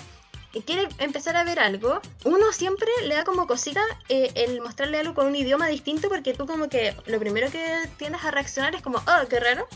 y 0.52 0.62
quiere 0.62 0.88
empezar 0.98 1.36
a 1.36 1.44
ver 1.44 1.58
algo, 1.60 2.00
uno 2.24 2.50
siempre 2.52 2.88
le 3.04 3.14
da 3.14 3.24
como 3.24 3.46
cosita 3.46 3.82
eh, 4.08 4.30
el 4.34 4.60
mostrarle 4.62 4.98
algo 4.98 5.14
con 5.14 5.26
un 5.26 5.36
idioma 5.36 5.66
distinto 5.68 6.08
porque 6.08 6.32
tú 6.34 6.46
como 6.46 6.68
que 6.68 6.94
lo 7.06 7.18
primero 7.18 7.50
que 7.50 7.62
tiendes 7.98 8.24
a 8.24 8.30
reaccionar 8.30 8.74
es 8.74 8.82
como, 8.82 8.98
oh, 8.98 9.28
qué 9.28 9.38
raro. 9.38 9.68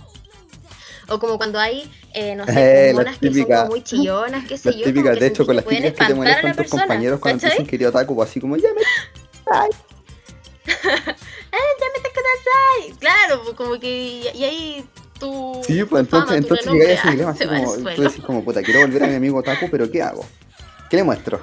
O 1.09 1.19
como 1.19 1.37
cuando 1.39 1.59
hay, 1.59 1.91
eh, 2.15 2.35
no 2.37 2.47
sé, 2.47 2.91
Eh, 2.91 2.93
monas 2.93 3.19
que 3.19 3.27
son 3.27 3.35
típicas- 3.35 3.59
como 3.63 3.71
muy 3.71 3.83
chillonas, 3.83 4.45
qué 4.47 4.57
sé 4.59 4.77
yo. 4.77 4.85
que 4.85 4.93
de 4.93 5.27
hecho, 5.27 5.47
con 5.47 5.57
las 5.57 5.65
típicas 5.65 5.93
que 5.95 6.05
te 6.05 6.15
molestan 6.15 6.57
tus 6.57 6.69
compañeros 6.69 7.21
cuando 7.21 7.41
te 7.41 7.47
dicen 7.51 7.67
querido 7.67 7.91
otaku, 7.91 8.15
pues, 8.15 8.31
así 8.31 8.41
como, 8.41 8.57
ya 8.57 8.69
me... 8.75 8.83
Ay, 9.53 9.71
Claro, 12.99 13.43
pues 13.45 13.57
como 13.57 13.79
que. 13.79 14.31
Y, 14.35 14.45
ahí 14.45 14.85
tú. 15.19 15.61
Sí, 15.67 15.85
pues 15.85 16.09
tu 16.09 16.17
fama, 16.19 16.37
entonces, 16.37 16.65
tu 16.67 16.71
entonces 16.71 16.73
llegáis 16.73 16.99
a 16.99 17.03
ese 17.03 17.11
dilema, 17.13 17.31
así 17.31 17.45
como, 17.47 17.95
tú 17.95 18.03
decís 18.03 18.25
como, 18.25 18.45
puta, 18.45 18.63
quiero 18.63 18.81
volver 18.81 19.03
a 19.05 19.07
mi 19.07 19.15
amigo 19.15 19.39
otaku, 19.39 19.71
pero 19.71 19.91
¿qué 19.91 20.03
hago? 20.03 20.25
¿Qué 20.89 20.97
le 20.97 21.05
muestro? 21.05 21.41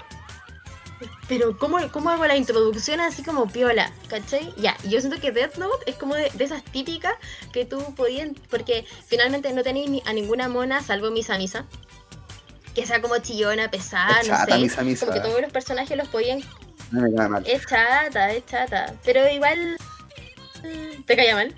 Pero, 1.27 1.57
¿cómo, 1.57 1.77
¿cómo 1.91 2.09
hago 2.09 2.25
la 2.25 2.37
introducción 2.37 3.01
así 3.01 3.21
como 3.21 3.47
piola? 3.47 3.91
¿Cachai? 4.07 4.53
Ya, 4.57 4.77
yo 4.87 4.99
siento 5.01 5.19
que 5.19 5.31
Death 5.31 5.57
Note 5.57 5.89
es 5.89 5.95
como 5.97 6.15
de, 6.15 6.29
de 6.33 6.43
esas 6.43 6.63
típicas 6.63 7.13
que 7.51 7.65
tú 7.65 7.93
podías. 7.95 8.29
Porque 8.49 8.85
finalmente 9.07 9.51
no 9.53 9.61
tenéis 9.63 9.89
ni 9.89 10.01
a 10.05 10.13
ninguna 10.13 10.47
mona 10.47 10.81
salvo 10.81 11.11
Misa 11.11 11.37
Misa. 11.37 11.65
Que 12.73 12.85
sea 12.85 13.01
como 13.01 13.17
chillona, 13.17 13.69
pesada, 13.69 14.21
Es 14.21 14.29
no 14.29 14.35
chata, 14.35 14.55
sé. 14.55 14.61
Misa 14.61 14.81
Misa. 14.83 15.05
Como 15.05 15.17
que 15.21 15.27
todos 15.27 15.41
los 15.41 15.51
personajes 15.51 15.97
los 15.97 16.07
podían. 16.07 16.41
No 16.91 17.01
me 17.01 17.09
mal. 17.27 17.43
Es 17.45 17.65
chata, 17.65 18.31
es 18.31 18.45
chata. 18.45 18.93
Pero 19.03 19.27
igual. 19.29 19.77
mm, 20.63 21.03
¿Te 21.03 21.15
caía 21.17 21.35
mal? 21.35 21.53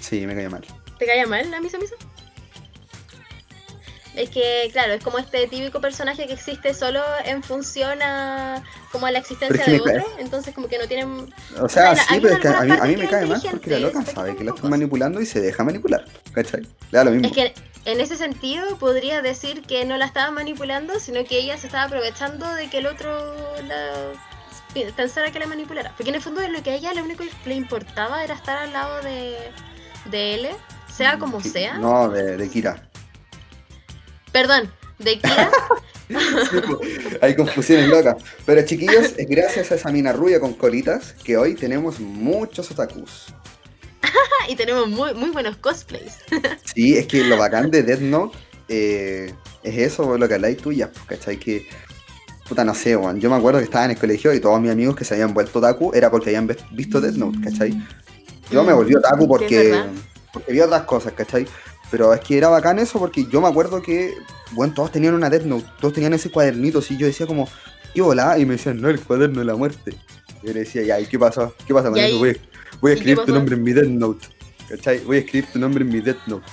Sí, 0.00 0.26
me 0.26 0.34
cae 0.34 0.48
mal. 0.48 0.64
¿Te 0.98 1.06
caía 1.06 1.26
mal 1.26 1.50
la 1.50 1.60
Misa 1.60 1.78
Misa? 1.78 1.94
Es 4.14 4.30
que, 4.30 4.68
claro, 4.72 4.92
es 4.92 5.04
como 5.04 5.18
este 5.18 5.46
típico 5.46 5.80
personaje 5.80 6.26
que 6.26 6.32
existe 6.32 6.74
solo 6.74 7.00
en 7.24 7.42
función 7.42 8.02
a 8.02 8.62
como 8.90 9.06
a 9.06 9.10
la 9.12 9.20
existencia 9.20 9.64
de 9.64 9.80
otro, 9.80 10.04
entonces 10.18 10.52
como 10.54 10.66
que 10.66 10.78
no 10.78 10.88
tienen... 10.88 11.32
O 11.60 11.68
sea, 11.68 11.94
sea, 11.94 12.04
sí, 12.04 12.18
pero 12.20 12.34
es 12.34 12.40
que 12.40 12.48
a 12.48 12.62
mí, 12.62 12.72
a 12.72 12.98
me 12.98 13.08
cae 13.08 13.26
mal 13.26 13.40
porque 13.48 13.70
la 13.70 13.78
loca 13.78 14.04
sabe 14.04 14.36
que 14.36 14.42
la 14.42 14.52
están 14.52 14.70
manipulando 14.70 15.20
y 15.20 15.26
se 15.26 15.40
deja 15.40 15.62
manipular. 15.62 16.04
¿Cachai? 16.32 16.62
Le 16.62 16.98
da 16.98 17.04
lo 17.04 17.12
mismo. 17.12 17.28
Es 17.28 17.32
que 17.32 17.54
en 17.84 18.00
ese 18.00 18.16
sentido 18.16 18.76
podría 18.78 19.22
decir 19.22 19.62
que 19.62 19.84
no 19.84 19.96
la 19.96 20.06
estaba 20.06 20.30
manipulando, 20.32 20.98
sino 20.98 21.24
que 21.24 21.38
ella 21.38 21.56
se 21.56 21.68
estaba 21.68 21.84
aprovechando 21.84 22.52
de 22.54 22.68
que 22.68 22.78
el 22.78 22.86
otro 22.86 23.08
la 23.66 24.12
pensara 24.96 25.30
que 25.30 25.38
la 25.38 25.46
manipulara. 25.46 25.92
Porque 25.96 26.10
en 26.10 26.16
el 26.16 26.22
fondo 26.22 26.46
lo 26.48 26.62
que 26.62 26.70
a 26.70 26.74
ella 26.74 26.92
lo 26.94 27.04
único 27.04 27.24
que 27.24 27.48
le 27.48 27.54
importaba 27.54 28.24
era 28.24 28.34
estar 28.34 28.56
al 28.56 28.72
lado 28.72 29.02
de, 29.02 29.36
de 30.10 30.34
él, 30.34 30.48
sea 30.92 31.18
como 31.18 31.40
Sí, 31.40 31.50
sea. 31.50 31.78
No, 31.78 32.08
de, 32.08 32.36
de 32.36 32.50
Kira. 32.50 32.89
Perdón, 34.32 34.70
de 34.98 35.18
Kira. 35.18 35.50
Sí, 36.08 36.16
Hay 37.20 37.36
confusiones 37.36 37.88
locas. 37.88 38.16
Pero 38.46 38.62
chiquillos, 38.64 39.14
es 39.16 39.28
gracias 39.28 39.70
a 39.72 39.74
esa 39.76 39.90
mina 39.90 40.12
rubia 40.12 40.40
con 40.40 40.54
colitas 40.54 41.14
que 41.24 41.36
hoy 41.36 41.54
tenemos 41.54 42.00
muchos 42.00 42.70
otakus. 42.70 43.26
y 44.48 44.56
tenemos 44.56 44.88
muy, 44.88 45.14
muy 45.14 45.30
buenos 45.30 45.56
cosplays. 45.56 46.18
Sí, 46.74 46.96
es 46.96 47.06
que 47.06 47.24
lo 47.24 47.36
bacán 47.36 47.70
de 47.70 47.82
Death 47.82 48.00
Note 48.00 48.38
eh, 48.68 49.32
es 49.64 49.78
eso, 49.78 50.16
lo 50.16 50.28
que 50.28 50.34
habláis 50.34 50.56
tú 50.58 50.72
ya, 50.72 50.88
pues, 50.90 51.04
¿cachai? 51.04 51.36
Que, 51.36 51.66
puta, 52.48 52.64
no 52.64 52.74
sé, 52.74 52.96
weón. 52.96 53.20
Yo 53.20 53.28
me 53.28 53.36
acuerdo 53.36 53.58
que 53.58 53.64
estaba 53.64 53.84
en 53.86 53.90
el 53.92 53.98
colegio 53.98 54.32
y 54.32 54.40
todos 54.40 54.60
mis 54.60 54.70
amigos 54.70 54.94
que 54.94 55.04
se 55.04 55.14
habían 55.14 55.34
vuelto 55.34 55.58
otaku 55.58 55.92
era 55.94 56.10
porque 56.10 56.30
habían 56.30 56.56
visto 56.70 57.00
Death 57.00 57.16
Note, 57.16 57.38
¿cachai? 57.42 57.70
Yo 58.50 58.62
me 58.62 58.72
Mm, 58.72 58.76
volví 58.76 58.94
otaku 58.94 59.26
porque, 59.28 59.82
porque 60.32 60.52
vi 60.52 60.60
otras 60.60 60.82
cosas, 60.82 61.12
¿cachai? 61.12 61.46
Pero 61.90 62.14
es 62.14 62.20
que 62.20 62.38
era 62.38 62.48
bacán 62.48 62.78
eso 62.78 62.98
porque 62.98 63.26
yo 63.26 63.40
me 63.40 63.48
acuerdo 63.48 63.82
que, 63.82 64.14
bueno, 64.52 64.74
todos 64.74 64.92
tenían 64.92 65.14
una 65.14 65.28
Death 65.28 65.44
Note, 65.44 65.66
todos 65.80 65.94
tenían 65.94 66.12
ese 66.14 66.30
cuadernito, 66.30 66.78
así 66.78 66.96
yo 66.96 67.06
decía 67.06 67.26
como, 67.26 67.48
¿qué 67.94 68.00
volá? 68.00 68.38
Y 68.38 68.46
me 68.46 68.52
decían, 68.52 68.80
no, 68.80 68.88
el 68.88 69.00
cuaderno 69.00 69.40
de 69.40 69.46
la 69.46 69.56
muerte. 69.56 69.94
Y 70.42 70.46
yo 70.46 70.52
le 70.52 70.60
decía, 70.60 70.82
ya, 70.82 71.00
¿y 71.00 71.06
qué 71.06 71.18
pasa? 71.18 71.50
¿Qué 71.66 71.74
pasa 71.74 71.88
con 71.90 71.98
¿Y 71.98 72.02
eso? 72.02 72.18
Voy, 72.18 72.40
voy 72.80 72.92
a 72.92 72.94
¿Y 72.94 72.96
qué 72.96 73.00
escribir 73.00 73.24
tu 73.24 73.34
nombre 73.34 73.56
en 73.56 73.62
mi 73.62 73.72
Death 73.72 73.88
Note. 73.88 74.26
¿Cachai? 74.68 75.00
Voy 75.00 75.16
a 75.16 75.20
escribir 75.20 75.50
tu 75.52 75.58
nombre 75.58 75.84
en 75.84 75.90
mi 75.90 76.00
Death 76.00 76.26
Note. 76.26 76.46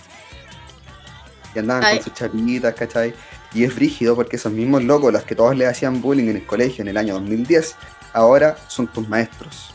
Y 1.53 1.59
andaban 1.59 1.83
Ay. 1.83 1.95
con 1.97 2.05
sus 2.05 2.13
chapitas, 2.13 2.73
¿cachai? 2.73 3.13
Y 3.53 3.63
es 3.63 3.73
frígido 3.73 4.15
porque 4.15 4.35
esos 4.35 4.51
mismos 4.51 4.83
locos, 4.83 5.13
los 5.13 5.23
que 5.23 5.35
todos 5.35 5.55
le 5.55 5.67
hacían 5.67 6.01
bullying 6.01 6.29
en 6.29 6.37
el 6.37 6.45
colegio 6.45 6.81
en 6.81 6.89
el 6.89 6.97
año 6.97 7.13
2010, 7.13 7.75
ahora 8.13 8.57
son 8.67 8.87
tus 8.87 9.07
maestros. 9.07 9.73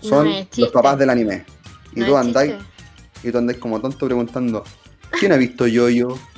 Son 0.00 0.28
los 0.56 0.70
papás 0.70 0.98
del 0.98 1.10
anime. 1.10 1.44
Y 1.94 2.00
No 2.00 2.06
tú 2.06 2.16
andáis, 2.16 2.54
y 3.22 3.32
tú 3.32 3.38
andáis 3.38 3.58
como 3.58 3.80
tonto 3.80 4.06
preguntando, 4.06 4.62
¿quién 5.18 5.32
ha 5.32 5.36
visto 5.36 5.66
yo-yo? 5.66 6.18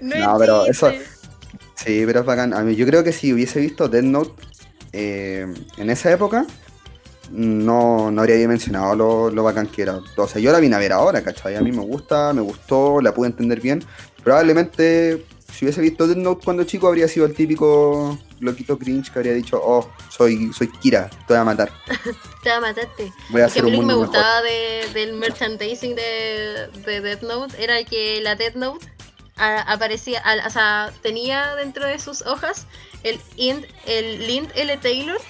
No, 0.00 0.16
No, 0.16 0.32
es 0.34 0.38
pero 0.38 0.66
eso- 0.66 0.92
Sí, 1.74 2.02
pero 2.06 2.20
es 2.20 2.26
bacán. 2.26 2.52
A 2.52 2.60
mí, 2.62 2.74
yo 2.76 2.86
creo 2.86 3.02
que 3.02 3.12
si 3.12 3.32
hubiese 3.32 3.58
visto 3.60 3.88
Death 3.88 4.04
Note 4.04 4.32
eh, 4.92 5.46
en 5.78 5.90
esa 5.90 6.10
época, 6.12 6.44
no, 7.30 8.10
no 8.10 8.20
habría 8.20 8.36
dimensionado 8.36 8.94
lo, 8.94 9.30
lo 9.30 9.42
bacán 9.44 9.66
que 9.66 9.82
era. 9.82 9.98
O 10.16 10.28
sea, 10.28 10.42
yo 10.42 10.52
la 10.52 10.60
vine 10.60 10.76
a 10.76 10.78
ver 10.78 10.92
ahora, 10.92 11.22
¿cachai? 11.22 11.56
A 11.56 11.60
mí 11.62 11.72
me 11.72 11.82
gusta, 11.82 12.32
me 12.34 12.42
gustó, 12.42 13.00
la 13.00 13.14
pude 13.14 13.28
entender 13.28 13.60
bien. 13.60 13.82
Probablemente, 14.22 15.24
si 15.52 15.64
hubiese 15.64 15.80
visto 15.80 16.06
Death 16.06 16.18
Note 16.18 16.44
cuando 16.44 16.64
chico, 16.64 16.86
habría 16.88 17.08
sido 17.08 17.24
el 17.26 17.34
típico 17.34 18.18
loquito 18.40 18.78
cringe 18.78 19.10
que 19.12 19.18
habría 19.18 19.34
dicho, 19.34 19.60
oh, 19.62 19.88
soy, 20.08 20.52
soy 20.52 20.68
Kira, 20.68 21.08
te 21.10 21.34
voy 21.34 21.36
a 21.38 21.44
matar. 21.44 21.70
Te 22.42 22.48
va 22.50 22.56
a 22.56 22.60
matarte. 22.60 23.12
Voy 23.28 23.42
a 23.42 23.46
hacer 23.46 23.64
un 23.64 23.72
lo 23.72 23.78
que 23.80 23.86
me 23.86 23.94
mundo 23.94 24.00
mejor. 24.00 24.06
gustaba 24.16 24.42
de, 24.42 24.88
del 24.94 25.12
merchandising 25.12 25.94
de, 25.94 26.68
de 26.86 27.00
Death 27.02 27.22
Note 27.22 27.62
era 27.62 27.82
que 27.84 28.20
la 28.22 28.34
Death 28.34 28.54
Note 28.54 28.86
a- 29.36 29.60
aparecía, 29.72 30.22
o 30.46 30.50
sea, 30.50 30.90
tenía 31.02 31.54
dentro 31.56 31.86
de 31.86 31.98
sus 31.98 32.22
hojas 32.22 32.66
el, 33.02 33.20
int, 33.36 33.64
el 33.86 34.26
Lind 34.26 34.50
L. 34.54 34.74
Taylor. 34.78 35.20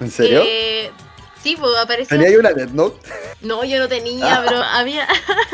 ¿En 0.00 0.10
serio? 0.10 0.42
que- 0.42 0.90
sí, 1.44 1.56
pues 1.56 1.76
aparecía. 1.76 2.16
¿Tenía 2.18 2.30
yo 2.32 2.40
una 2.40 2.52
Death 2.52 2.70
Note? 2.70 3.08
No, 3.42 3.62
yo 3.64 3.78
no 3.78 3.86
tenía, 3.88 4.42
pero 4.44 4.62
había 4.62 5.06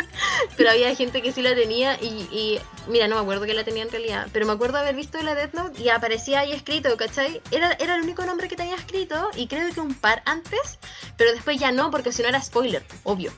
pero 0.56 0.70
había 0.70 0.94
gente 0.94 1.20
que 1.20 1.32
sí 1.32 1.42
la 1.42 1.54
tenía 1.54 1.96
y, 2.00 2.06
y, 2.30 2.60
mira, 2.88 3.08
no 3.08 3.16
me 3.16 3.22
acuerdo 3.22 3.44
que 3.44 3.54
la 3.54 3.64
tenía 3.64 3.82
en 3.82 3.90
realidad, 3.90 4.28
pero 4.32 4.46
me 4.46 4.52
acuerdo 4.52 4.78
haber 4.78 4.94
visto 4.94 5.20
la 5.22 5.34
Death 5.34 5.52
Note 5.54 5.82
y 5.82 5.88
aparecía 5.88 6.40
ahí 6.40 6.52
escrito, 6.52 6.96
¿cachai? 6.96 7.42
Era, 7.50 7.72
era 7.80 7.96
el 7.96 8.02
único 8.02 8.24
nombre 8.24 8.48
que 8.48 8.56
tenía 8.56 8.76
escrito 8.76 9.30
y 9.36 9.46
creo 9.48 9.72
que 9.74 9.80
un 9.80 9.94
par 9.94 10.22
antes, 10.24 10.78
pero 11.16 11.32
después 11.32 11.58
ya 11.58 11.72
no, 11.72 11.90
porque 11.90 12.12
si 12.12 12.22
no 12.22 12.28
era 12.28 12.40
spoiler, 12.40 12.84
obvio. 13.02 13.32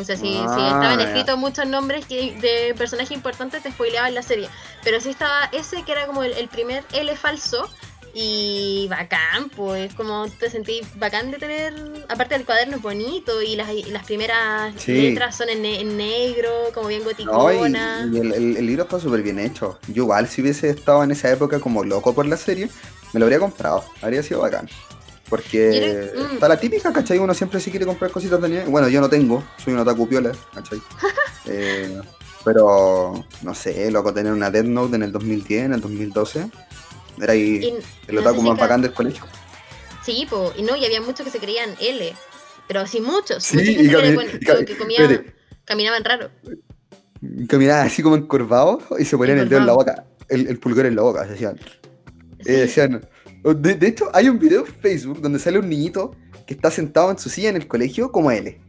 O 0.00 0.04
sea, 0.04 0.16
si, 0.16 0.22
si 0.22 0.36
Ah, 0.38 0.68
estaban 0.72 0.98
ya. 0.98 1.04
escritos 1.04 1.36
muchos 1.38 1.66
nombres 1.66 2.06
que, 2.06 2.32
de 2.40 2.74
personajes 2.74 3.12
importantes, 3.12 3.62
te 3.62 3.70
spoileaban 3.70 4.14
la 4.14 4.22
serie. 4.22 4.48
Pero 4.82 4.98
sí 5.00 5.10
estaba 5.10 5.50
ese 5.52 5.82
que 5.82 5.92
era 5.92 6.06
como 6.06 6.22
el, 6.22 6.32
el 6.32 6.48
primer 6.48 6.82
L 6.94 7.14
falso. 7.14 7.68
Y 8.14 8.86
bacán, 8.90 9.48
pues 9.56 9.94
como 9.94 10.28
te 10.28 10.50
sentí 10.50 10.80
bacán 10.96 11.30
de 11.30 11.38
tener, 11.38 11.72
aparte 12.08 12.34
del 12.34 12.44
cuaderno 12.44 12.76
es 12.76 12.82
bonito 12.82 13.40
y 13.40 13.56
las, 13.56 13.70
y 13.72 13.84
las 13.84 14.04
primeras 14.04 14.74
Sí. 14.76 14.92
letras 15.10 15.36
son 15.36 15.48
en, 15.48 15.62
ne- 15.62 15.80
en 15.80 15.96
negro, 15.96 16.50
como 16.74 16.88
bien 16.88 17.02
No, 17.04 17.10
y, 17.10 17.14
goticona. 17.14 18.10
y 18.12 18.18
el, 18.18 18.32
el- 18.32 18.56
el 18.58 18.66
libro 18.66 18.82
está 18.84 19.00
súper 19.00 19.22
bien 19.22 19.38
hecho. 19.38 19.78
Yo 19.88 20.02
igual 20.02 20.28
si 20.28 20.42
hubiese 20.42 20.68
estado 20.68 21.02
en 21.04 21.10
esa 21.12 21.30
época 21.30 21.58
como 21.58 21.84
loco 21.84 22.14
por 22.14 22.26
la 22.26 22.36
serie, 22.36 22.68
me 23.14 23.20
lo 23.20 23.24
habría 23.26 23.38
comprado. 23.38 23.82
Habría 24.02 24.22
sido 24.22 24.40
bacán. 24.40 24.68
Porque 25.30 26.12
mm. 26.14 26.34
está 26.34 26.48
la 26.48 26.60
típica, 26.60 26.92
¿cachai? 26.92 27.16
Uno 27.18 27.32
siempre 27.32 27.58
sí 27.60 27.70
quiere 27.70 27.86
comprar 27.86 28.10
cositas 28.10 28.38
de 28.40 28.46
anime. 28.46 28.64
Bueno, 28.66 28.88
yo 28.90 29.00
no 29.00 29.08
tengo, 29.08 29.42
soy 29.64 29.72
un 29.72 29.78
otaku 29.78 30.06
piola, 30.08 30.32
¿cachai? 30.54 30.80
Eh, 31.46 32.00
pero, 32.44 33.24
no 33.42 33.54
sé, 33.54 33.90
loco, 33.90 34.12
tener 34.14 34.32
una 34.32 34.48
Death 34.50 34.66
Note 34.66 34.94
en 34.94 35.02
el 35.02 35.10
2010, 35.10 35.64
en 35.64 35.72
el 35.72 35.80
2012, 35.80 36.48
era 37.22 37.32
ahí 37.34 37.60
Y 37.62 37.74
el 38.08 38.14
no 38.14 38.20
otaku 38.20 38.36
sé 38.36 38.42
si 38.42 38.48
más 38.50 38.58
bacán 38.58 38.82
del 38.82 38.92
colegio. 38.92 39.24
Sí, 40.04 40.26
po, 40.28 40.52
y 40.56 40.62
no, 40.62 40.76
y 40.76 40.84
había 40.84 41.00
muchos 41.00 41.24
que 41.24 41.30
se 41.30 41.38
creían 41.38 41.70
L, 41.80 42.12
pero 42.68 42.86
sí 42.86 43.00
muchos, 43.00 43.44
Sí, 43.44 43.58
y 43.60 43.64
gente 43.74 43.88
que, 43.88 43.96
cami- 43.96 44.38
y 44.40 44.44
cami- 44.44 44.64
que 44.66 44.76
comía, 44.76 44.98
espérate. 45.02 45.34
caminaban 45.64 46.04
raro. 46.04 46.30
Caminaban 47.48 47.86
así 47.86 48.02
como 48.02 48.16
encorvados 48.16 48.82
y 48.98 49.04
se 49.04 49.16
ponían 49.16 49.38
el 49.38 49.48
dedo 49.48 49.60
en 49.60 49.66
la 49.66 49.74
boca, 49.74 50.04
el, 50.28 50.48
el 50.48 50.58
pulgar 50.58 50.86
en 50.86 50.96
la 50.96 51.02
boca, 51.02 51.24
se 51.24 51.32
decían. 51.32 51.56
Sí. 52.40 52.50
Eh, 52.50 52.52
decían 52.52 53.08
de, 53.44 53.74
de 53.74 53.86
hecho, 53.88 54.08
hay 54.12 54.28
un 54.28 54.38
video 54.38 54.66
en 54.66 54.72
Facebook 54.72 55.20
donde 55.20 55.38
sale 55.38 55.58
un 55.58 55.68
niñito 55.68 56.14
que 56.46 56.54
está 56.54 56.70
sentado 56.70 57.10
en 57.10 57.18
su 57.18 57.28
silla 57.28 57.50
en 57.50 57.56
el 57.56 57.68
colegio 57.68 58.10
como 58.10 58.30
L. 58.30 58.60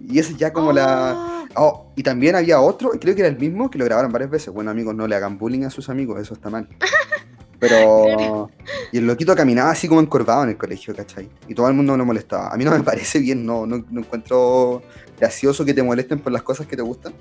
Y 0.00 0.18
ese 0.18 0.34
ya 0.36 0.52
como 0.52 0.72
la... 0.72 1.14
Oh, 1.16 1.30
Oh, 1.56 1.92
y 1.96 2.04
también 2.04 2.36
había 2.36 2.60
otro, 2.60 2.90
creo 2.90 3.12
que 3.16 3.22
era 3.22 3.28
el 3.28 3.36
mismo, 3.36 3.68
que 3.70 3.76
lo 3.78 3.84
grabaron 3.84 4.12
varias 4.12 4.30
veces. 4.30 4.54
Bueno, 4.54 4.70
amigos, 4.70 4.94
no 4.94 5.08
le 5.08 5.16
hagan 5.16 5.36
bullying 5.36 5.64
a 5.64 5.70
sus 5.70 5.88
amigos, 5.88 6.20
eso 6.20 6.34
está 6.34 6.48
mal. 6.48 6.68
Pero... 7.60 8.50
Y 8.90 8.98
el 8.98 9.06
loquito 9.06 9.36
caminaba 9.36 9.70
así 9.70 9.86
como 9.86 10.00
encorvado 10.00 10.44
en 10.44 10.50
el 10.50 10.56
colegio, 10.56 10.96
¿cachai? 10.96 11.28
Y 11.46 11.54
todo 11.54 11.68
el 11.68 11.74
mundo 11.74 11.96
lo 11.96 12.04
molestaba. 12.04 12.48
A 12.48 12.56
mí 12.56 12.64
no 12.64 12.70
me 12.72 12.80
parece 12.82 13.18
bien, 13.20 13.46
no, 13.46 13.66
no, 13.66 13.84
no 13.90 14.00
encuentro 14.00 14.82
gracioso 15.18 15.64
que 15.64 15.74
te 15.74 15.82
molesten 15.82 16.18
por 16.18 16.32
las 16.32 16.42
cosas 16.42 16.66
que 16.66 16.76
te 16.76 16.82
gustan. 16.82 17.12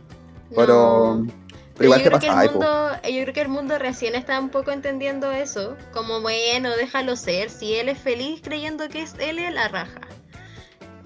Pero... 0.55 1.17
no. 1.17 1.49
Pero 1.79 1.87
igual 1.87 2.01
yo 2.01 2.11
te 2.11 2.17
creo 2.17 2.19
que 2.19 2.45
el 2.45 2.51
mundo, 2.51 2.91
yo 3.03 3.21
creo 3.21 3.33
que 3.33 3.41
el 3.41 3.47
mundo 3.47 3.79
recién 3.79 4.13
está 4.13 4.37
un 4.37 4.49
poco 4.49 4.71
entendiendo 4.71 5.31
eso, 5.31 5.77
como 5.93 6.19
bueno, 6.19 6.75
déjalo 6.75 7.15
ser, 7.15 7.49
si 7.49 7.73
él 7.75 7.87
es 7.87 7.97
feliz 7.97 8.41
creyendo 8.43 8.89
que 8.89 9.01
es 9.01 9.15
él, 9.17 9.37
la 9.55 9.69
raja. 9.69 10.01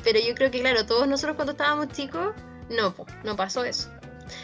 Pero 0.04 0.18
yo 0.20 0.34
creo 0.34 0.50
que 0.50 0.62
claro, 0.62 0.84
todos 0.88 1.08
nosotros 1.08 1.36
cuando 1.36 1.52
estábamos 1.52 1.90
chicos, 1.90 2.34
no, 2.72 2.96
no 3.24 3.36
pasó 3.36 3.64
eso. 3.64 3.90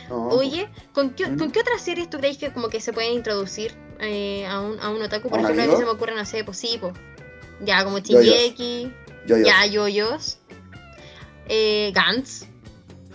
No, 0.07 0.27
Oye, 0.27 0.69
¿con 0.93 1.09
qué, 1.15 1.25
¿Mm? 1.27 1.39
¿con 1.39 1.51
qué 1.51 1.61
otras 1.61 1.81
series 1.81 2.11
tú 2.11 2.19
crees 2.19 2.37
que 2.37 2.53
como 2.53 2.69
que 2.69 2.79
se 2.79 2.93
pueden 2.93 3.13
introducir 3.13 3.75
eh, 3.99 4.45
a, 4.47 4.61
un, 4.61 4.79
a 4.79 4.89
un 4.89 5.01
otaku? 5.01 5.29
Por 5.29 5.39
¿A 5.39 5.41
un 5.41 5.45
ejemplo, 5.45 5.63
a 5.63 5.67
mí 5.67 5.79
se 5.79 5.85
me 5.85 5.91
ocurre, 5.91 6.15
no 6.15 6.25
sé, 6.25 6.43
pues 6.43 6.57
sí, 6.57 6.77
po. 6.79 6.93
Ya, 7.61 7.83
como 7.83 7.97
Yoyos. 7.99 8.25
Shingeki, 8.35 8.93
yoyos, 9.27 9.47
ya, 9.47 9.65
Yoyos, 9.65 10.37
eh, 11.47 11.91
Gantz, 11.93 12.45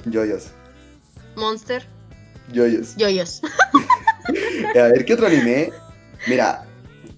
yoyos, 0.07 0.49
Monster, 1.37 1.87
yoyos. 2.53 2.95
Yoyos. 2.97 3.41
Eh, 4.75 4.79
A 4.81 4.89
ver, 4.89 5.05
¿qué 5.05 5.15
otro 5.15 5.27
anime? 5.27 5.71
Mira, 6.27 6.65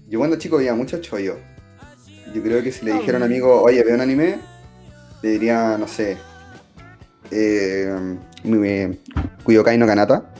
yo 0.07 0.19
cuando 0.19 0.37
chico 0.37 0.57
veía 0.57 0.73
mucho 0.73 0.99
chollo. 1.01 1.37
Yo 2.33 2.43
creo 2.43 2.61
que 2.61 2.71
si 2.71 2.85
le 2.85 2.93
dijera 2.93 3.17
a 3.17 3.19
un 3.19 3.23
amigo, 3.23 3.61
oye, 3.61 3.83
ve 3.83 3.93
un 3.93 4.01
anime, 4.01 4.39
le 5.21 5.29
diría, 5.29 5.77
no 5.77 5.87
sé, 5.87 6.17
eh, 7.31 7.89
mi- 8.43 8.99
Kuyokai 9.43 9.77
no 9.77 9.85
Kanata, 9.87 10.33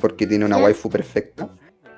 porque 0.00 0.26
tiene 0.26 0.44
una 0.46 0.56
waifu 0.58 0.88
perfecta. 0.90 1.48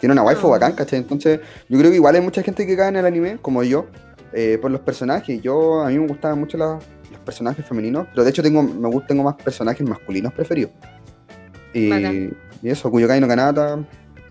Tiene 0.03 0.15
una 0.15 0.25
waifu 0.25 0.49
Oh. 0.49 0.51
bacán, 0.51 0.73
¿cachai? 0.73 0.99
Entonces, 0.99 1.39
yo 1.69 1.79
creo 1.79 1.89
que 1.93 1.95
igual 1.97 2.17
hay 2.17 2.21
mucha 2.21 2.43
gente 2.43 2.67
que 2.67 2.77
cae 2.77 2.89
en 2.89 2.97
el 2.97 3.07
anime, 3.07 3.39
como 3.41 3.63
yo, 3.63 3.87
eh, 4.33 4.59
por 4.61 4.69
los 4.73 4.81
personajes. 4.81 5.41
Yo, 5.43 5.81
a 5.81 5.91
mí 5.91 5.97
me 6.01 6.09
gustaban 6.09 6.41
mucho 6.41 6.59
la- 6.59 6.81
los 7.13 7.21
personajes 7.25 7.65
femeninos, 7.65 8.09
pero 8.11 8.25
de 8.25 8.31
hecho 8.31 8.43
tengo, 8.43 8.65
me 8.65 8.89
gustan, 8.89 9.07
tengo 9.07 9.23
más 9.23 9.37
personajes 9.37 9.89
masculinos 9.89 10.33
preferidos. 10.33 10.73
Y, 11.73 11.89
y 11.93 12.31
eso, 12.65 12.91
Kuyokai 12.91 13.21
no 13.21 13.29
Kanata, 13.29 13.79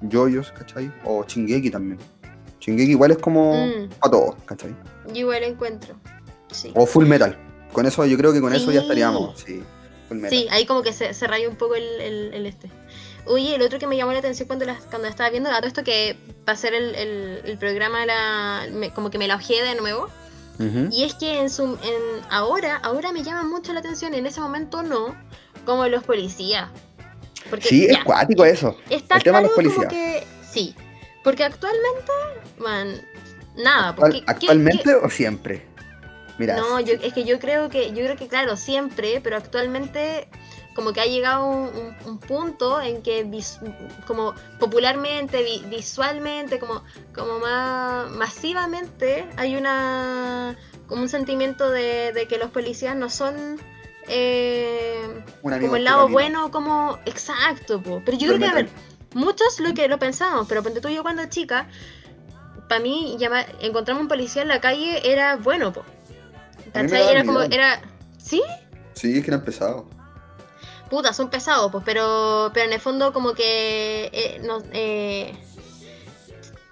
Yoyos, 0.01 0.51
¿cachai? 0.51 0.91
O 1.05 1.23
Chingeki 1.23 1.69
también. 1.71 1.99
Chingeki 2.59 2.91
igual 2.91 3.11
es 3.11 3.17
como 3.19 3.53
Mm, 3.67 3.87
para 3.97 4.11
todos, 4.11 4.35
¿cachai? 4.45 4.75
yo 5.07 5.15
igual 5.21 5.41
encuentro. 5.43 5.95
Sí. 6.51 6.73
O 6.75 6.85
Full 6.85 7.05
Metal. 7.05 7.37
Con 7.71 7.85
eso, 7.85 8.05
yo 8.05 8.17
creo 8.17 8.33
que 8.33 8.41
con 8.41 8.51
eso 8.53 8.73
ya 8.73 8.81
estaríamos, 8.81 9.39
sí. 9.39 9.63
Full 10.09 10.17
Metal. 10.17 10.37
Sí, 10.37 10.47
ahí 10.51 10.65
como 10.65 10.81
que 10.81 10.91
se, 10.91 11.13
se 11.13 11.27
raya 11.27 11.47
un 11.47 11.55
poco 11.55 11.75
el, 11.75 12.01
el- 12.01 12.33
el 12.33 12.45
este. 12.45 12.69
Oye, 13.25 13.55
el 13.55 13.61
otro 13.61 13.77
que 13.79 13.87
me 13.87 13.95
llamó 13.97 14.11
la 14.13 14.19
atención 14.19 14.47
cuando, 14.47 14.65
las, 14.65 14.81
cuando 14.85 15.07
estaba 15.07 15.29
viendo, 15.29 15.49
a 15.49 15.57
todo 15.57 15.67
esto 15.67 15.83
que 15.83 16.17
va 16.47 16.53
a 16.53 16.55
ser 16.55 16.73
el, 16.73 16.95
el- 16.95 17.41
el 17.45 17.57
programa, 17.57 17.99
de 18.01 18.05
la, 18.07 18.67
me- 18.71 18.91
como 18.91 19.09
que 19.11 19.17
me 19.17 19.27
la 19.27 19.35
ojeé 19.35 19.63
de 19.63 19.75
nuevo. 19.75 20.09
Y 20.91 21.05
es 21.05 21.15
que 21.15 21.39
en 21.39 21.49
su, 21.49 21.63
en, 21.63 22.25
ahora, 22.29 22.75
ahora 22.83 23.11
me 23.11 23.23
llama 23.23 23.41
mucho 23.43 23.73
la 23.73 23.79
atención, 23.79 24.13
en 24.13 24.27
ese 24.27 24.39
momento 24.41 24.83
no, 24.83 25.15
como 25.65 25.87
los 25.87 26.03
policías. 26.03 26.69
Porque 27.49 27.67
Sí, 27.67 27.85
es 27.89 28.03
cuático 28.03 28.45
eso. 28.45 28.77
Está 28.87 29.15
el 29.17 29.23
tema 29.23 29.41
de 29.41 29.47
claro 29.49 29.55
los 29.63 29.73
como 29.73 29.87
policías. 29.87 29.91
que 29.91 30.27
sí, 30.51 30.75
porque 31.23 31.43
actualmente, 31.45 32.11
man, 32.59 33.01
nada, 33.55 33.89
Actual- 33.89 34.11
porque 34.11 34.23
¿Actualmente 34.27 34.93
o 34.93 35.09
siempre? 35.09 35.65
Mira, 36.37 36.57
no, 36.57 36.79
yo, 36.79 36.93
es 36.93 37.11
que 37.13 37.23
yo 37.23 37.39
creo 37.39 37.69
que, 37.69 37.87
yo 37.89 38.03
creo 38.03 38.15
que 38.15 38.27
claro, 38.27 38.55
siempre, 38.55 39.19
pero 39.23 39.37
actualmente 39.37 40.27
como 40.75 40.93
que 40.93 41.01
ha 41.01 41.05
llegado 41.05 41.45
un, 41.45 41.67
un- 41.67 41.95
un 42.05 42.17
punto 42.19 42.81
en 42.81 43.01
que 43.01 43.23
vis- 43.25 43.59
como 44.07 44.33
popularmente, 44.59 45.43
vi- 45.43 45.63
visualmente, 45.69 46.59
como, 46.59 46.83
como 47.13 47.39
más 47.39 48.09
masivamente 48.11 49.27
hay 49.37 49.55
una 49.55 50.55
como 50.87 51.01
un 51.03 51.09
sentimiento 51.09 51.69
de, 51.69 52.11
de 52.13 52.27
que 52.27 52.37
los 52.37 52.49
policías 52.51 52.95
no 52.95 53.09
son 53.09 53.59
eh, 54.07 55.23
como 55.41 55.75
el 55.77 55.83
lado 55.83 56.07
bueno, 56.09 56.51
como 56.51 56.99
exacto, 57.05 57.81
po. 57.81 58.01
pero 58.05 58.17
yo 58.17 58.27
creo 58.27 58.39
que 58.39 58.45
a 58.45 58.53
ver, 58.53 58.69
muchos 59.13 59.59
lo 59.59 59.73
que 59.73 59.87
lo 59.87 59.99
pensamos, 59.99 60.47
pero 60.49 60.63
ponte 60.63 60.81
tú 60.81 60.89
yo 60.89 61.01
cuando 61.03 61.25
chica, 61.27 61.67
para 62.67 62.81
mí 62.81 63.15
llama- 63.19 63.45
encontrarme 63.61 64.01
un 64.01 64.07
policía 64.07 64.41
en 64.41 64.47
la 64.47 64.59
calle 64.61 65.09
era 65.11 65.35
bueno, 65.35 65.71
po. 65.73 65.83
¿Cachai? 66.73 67.09
Era 67.09 67.23
como, 67.25 67.39
miedo. 67.39 67.53
era, 67.53 67.81
¿sí? 68.17 68.41
Sí, 68.93 69.17
es 69.17 69.23
que 69.23 69.31
eran 69.31 69.43
pesados. 69.43 69.85
Puta, 70.91 71.13
son 71.13 71.29
pesados, 71.29 71.71
pues, 71.71 71.83
pero, 71.85 72.51
pero 72.53 72.65
en 72.67 72.73
el 72.73 72.81
fondo 72.81 73.13
como 73.13 73.33
que, 73.33 74.09
eh, 74.11 74.41
no, 74.43 74.61
eh, 74.73 75.33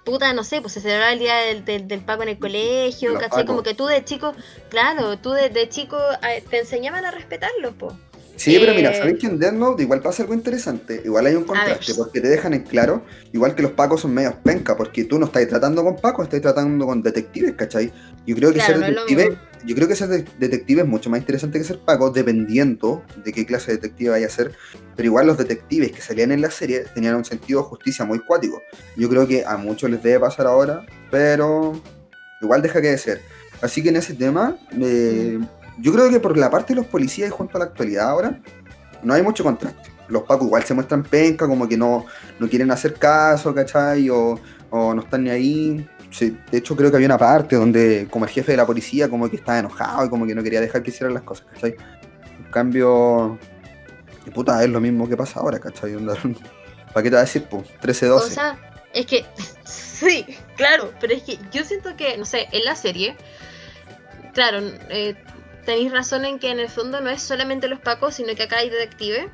puta, 0.04 0.34
no 0.34 0.44
sé, 0.44 0.60
pues 0.60 0.74
se 0.74 0.82
celebraba 0.82 1.14
el 1.14 1.18
día 1.18 1.36
del, 1.36 1.64
del, 1.64 1.88
del 1.88 2.00
Paco 2.04 2.22
en 2.24 2.28
el 2.28 2.38
colegio, 2.38 3.12
Los 3.12 3.22
¿cachai? 3.22 3.46
Como 3.46 3.62
que 3.62 3.74
tú 3.74 3.86
de 3.86 4.04
chico, 4.04 4.34
claro, 4.68 5.16
tú 5.18 5.30
de, 5.30 5.48
de 5.48 5.70
chico 5.70 5.96
eh, 6.28 6.44
te 6.50 6.58
enseñaban 6.58 7.06
a 7.06 7.10
respetarlos, 7.10 7.72
pues. 7.78 7.94
Sí, 8.36 8.58
pero 8.58 8.74
mira, 8.74 8.90
Eh, 8.90 8.94
¿sabéis 8.94 9.18
que 9.18 9.26
en 9.26 9.38
Death 9.38 9.54
Note 9.54 9.82
igual 9.82 10.00
pasa 10.00 10.22
algo 10.22 10.34
interesante? 10.34 11.00
Igual 11.04 11.26
hay 11.26 11.34
un 11.34 11.44
contraste, 11.44 11.94
porque 11.94 12.20
te 12.20 12.28
dejan 12.28 12.52
en 12.54 12.62
claro, 12.62 13.02
igual 13.32 13.54
que 13.54 13.62
los 13.62 13.72
pacos 13.72 14.02
son 14.02 14.12
medios 14.12 14.34
penca, 14.44 14.76
porque 14.76 15.04
tú 15.04 15.18
no 15.18 15.26
estás 15.26 15.46
tratando 15.48 15.82
con 15.82 15.96
pacos, 15.96 16.24
estás 16.24 16.42
tratando 16.42 16.86
con 16.86 17.02
detectives, 17.02 17.54
¿cachai? 17.54 17.92
Yo 18.26 18.36
creo 18.36 18.50
que 18.50 18.56
Claro, 18.56 18.80
ser 18.80 18.94
detective. 18.94 19.38
Yo 19.66 19.74
creo 19.74 19.86
que 19.88 19.94
ser 19.96 20.08
de- 20.08 20.24
detective 20.38 20.82
es 20.82 20.88
mucho 20.88 21.10
más 21.10 21.20
interesante 21.20 21.58
que 21.58 21.64
ser 21.64 21.78
paco, 21.80 22.10
dependiendo 22.10 23.02
de 23.24 23.32
qué 23.32 23.44
clase 23.46 23.72
de 23.72 23.76
detective 23.78 24.10
vaya 24.10 24.26
a 24.26 24.30
ser. 24.30 24.52
Pero 24.96 25.06
igual 25.06 25.26
los 25.26 25.38
detectives 25.38 25.92
que 25.92 26.00
salían 26.00 26.32
en 26.32 26.40
la 26.40 26.50
serie 26.50 26.84
tenían 26.94 27.14
un 27.16 27.24
sentido 27.24 27.60
de 27.62 27.66
justicia 27.68 28.04
muy 28.04 28.18
cuático. 28.20 28.62
Yo 28.96 29.08
creo 29.08 29.26
que 29.26 29.44
a 29.44 29.56
muchos 29.56 29.90
les 29.90 30.02
debe 30.02 30.20
pasar 30.20 30.46
ahora, 30.46 30.84
pero 31.10 31.80
igual 32.40 32.62
deja 32.62 32.80
que 32.80 32.88
de 32.88 32.98
ser. 32.98 33.20
Así 33.62 33.82
que 33.82 33.90
en 33.90 33.96
ese 33.96 34.14
tema, 34.14 34.56
eh, 34.80 35.38
yo 35.78 35.92
creo 35.92 36.08
que 36.10 36.20
por 36.20 36.36
la 36.38 36.50
parte 36.50 36.74
de 36.74 36.80
los 36.80 36.86
policías 36.86 37.28
y 37.28 37.32
junto 37.32 37.56
a 37.56 37.60
la 37.60 37.64
actualidad 37.66 38.08
ahora, 38.08 38.40
no 39.02 39.14
hay 39.14 39.22
mucho 39.22 39.44
contraste. 39.44 39.90
Los 40.08 40.22
pacos 40.24 40.46
igual 40.46 40.64
se 40.64 40.74
muestran 40.74 41.02
penca, 41.02 41.46
como 41.46 41.68
que 41.68 41.76
no, 41.76 42.04
no 42.38 42.48
quieren 42.48 42.70
hacer 42.70 42.94
caso, 42.94 43.54
¿cachai? 43.54 44.08
O 44.10 44.38
no 44.70 45.00
están 45.02 45.24
ni 45.24 45.30
ahí. 45.30 45.88
Sí, 46.10 46.36
de 46.50 46.58
hecho, 46.58 46.76
creo 46.76 46.90
que 46.90 46.96
había 46.96 47.06
una 47.06 47.18
parte 47.18 47.56
donde, 47.56 48.08
como 48.10 48.24
el 48.24 48.30
jefe 48.30 48.52
de 48.52 48.56
la 48.56 48.66
policía, 48.66 49.08
como 49.08 49.30
que 49.30 49.36
estaba 49.36 49.58
enojado 49.58 50.06
y 50.06 50.08
como 50.08 50.26
que 50.26 50.34
no 50.34 50.42
quería 50.42 50.60
dejar 50.60 50.82
que 50.82 50.90
hicieran 50.90 51.14
las 51.14 51.22
cosas, 51.22 51.46
¿cachai? 51.52 51.76
En 52.38 52.50
cambio, 52.50 53.38
y 54.26 54.30
puta, 54.30 54.62
es 54.62 54.70
lo 54.70 54.80
mismo 54.80 55.08
que 55.08 55.16
pasa 55.16 55.40
ahora, 55.40 55.60
¿cachai? 55.60 55.94
¿Para 56.92 57.02
qué 57.02 57.10
te 57.10 57.14
va 57.14 57.18
a 57.18 57.24
decir, 57.24 57.44
pues? 57.48 57.68
13-12. 57.80 58.10
O 58.10 58.20
sea, 58.22 58.58
es 58.92 59.06
que, 59.06 59.24
sí, 59.64 60.26
claro, 60.56 60.92
pero 61.00 61.14
es 61.14 61.22
que 61.22 61.38
yo 61.52 61.64
siento 61.64 61.96
que, 61.96 62.16
no 62.18 62.24
sé, 62.24 62.48
en 62.50 62.64
la 62.64 62.74
serie, 62.74 63.16
claro, 64.34 64.60
eh, 64.88 65.14
tenéis 65.64 65.92
razón 65.92 66.24
en 66.24 66.38
que 66.38 66.50
en 66.50 66.58
el 66.58 66.68
fondo 66.68 67.00
no 67.00 67.10
es 67.10 67.22
solamente 67.22 67.68
los 67.68 67.78
pacos, 67.78 68.16
sino 68.16 68.34
que 68.34 68.42
acá 68.42 68.58
hay 68.58 68.70
detectives, 68.70 69.26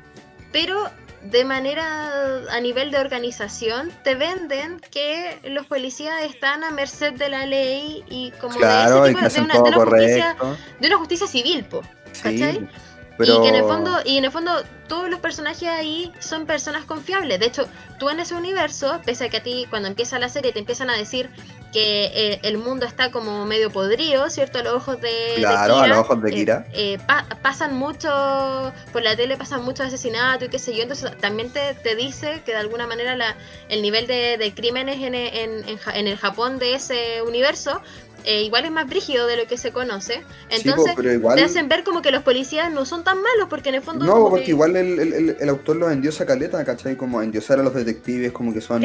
pero 0.51 0.89
de 1.29 1.43
manera 1.45 2.41
a 2.49 2.59
nivel 2.61 2.91
de 2.91 2.99
organización 2.99 3.91
te 4.03 4.15
venden 4.15 4.79
que 4.91 5.39
los 5.43 5.65
policías 5.65 6.23
están 6.23 6.63
a 6.63 6.71
merced 6.71 7.13
de 7.13 7.29
la 7.29 7.45
ley 7.45 8.03
y 8.09 8.31
como 8.39 8.57
claro, 8.57 9.03
de 9.03 9.11
ese 9.11 9.19
tipo 9.19 9.29
de, 9.29 9.41
una, 9.41 9.53
todo 9.53 9.63
de 9.63 9.69
una 9.69 9.85
justicia, 9.85 10.35
de 10.79 10.87
una 10.87 10.97
justicia 10.97 11.27
civil, 11.27 11.65
po. 11.65 11.81
Sí, 12.13 12.21
¿cachai? 12.23 12.69
pero... 13.17 13.39
Y 13.39 13.41
que 13.41 13.49
en 13.49 13.55
el 13.55 13.63
fondo, 13.63 13.99
y 14.05 14.17
en 14.17 14.25
el 14.25 14.31
fondo, 14.31 14.51
todos 14.87 15.09
los 15.09 15.19
personajes 15.19 15.67
ahí 15.67 16.11
son 16.19 16.45
personas 16.45 16.85
confiables. 16.85 17.39
De 17.39 17.47
hecho, 17.47 17.67
tú 17.99 18.09
en 18.09 18.19
ese 18.19 18.35
universo, 18.35 19.01
pese 19.05 19.25
a 19.25 19.29
que 19.29 19.37
a 19.37 19.43
ti 19.43 19.65
cuando 19.69 19.87
empieza 19.87 20.19
la 20.19 20.29
serie 20.29 20.53
te 20.53 20.59
empiezan 20.59 20.89
a 20.89 20.97
decir 20.97 21.29
que 21.73 22.05
eh, 22.13 22.39
el 22.43 22.57
mundo 22.57 22.85
está 22.85 23.11
como 23.11 23.45
medio 23.45 23.69
podrido, 23.69 24.29
¿cierto? 24.29 24.59
A 24.59 24.63
los 24.63 24.73
ojos 24.73 25.01
de, 25.01 25.09
de 25.09 25.35
Claro, 25.41 25.79
a 25.79 25.83
Kira, 25.83 25.87
los 25.95 25.97
ojos 26.05 26.21
de 26.23 26.29
eh, 26.29 26.33
Kira. 26.33 26.65
eh, 26.73 26.97
pa- 27.05 27.25
pasan 27.41 27.75
mucho, 27.75 28.73
por 28.93 29.01
la 29.01 29.15
tele 29.15 29.37
pasan 29.37 29.63
muchos 29.63 29.87
asesinatos 29.87 30.47
y 30.47 30.51
qué 30.51 30.59
sé 30.59 30.73
yo, 30.75 30.83
entonces 30.83 31.11
también 31.19 31.51
te, 31.51 31.73
te 31.75 31.95
dice 31.95 32.41
que 32.45 32.51
de 32.53 32.57
alguna 32.57 32.87
manera 32.87 33.15
la, 33.15 33.35
el 33.69 33.81
nivel 33.81 34.07
de, 34.07 34.37
de 34.37 34.53
crímenes 34.53 35.01
en, 35.01 35.13
en- 35.13 35.63
en 35.93 36.07
el 36.07 36.17
Japón 36.17 36.57
de 36.59 36.75
ese 36.75 37.21
universo 37.21 37.81
eh, 38.29 38.43
igual 38.43 38.65
es 38.65 38.71
más 38.71 38.89
brígido 38.89 39.25
de 39.25 39.37
lo 39.37 39.47
que 39.47 39.57
se 39.57 39.71
conoce. 39.71 40.21
Entonces 40.49 40.95
te 40.97 41.43
hacen 41.43 41.69
ver 41.69 41.85
como 41.85 42.01
que 42.01 42.11
los 42.11 42.23
policías 42.23 42.69
no 42.69 42.85
son 42.85 43.05
tan 43.05 43.21
malos 43.21 43.47
porque 43.49 43.69
en 43.69 43.75
el 43.75 43.81
fondo... 43.81 44.05
No, 44.05 44.29
porque 44.29 44.51
igual 44.51 44.75
el, 44.75 45.47
autor 45.47 45.77
los 45.77 45.93
endiosa 45.93 46.25
caleta, 46.25 46.61
¿cachai? 46.65 46.97
Como 46.97 47.21
endiosar 47.21 47.57
a 47.61 47.63
los 47.63 47.73
detectives, 47.73 48.33
como 48.33 48.53
que 48.53 48.59
son 48.59 48.83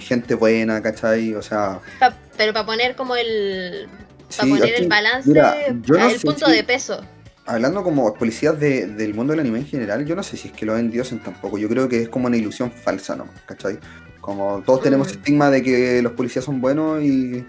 gente 0.00 0.34
buena, 0.34 0.82
¿cachai? 0.82 1.32
O 1.34 1.42
sea... 1.42 1.78
pero 2.36 2.52
para 2.52 2.66
poner 2.66 2.96
como 2.96 3.14
el... 3.14 3.86
Para 4.36 4.48
poner 4.48 4.74
el 4.74 4.88
balance, 4.88 5.30
el 5.30 6.20
punto 6.20 6.50
de 6.50 6.64
peso 6.64 7.00
hablando 7.44 7.82
como 7.82 8.14
policías 8.14 8.58
del 8.58 9.14
mundo 9.14 9.32
del 9.32 9.40
anime 9.40 9.58
en 9.58 9.66
general, 9.66 10.06
yo 10.06 10.14
no 10.14 10.22
sé 10.22 10.36
si 10.36 10.48
es 10.48 10.54
que 10.54 10.64
lo 10.64 10.76
endiosen 10.76 11.18
tampoco. 11.20 11.58
Yo 11.58 11.68
creo 11.68 11.88
que 11.88 12.02
es 12.02 12.08
como 12.08 12.26
una 12.26 12.36
ilusión 12.36 12.70
falsa, 12.70 13.16
¿no? 13.16 13.26
¿Cachai? 13.46 13.78
Como 14.20 14.62
todos 14.64 14.82
tenemos 14.82 15.08
mm. 15.08 15.10
estigma 15.10 15.50
de 15.50 15.62
que 15.62 16.02
los 16.02 16.12
policías 16.12 16.44
son 16.44 16.60
buenos 16.60 17.02
y, 17.02 17.44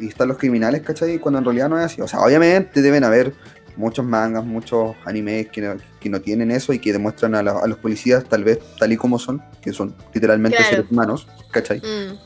están 0.00 0.28
los 0.28 0.38
criminales, 0.38 0.82
¿cachai? 0.82 1.18
Cuando 1.18 1.38
en 1.38 1.44
realidad 1.44 1.68
no 1.68 1.78
es 1.78 1.86
así. 1.86 2.00
O 2.00 2.08
sea, 2.08 2.20
obviamente 2.20 2.82
deben 2.82 3.04
haber 3.04 3.34
muchos 3.76 4.04
mangas, 4.04 4.44
muchos 4.44 4.96
animes 5.04 5.48
que 5.48 6.10
no, 6.10 6.20
tienen 6.20 6.50
eso 6.50 6.72
y 6.72 6.78
que 6.78 6.92
demuestran 6.92 7.34
a, 7.34 7.42
los 7.42 7.78
policías 7.78 8.24
tal 8.24 8.44
vez 8.44 8.58
tal 8.78 8.92
y 8.92 8.96
como 8.96 9.18
son, 9.18 9.42
que 9.62 9.72
son 9.72 9.94
literalmente 10.12 10.62
seres 10.64 10.86
humanos, 10.90 11.28
¿cachai? 11.52 11.78
Mm. 11.78 12.16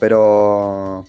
Pero 0.00 1.04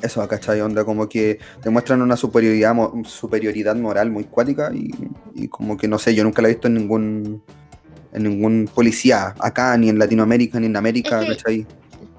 eso, 0.00 0.26
¿cachai? 0.26 0.60
Onda 0.62 0.84
como 0.84 1.08
que 1.08 1.38
demuestran 1.62 2.00
una 2.00 2.16
superioridad, 2.16 2.74
superioridad 3.04 3.76
moral 3.76 4.10
muy 4.10 4.24
cuática 4.24 4.70
y, 4.72 4.90
y, 5.34 5.48
como 5.48 5.76
que 5.76 5.86
no 5.86 5.98
sé, 5.98 6.14
yo 6.14 6.24
nunca 6.24 6.40
la 6.40 6.48
he 6.48 6.52
visto 6.52 6.68
en 6.68 6.74
ningún 6.74 7.42
en 8.12 8.22
ningún 8.24 8.68
policía 8.74 9.34
acá, 9.38 9.76
ni 9.76 9.88
en 9.88 9.98
Latinoamérica, 9.98 10.58
ni 10.58 10.66
en 10.66 10.76
América, 10.76 11.24
¿cachai? 11.26 11.66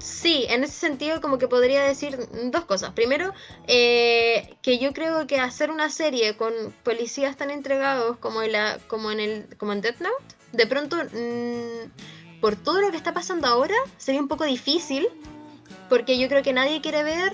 Sí, 0.02 0.48
en 0.50 0.64
ese 0.64 0.74
sentido 0.74 1.22
como 1.22 1.38
que 1.38 1.48
podría 1.48 1.84
decir 1.84 2.18
dos 2.46 2.66
cosas. 2.66 2.92
Primero, 2.94 3.34
eh, 3.68 4.56
que 4.64 4.80
yo 4.80 4.94
creo 4.94 5.28
que 5.28 5.40
hacer 5.40 5.70
una 5.70 5.92
serie 5.92 6.36
con 6.36 6.52
policías 6.84 7.38
tan 7.38 7.52
entregados 7.52 8.18
como 8.18 8.42
en, 8.42 8.54
la, 8.54 8.80
como 8.88 9.12
en, 9.12 9.20
el, 9.20 9.58
como 9.58 9.74
en 9.74 9.82
Death 9.82 10.00
Note, 10.00 10.36
de 10.54 10.66
pronto, 10.66 10.98
mm, 10.98 12.40
por 12.42 12.56
todo 12.56 12.82
lo 12.82 12.90
que 12.90 12.98
está 12.98 13.14
pasando 13.14 13.46
ahora, 13.46 13.76
sería 13.98 14.22
un 14.22 14.28
poco 14.28 14.44
difícil, 14.44 15.08
porque 15.88 16.18
yo 16.18 16.28
creo 16.30 16.42
que 16.42 16.54
nadie 16.54 16.82
quiere 16.82 17.04
ver 17.04 17.34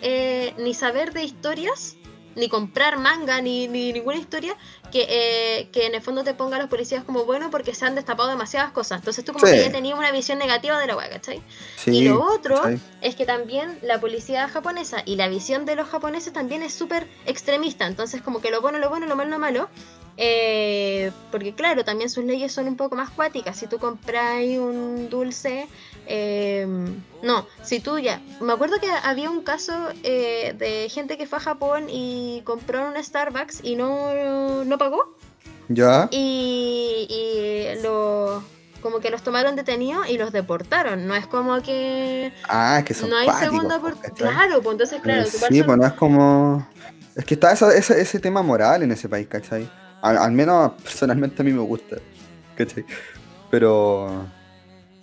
eh, 0.00 0.54
ni 0.56 0.72
saber 0.72 1.12
de 1.12 1.22
historias, 1.22 1.96
ni 2.34 2.48
comprar 2.48 2.98
manga, 2.98 3.42
ni, 3.42 3.68
ni 3.68 3.92
ninguna 3.92 4.16
historia 4.16 4.56
que, 4.90 5.06
eh, 5.08 5.68
que, 5.72 5.86
en 5.86 5.94
el 5.94 6.02
fondo 6.02 6.24
te 6.24 6.34
ponga 6.34 6.56
a 6.56 6.60
los 6.60 6.68
policías 6.68 7.04
como 7.04 7.24
bueno 7.24 7.50
porque 7.50 7.74
se 7.74 7.84
han 7.84 7.94
destapado 7.94 8.28
demasiadas 8.28 8.72
cosas. 8.72 9.00
Entonces 9.00 9.24
tú 9.24 9.32
como 9.32 9.44
que 9.44 9.60
ya 9.60 9.72
tenías 9.72 9.98
una 9.98 10.12
visión 10.12 10.38
negativa 10.38 10.78
de 10.78 10.86
la 10.86 10.96
wea, 10.96 11.10
¿cachai? 11.10 11.42
y 11.86 12.04
lo 12.04 12.22
otro 12.22 12.62
es 13.00 13.14
que 13.14 13.26
también 13.26 13.78
la 13.82 14.00
policía 14.00 14.48
japonesa 14.48 15.02
y 15.04 15.16
la 15.16 15.28
visión 15.28 15.64
de 15.64 15.76
los 15.76 15.88
japoneses 15.88 16.32
también 16.32 16.62
es 16.62 16.74
súper 16.74 17.06
extremista. 17.26 17.86
Entonces 17.86 18.22
como 18.22 18.40
que 18.40 18.50
lo 18.50 18.60
bueno, 18.60 18.78
lo 18.78 18.88
bueno, 18.88 19.06
lo 19.06 19.16
malo, 19.16 19.30
lo 19.30 19.38
malo. 19.38 19.68
Eh, 20.18 21.12
porque 21.30 21.54
claro, 21.54 21.84
también 21.84 22.08
sus 22.08 22.24
leyes 22.24 22.52
son 22.52 22.68
un 22.68 22.76
poco 22.76 22.96
más 22.96 23.10
cuáticas. 23.10 23.56
Si 23.56 23.66
tú 23.66 23.78
compras 23.78 24.42
un 24.58 25.08
dulce 25.10 25.68
eh, 26.06 26.66
no, 27.22 27.46
si 27.62 27.80
tú 27.80 27.98
ya. 27.98 28.20
Me 28.40 28.52
acuerdo 28.52 28.78
que 28.80 28.90
había 28.90 29.30
un 29.30 29.42
caso 29.42 29.88
eh, 30.02 30.54
de 30.58 30.88
gente 30.88 31.18
que 31.18 31.26
fue 31.26 31.38
a 31.38 31.42
Japón 31.42 31.86
y 31.88 32.42
compró 32.44 32.88
un 32.88 33.02
Starbucks 33.02 33.60
y 33.62 33.76
no, 33.76 34.64
no 34.64 34.78
pagó. 34.78 35.16
Ya. 35.68 36.08
Y, 36.12 37.06
y 37.10 37.82
lo, 37.82 38.42
como 38.80 39.00
que 39.00 39.10
los 39.10 39.22
tomaron 39.22 39.56
detenidos 39.56 40.08
y 40.08 40.16
los 40.16 40.32
deportaron. 40.32 41.06
No 41.06 41.14
es 41.14 41.26
como 41.26 41.60
que. 41.62 42.32
Ah, 42.48 42.78
es 42.78 42.84
que 42.84 42.94
son 42.94 43.10
No 43.10 43.16
hay 43.16 43.28
segunda 43.40 43.78
oportunidad. 43.78 44.14
Claro, 44.14 44.62
pues 44.62 44.74
entonces, 44.74 45.00
claro. 45.00 45.22
Eh, 45.22 45.26
sí, 45.26 45.62
pues 45.62 45.78
no 45.78 45.86
es 45.86 45.92
como. 45.94 46.68
Es 47.16 47.24
que 47.24 47.34
está 47.34 47.52
ese, 47.52 48.00
ese 48.00 48.20
tema 48.20 48.42
moral 48.42 48.82
en 48.82 48.92
ese 48.92 49.08
país, 49.08 49.26
¿cachai? 49.26 49.68
Al, 50.02 50.18
al 50.18 50.32
menos 50.32 50.72
personalmente 50.82 51.40
a 51.42 51.44
mí 51.44 51.52
me 51.52 51.62
gusta, 51.62 51.96
¿cachai? 52.56 52.84
Pero 53.50 54.26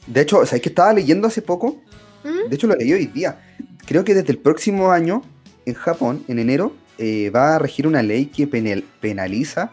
de 0.07 0.21
hecho, 0.21 0.45
¿sabes 0.45 0.61
que 0.61 0.69
estaba 0.69 0.93
leyendo 0.93 1.27
hace 1.27 1.41
poco? 1.41 1.81
¿Mm? 2.23 2.49
De 2.49 2.55
hecho, 2.55 2.67
lo 2.67 2.75
leí 2.75 2.93
hoy 2.93 3.07
día. 3.07 3.39
Creo 3.85 4.03
que 4.03 4.13
desde 4.13 4.31
el 4.31 4.39
próximo 4.39 4.91
año, 4.91 5.23
en 5.65 5.73
Japón, 5.73 6.23
en 6.27 6.39
enero, 6.39 6.73
eh, 6.97 7.29
va 7.29 7.55
a 7.55 7.59
regir 7.59 7.87
una 7.87 8.03
ley 8.03 8.27
que 8.27 8.47
penaliza 8.47 9.71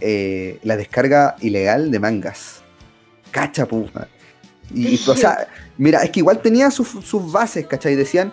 eh, 0.00 0.58
la 0.62 0.76
descarga 0.76 1.36
ilegal 1.40 1.90
de 1.90 1.98
mangas. 1.98 2.62
Cacha, 3.30 3.66
puta. 3.66 4.08
Y, 4.74 4.94
o 5.06 5.16
sea, 5.16 5.48
mira, 5.78 6.02
es 6.02 6.10
que 6.10 6.20
igual 6.20 6.40
tenía 6.40 6.70
sus 6.70 7.32
bases, 7.32 7.66
¿cachai? 7.66 7.96
Decían, 7.96 8.32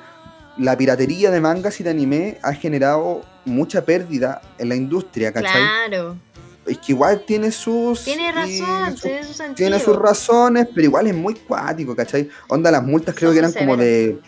la 0.58 0.78
piratería 0.78 1.32
de 1.32 1.42
mangas 1.42 1.80
y 1.80 1.84
de 1.84 1.90
anime 1.90 2.38
ha 2.42 2.54
generado 2.54 3.22
mucha 3.46 3.86
pérdida 3.86 4.42
en 4.58 4.70
la 4.70 4.76
industria, 4.76 5.32
¿cachai? 5.32 5.62
Claro 5.88 6.18
es 6.66 6.78
que 6.78 6.94
igual 6.94 7.24
tiene 7.26 7.52
sus. 7.52 8.04
Tiene 8.04 8.32
razón, 8.32 8.96
tiene 8.96 9.24
sus 9.24 9.56
Tiene 9.56 9.80
sus 9.80 9.96
razones, 9.96 10.68
pero 10.74 10.86
igual 10.86 11.08
es 11.08 11.16
muy 11.16 11.36
cuático, 11.36 11.96
¿cachai? 11.96 12.30
Onda, 12.48 12.72
las 12.72 12.84
multas 12.84 13.16
creo 13.16 13.32
que 13.32 13.40
eran 13.40 13.54
como 13.54 13.78
de 13.78 14.20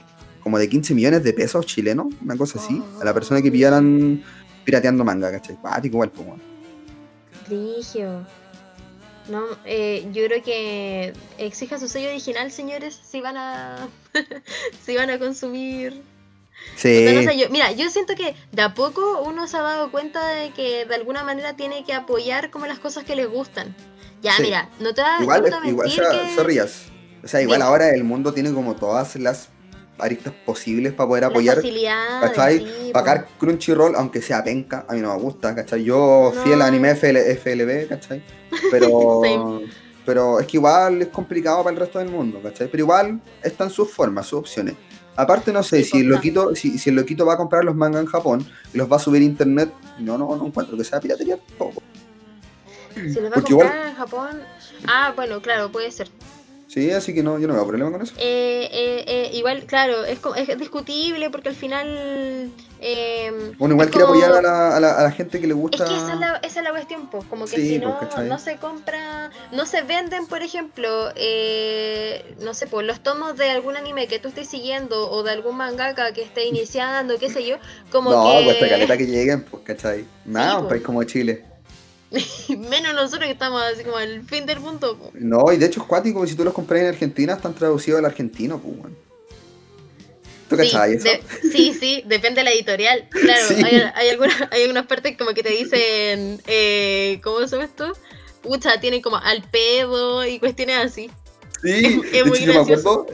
como 0.42 0.60
de 0.60 0.70
15 0.70 0.94
millones 0.94 1.24
de 1.24 1.34
pesos 1.34 1.66
chilenos, 1.66 2.06
una 2.22 2.38
cosa 2.38 2.60
así, 2.60 2.80
a 3.02 3.04
la 3.04 3.16
persona 3.16 3.42
que 3.42 3.52
pillaran 3.52 4.24
pirateando 4.64 5.04
manga, 5.04 5.32
¿cachai? 5.32 5.56
Cuático 5.56 5.96
igual, 5.96 6.12
pues, 6.12 6.28
Rigio. 7.50 8.26
No, 9.28 9.44
eh, 9.66 10.08
yo 10.14 10.26
creo 10.26 10.44
que 10.44 11.14
exija 11.40 11.80
su 11.80 11.88
sello 11.88 12.10
original, 12.10 12.52
señores, 12.52 13.00
si 13.10 13.22
van 13.22 13.38
a 13.38 13.88
si 14.86 14.96
van 14.96 15.10
a 15.10 15.18
consumir 15.18 16.04
mira, 17.50 17.72
yo 17.72 17.90
siento 17.90 18.16
que 18.16 18.36
de 18.52 18.62
a 18.62 18.74
poco 18.74 19.22
uno 19.22 19.48
se 19.48 19.58
ha 19.58 19.62
dado 19.62 19.92
cuenta 19.92 20.28
de 20.30 20.52
que 20.52 20.86
de 20.86 20.96
alguna 20.96 21.24
manera 21.24 21.56
tiene 21.56 21.84
que 21.84 21.94
apoyar 21.94 22.52
como 22.52 22.66
las 22.66 22.80
cosas 22.80 23.04
que 23.04 23.16
les 23.16 23.30
gustan. 23.30 23.76
Ya, 24.22 24.34
mira, 24.40 24.70
no 24.80 24.94
te 24.94 25.02
das 25.02 25.22
igual, 25.22 25.46
igual, 25.66 25.92
que... 25.92 26.62
O 27.24 27.28
sea, 27.28 27.42
igual 27.42 27.62
ahora 27.62 27.90
el 27.90 28.04
mundo 28.04 28.34
tiene 28.34 28.54
como 28.54 28.76
todas 28.76 29.16
las 29.16 29.50
aristas 29.98 30.34
posibles 30.46 30.94
para 30.94 31.08
poder 31.08 31.24
apoyar. 31.26 31.62
¿Cachai? 32.22 32.92
Pagar 32.92 33.28
Crunchyroll, 33.40 33.96
aunque 33.96 34.22
sea 34.22 34.44
penca, 34.44 34.86
a 34.88 34.94
mí 34.94 35.02
no 35.02 35.16
me 35.16 35.22
gusta, 35.22 35.56
¿cachai? 35.56 35.84
Yo 35.84 36.34
fiel 36.44 36.62
a 36.62 36.68
anime 36.68 36.96
FLB, 36.96 37.88
¿cachai? 37.88 38.24
Pero, 38.72 39.62
pero 40.06 40.40
es 40.40 40.48
que 40.48 40.58
igual 40.58 41.02
es 41.02 41.08
complicado 41.10 41.64
para 41.64 41.74
el 41.74 41.80
resto 41.80 42.00
del 42.00 42.10
mundo, 42.10 42.40
¿cachai? 42.42 42.68
Pero 42.70 42.84
igual 42.84 43.20
están 43.44 43.70
sus 43.70 43.92
formas, 43.92 44.28
sus 44.28 44.40
opciones. 44.40 44.76
Aparte, 45.16 45.54
no 45.54 45.64
sé, 45.64 45.84
si 45.84 46.00
el, 46.00 46.08
loquito, 46.08 46.56
si, 46.56 46.78
si, 46.78 46.90
el 46.90 46.98
loquito 46.98 47.26
va 47.26 47.36
a 47.36 47.38
comprar 47.38 47.64
los 47.64 47.76
mangas 47.76 48.02
en 48.02 48.08
Japón 48.08 48.46
y 48.74 48.78
los 48.78 48.92
va 48.92 48.98
a 48.98 49.00
subir 49.00 49.22
a 49.22 49.26
internet, 49.26 49.72
no, 50.00 50.18
no, 50.18 50.36
no 50.36 50.48
encuentro 50.48 50.76
que 50.78 50.84
sea 50.84 51.00
piratería 51.00 51.38
tampoco. 51.38 51.82
Si 52.94 53.20
los 53.20 53.32
va 53.32 53.38
a 53.38 53.42
comprar 53.42 53.88
en 53.88 53.96
Japón. 53.96 54.42
Ah, 54.88 55.14
bueno, 55.16 55.42
claro, 55.42 55.72
puede 55.72 55.92
ser. 55.92 56.10
Sí, 56.76 56.92
así 56.92 57.14
que 57.14 57.24
no, 57.24 57.40
yo 57.40 57.48
no 57.48 57.54
veo 57.54 57.66
problema 57.66 57.90
con 57.90 58.02
eso. 58.02 58.14
Eh, 58.18 58.68
eh, 58.70 59.06
eh, 59.08 59.30
igual, 59.32 59.64
claro, 59.64 60.04
es, 60.04 60.20
es 60.36 60.60
discutible 60.60 61.30
porque 61.30 61.48
al 61.48 61.56
final 61.56 62.52
eh, 62.82 63.54
bueno, 63.58 63.76
igual 63.76 63.90
quiere 63.90 64.04
apoyar 64.04 64.34
a 64.34 64.42
la, 64.42 64.76
a, 64.76 64.80
la, 64.82 64.92
a 64.96 65.04
la, 65.04 65.12
gente 65.12 65.40
que 65.40 65.48
le 65.48 65.54
gusta. 65.54 65.86
Es 65.86 65.90
que 65.90 65.96
esa 65.96 66.14
es 66.16 66.20
la, 66.20 66.36
esa 66.44 66.60
es 66.60 66.64
la 66.66 66.72
cuestión, 66.72 67.08
pues, 67.10 67.24
como 67.30 67.46
que 67.46 67.56
si 67.56 67.80
no, 67.80 67.98
no 68.28 68.38
se 68.38 68.58
compra, 68.58 69.32
no 69.54 69.66
se 69.66 69.84
venden, 69.84 70.28
por 70.28 70.42
ejemplo, 70.42 71.12
eh, 71.16 72.36
no 72.42 72.54
sé, 72.54 72.68
pues 72.68 72.86
los 72.86 73.00
tomos 73.00 73.38
de 73.38 73.52
algún 73.52 73.78
anime 73.78 74.08
que 74.08 74.20
tú 74.20 74.28
estés 74.28 74.50
siguiendo 74.50 75.10
o 75.10 75.24
de 75.24 75.32
algún 75.32 75.56
mangaka 75.56 76.12
que 76.12 76.24
esté 76.24 76.46
iniciando, 76.48 77.18
qué 77.18 77.30
sé 77.30 77.46
yo, 77.48 77.56
como 77.90 78.12
no, 78.12 78.24
que. 78.24 78.40
No, 78.40 78.60
pues 78.60 78.70
caleta 78.70 78.98
que 78.98 79.08
lleguen, 79.08 79.44
pues, 79.46 79.64
¿cachai? 79.64 80.06
Nada, 80.26 80.60
un 80.60 80.68
país 80.68 80.84
como 80.84 81.02
Chile. 81.06 81.55
Menos 82.50 82.94
nosotros 82.94 83.26
que 83.26 83.32
estamos 83.32 83.62
así 83.62 83.84
como 83.84 83.98
al 83.98 84.24
fin 84.24 84.46
del 84.46 84.60
mundo. 84.60 85.12
No, 85.14 85.52
y 85.52 85.58
de 85.58 85.66
hecho 85.66 85.82
es 85.82 85.88
cuático, 85.88 86.26
si 86.28 86.36
tú 86.36 86.44
los 86.44 86.54
compras 86.54 86.82
en 86.82 86.88
Argentina, 86.88 87.34
están 87.34 87.54
traducidos 87.54 88.00
al 88.00 88.06
argentino, 88.06 88.60
pues, 88.60 88.78
bueno. 88.78 88.96
¿Tú 90.50 90.58
sí, 90.58 90.78
eso? 90.90 91.10
sí, 91.52 91.74
sí, 91.74 92.04
depende 92.06 92.42
de 92.42 92.44
la 92.44 92.52
editorial. 92.52 93.08
Claro, 93.10 93.48
hay, 93.66 93.82
hay, 93.96 94.10
algunas, 94.10 94.36
hay 94.52 94.62
algunas 94.62 94.86
partes 94.86 95.18
como 95.18 95.34
que 95.34 95.42
te 95.42 95.50
dicen, 95.50 96.42
eh, 96.46 97.20
¿cómo 97.24 97.40
se 97.42 97.56
llama 97.56 97.66
esto? 97.66 97.94
Pucha, 98.42 98.80
tienen 98.80 99.02
como 99.02 99.18
al 99.18 99.44
pedo 99.50 100.24
y 100.26 100.40
cuestiones 100.40 100.78
así. 100.78 101.10
Sí, 101.64 102.02
es, 102.14 102.26
muy 102.26 102.40
yo 102.42 102.54
me 102.54 102.60
acuerdo, 102.60 103.08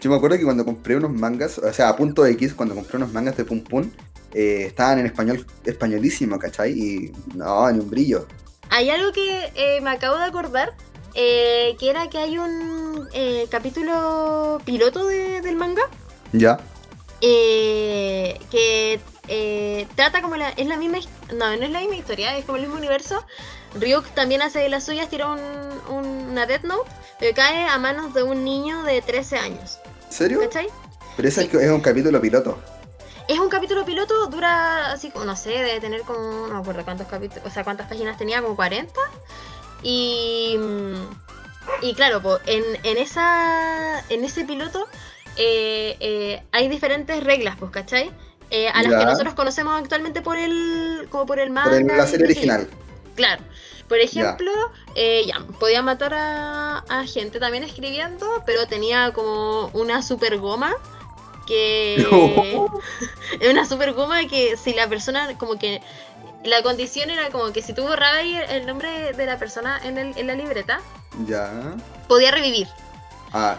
yo 0.00 0.10
me 0.10 0.16
acuerdo 0.16 0.36
que 0.36 0.44
cuando 0.44 0.64
compré 0.64 0.96
unos 0.96 1.12
mangas, 1.12 1.58
o 1.58 1.72
sea, 1.72 1.88
a 1.88 1.96
punto 1.96 2.26
X, 2.26 2.54
cuando 2.54 2.74
compré 2.74 2.96
unos 2.96 3.12
mangas 3.12 3.36
de 3.36 3.44
Pum 3.44 3.62
Pum, 3.62 3.90
eh, 4.32 4.64
estaban 4.66 4.98
en 4.98 5.06
español, 5.06 5.46
españolísimo, 5.64 6.38
¿cachai? 6.38 6.72
Y 6.72 7.12
no, 7.34 7.70
ni 7.70 7.80
un 7.80 7.90
brillo. 7.90 8.26
Hay 8.70 8.90
algo 8.90 9.12
que 9.12 9.52
eh, 9.54 9.80
me 9.82 9.90
acabo 9.90 10.16
de 10.16 10.24
acordar, 10.24 10.74
eh, 11.14 11.76
que 11.78 11.90
era 11.90 12.08
que 12.08 12.18
hay 12.18 12.38
un 12.38 13.08
capítulo 13.50 14.60
piloto 14.64 15.06
de, 15.06 15.42
del 15.42 15.56
manga 15.56 15.82
ya. 16.32 16.58
Eh, 17.20 18.38
que 18.50 18.98
eh, 19.28 19.86
trata 19.94 20.20
como 20.22 20.36
la, 20.36 20.50
es 20.50 20.66
la 20.66 20.76
misma 20.76 20.98
no 21.34 21.56
no 21.56 21.64
es 21.64 21.70
la 21.70 21.80
misma 21.80 21.96
historia 21.96 22.36
es 22.36 22.44
como 22.44 22.56
el 22.56 22.62
mismo 22.62 22.76
universo 22.76 23.24
Ryuk 23.74 24.06
también 24.10 24.42
hace 24.42 24.58
de 24.58 24.68
las 24.68 24.84
suyas 24.84 25.08
tira 25.08 25.28
un, 25.28 25.40
una 25.90 26.46
Death 26.46 26.64
Note 26.64 26.90
pero 27.20 27.34
cae 27.34 27.66
a 27.68 27.78
manos 27.78 28.14
de 28.14 28.22
un 28.22 28.44
niño 28.44 28.82
de 28.82 29.00
13 29.00 29.38
años 29.38 29.78
¿En 30.06 30.12
serio? 30.12 30.40
¿cachai? 30.40 30.68
pero 31.16 31.28
ese 31.28 31.44
es 31.44 31.70
un 31.70 31.80
capítulo 31.80 32.20
piloto 32.20 32.58
Es 33.28 33.38
un 33.38 33.48
capítulo 33.48 33.84
piloto, 33.84 34.26
dura 34.26 34.92
así 34.92 35.10
como, 35.10 35.24
no 35.24 35.36
sé, 35.36 35.50
debe 35.50 35.80
tener 35.80 36.02
como, 36.02 36.48
no 36.48 36.54
me 36.54 36.60
acuerdo 36.60 36.84
cuántos 36.84 37.06
capítulos, 37.06 37.44
o 37.46 37.50
sea, 37.50 37.62
cuántas 37.62 37.88
páginas 37.88 38.18
tenía, 38.18 38.42
como 38.42 38.56
40. 38.56 38.92
Y, 39.82 40.58
y 41.82 41.94
claro, 41.94 42.20
po, 42.20 42.38
en, 42.46 42.64
en, 42.82 42.98
esa, 42.98 44.02
en 44.08 44.24
ese 44.24 44.44
piloto 44.44 44.88
eh, 45.36 45.96
eh, 46.00 46.42
hay 46.52 46.68
diferentes 46.68 47.22
reglas, 47.22 47.56
pues, 47.58 47.70
¿cachai? 47.70 48.10
Eh, 48.54 48.68
a 48.68 48.82
las 48.82 48.92
Ya. 48.92 48.98
que 48.98 49.04
nosotros 49.06 49.32
conocemos 49.34 49.80
actualmente 49.80 50.20
por 50.20 50.36
el, 50.36 51.06
como 51.10 51.24
por 51.24 51.38
el 51.40 51.50
manga. 51.50 51.70
Por 51.70 51.80
el- 51.80 51.86
la 51.86 52.06
serie 52.06 52.26
original. 52.26 52.68
Claro. 53.16 53.42
Por 53.88 53.98
ejemplo, 53.98 54.50
eh, 54.94 55.24
ya, 55.26 55.40
podía 55.58 55.80
matar 55.82 56.12
a, 56.14 56.78
a 56.88 57.04
gente 57.06 57.40
también 57.40 57.64
escribiendo, 57.64 58.42
pero 58.46 58.66
tenía 58.66 59.12
como 59.12 59.68
una 59.74 60.02
super 60.02 60.38
goma 60.38 60.74
que... 61.46 61.96
es 63.40 63.50
una 63.50 63.64
super 63.66 63.92
goma 63.94 64.26
que 64.28 64.56
si 64.56 64.74
la 64.74 64.86
persona 64.88 65.36
como 65.38 65.58
que... 65.58 65.80
La 66.44 66.62
condición 66.62 67.08
era 67.10 67.30
como 67.30 67.52
que 67.52 67.62
si 67.62 67.72
tú 67.72 67.82
borrabas 67.82 68.24
el 68.50 68.66
nombre 68.66 69.12
de 69.12 69.26
la 69.26 69.38
persona 69.38 69.80
en, 69.84 69.96
el- 69.96 70.16
en 70.18 70.26
la 70.26 70.34
libreta, 70.34 70.80
Ya. 71.26 71.50
podía 72.08 72.32
revivir. 72.32 72.66
Ah. 73.32 73.58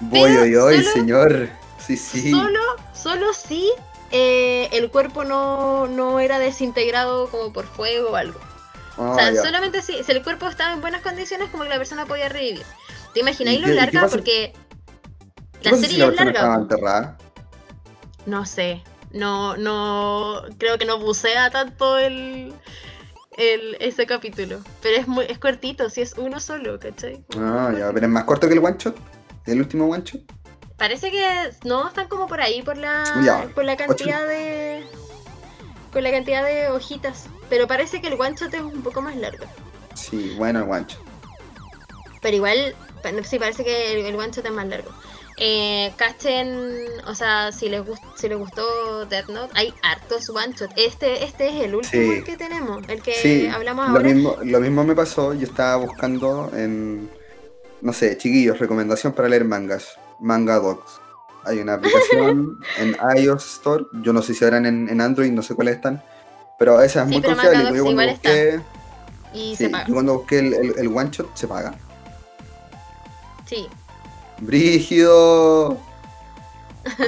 Voy, 0.00 0.30
hoy, 0.36 0.54
hoy, 0.54 0.84
señor. 0.84 1.48
Sí, 1.84 1.96
sí. 1.96 2.30
Solo, 2.30 2.60
solo 2.94 3.32
si 3.32 3.70
eh, 4.10 4.68
el 4.72 4.90
cuerpo 4.90 5.24
no, 5.24 5.86
no 5.86 6.20
era 6.20 6.38
desintegrado 6.38 7.28
como 7.30 7.52
por 7.52 7.66
fuego 7.66 8.10
o 8.10 8.16
algo. 8.16 8.40
Ah, 8.96 9.10
O 9.12 9.14
sea, 9.14 9.32
ya. 9.32 9.42
solamente 9.42 9.82
si, 9.82 10.02
si 10.02 10.12
el 10.12 10.22
cuerpo 10.22 10.46
estaba 10.48 10.72
en 10.72 10.80
buenas 10.80 11.02
condiciones, 11.02 11.50
como 11.50 11.62
que 11.64 11.68
la 11.70 11.76
persona 11.78 12.06
podía 12.06 12.28
revivir. 12.28 12.64
¿Te 13.14 13.20
¿Y 13.20 13.22
imagináis 13.22 13.60
lo 13.60 13.68
larga? 13.74 14.02
pasa- 14.02 14.16
Porque 14.16 14.52
¿Qué 15.60 15.64
la 15.64 15.70
pasa 15.72 15.82
si 15.82 15.88
serie 15.90 15.98
la 16.06 16.10
es 16.12 16.16
larga. 16.16 16.54
enterrada? 16.54 17.18
No 18.26 18.44
sé. 18.44 18.82
No, 19.12 19.56
no. 19.56 20.42
Creo 20.58 20.78
que 20.78 20.84
no 20.84 20.98
bucea 20.98 21.50
tanto 21.50 21.96
el, 21.98 22.52
el 23.36 23.76
ese 23.80 24.06
capítulo. 24.06 24.60
Pero 24.82 24.96
es 25.00 25.08
muy, 25.08 25.24
es 25.26 25.38
cortito, 25.38 25.88
si 25.90 26.02
es 26.02 26.14
uno 26.18 26.40
solo, 26.40 26.78
¿cachai? 26.78 27.24
Ah, 27.38 27.72
ya, 27.78 27.90
pero 27.92 28.06
es 28.06 28.12
más 28.12 28.24
corto 28.24 28.46
que 28.48 28.54
el 28.54 28.64
one 28.64 28.76
shot. 28.78 28.96
El 29.46 29.60
último 29.60 29.86
one 29.88 30.02
shot. 30.04 30.20
Parece 30.78 31.10
que 31.10 31.26
no, 31.64 31.88
están 31.88 32.08
como 32.08 32.26
por 32.28 32.40
ahí 32.40 32.62
por 32.62 32.78
la, 32.78 33.04
Ya, 33.24 33.48
por 33.54 33.64
la 33.64 33.76
cantidad 33.76 34.26
de. 34.26 34.84
Con 35.92 36.02
la 36.04 36.10
cantidad 36.10 36.44
de 36.44 36.68
hojitas. 36.68 37.26
Pero 37.50 37.66
parece 37.66 38.00
que 38.00 38.08
el 38.08 38.20
one 38.20 38.36
shot 38.36 38.54
es 38.54 38.60
un 38.60 38.82
poco 38.82 39.02
más 39.02 39.16
largo. 39.16 39.44
Sí, 39.94 40.34
bueno, 40.38 40.60
el 40.62 40.70
one 40.70 40.84
shot. 40.88 41.02
Pero 42.22 42.36
igual, 42.36 42.74
sí, 43.24 43.38
parece 43.38 43.64
que 43.64 43.92
el, 44.00 44.06
el 44.06 44.14
one 44.16 44.30
shot 44.30 44.44
es 44.46 44.52
más 44.52 44.66
largo. 44.68 44.90
Eh, 45.40 45.92
cachen, 45.96 46.84
o 47.06 47.14
sea, 47.14 47.52
si 47.52 47.68
les, 47.68 47.82
gust- 47.84 48.02
si 48.16 48.28
les 48.28 48.36
gustó 48.36 49.06
Death 49.06 49.28
Note, 49.28 49.52
hay 49.54 49.72
hartos 49.82 50.28
one 50.30 50.52
shot. 50.52 50.70
Este, 50.76 51.24
este 51.24 51.48
es 51.48 51.64
el 51.64 51.74
último 51.74 52.12
Sí. 52.12 52.22
que 52.24 52.36
tenemos, 52.36 52.82
el 52.88 53.02
que 53.02 53.14
Sí, 53.14 53.46
hablamos 53.48 53.88
lo 53.88 53.96
ahora. 53.96 54.04
mismo, 54.08 54.36
lo 54.42 54.60
mismo 54.60 54.84
me 54.84 54.94
pasó. 54.94 55.32
Yo 55.34 55.46
estaba 55.46 55.76
buscando 55.76 56.50
en, 56.54 57.08
no 57.80 57.92
sé, 57.92 58.16
chiquillos, 58.18 58.58
recomendación 58.58 59.12
para 59.12 59.28
leer 59.28 59.44
mangas. 59.44 59.96
Manga 60.20 60.56
Docs. 60.58 61.00
Hay 61.44 61.60
una 61.60 61.74
aplicación 61.74 62.58
en 62.78 62.96
iOS 63.16 63.44
Store. 63.56 63.84
Yo 64.02 64.12
no 64.12 64.22
sé 64.22 64.34
si 64.34 64.44
habrán 64.44 64.66
en, 64.66 64.88
en 64.88 65.00
Android, 65.00 65.30
no 65.32 65.42
sé 65.42 65.54
cuáles 65.54 65.76
están. 65.76 66.02
Pero 66.58 66.80
esa 66.82 67.02
es 67.02 67.08
Sí, 67.08 67.14
muy 67.14 67.22
confiable. 67.22 67.76
Yo 67.76 67.84
cuando 67.84 68.12
busqué, 68.12 68.60
Y 69.32 69.50
sí, 69.56 69.64
se 69.64 69.70
paga. 69.70 69.86
yo 69.86 69.94
cuando 69.94 70.14
busqué 70.18 70.38
el, 70.40 70.54
el- 70.54 70.78
el 70.78 70.88
one 70.88 71.10
shot 71.10 71.34
se 71.36 71.46
paga. 71.46 71.74
Sí. 73.46 73.68
Brígido. 74.38 75.78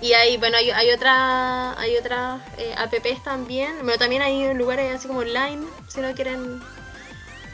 Y 0.00 0.12
hay, 0.12 0.36
bueno, 0.38 0.56
hay, 0.56 0.70
hay 0.70 0.90
otra, 0.90 1.78
hay 1.78 1.96
otras 1.96 2.40
eh, 2.58 2.74
apps 2.76 3.22
también. 3.22 3.72
Pero 3.84 3.98
también 3.98 4.22
hay 4.22 4.54
lugares 4.54 4.94
así 4.94 5.08
como 5.08 5.20
online, 5.20 5.62
si 5.88 6.00
no 6.00 6.12
quieren. 6.14 6.60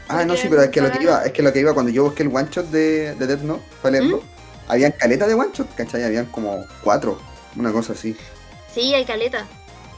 Ah, 0.09 0.25
no, 0.25 0.37
sí, 0.37 0.47
pero 0.49 0.63
es 0.63 0.71
que 0.71 0.81
lo 0.81 0.91
que 0.93 1.03
iba, 1.03 1.25
es 1.25 1.33
que 1.33 1.43
lo 1.43 1.53
que 1.53 1.59
iba 1.61 1.75
cuando 1.75 1.91
yo 1.91 2.05
busqué 2.05 2.23
el 2.23 2.29
one 2.35 2.49
shot 2.51 2.67
de, 2.67 3.15
de 3.17 3.27
Death 3.27 3.41
Note 3.41 3.63
para 3.83 3.93
leerlo, 3.93 4.19
¿Mm? 4.19 4.36
Habían 4.69 4.93
caleta 4.93 5.27
de 5.27 5.35
one 5.35 5.51
shot, 5.53 5.75
¿cachai? 5.75 6.05
Habían 6.05 6.27
como 6.27 6.65
cuatro, 6.83 7.21
una 7.57 7.73
cosa 7.73 7.93
así. 7.93 8.17
Sí, 8.75 8.93
hay 8.95 9.05
caleta. 9.05 9.47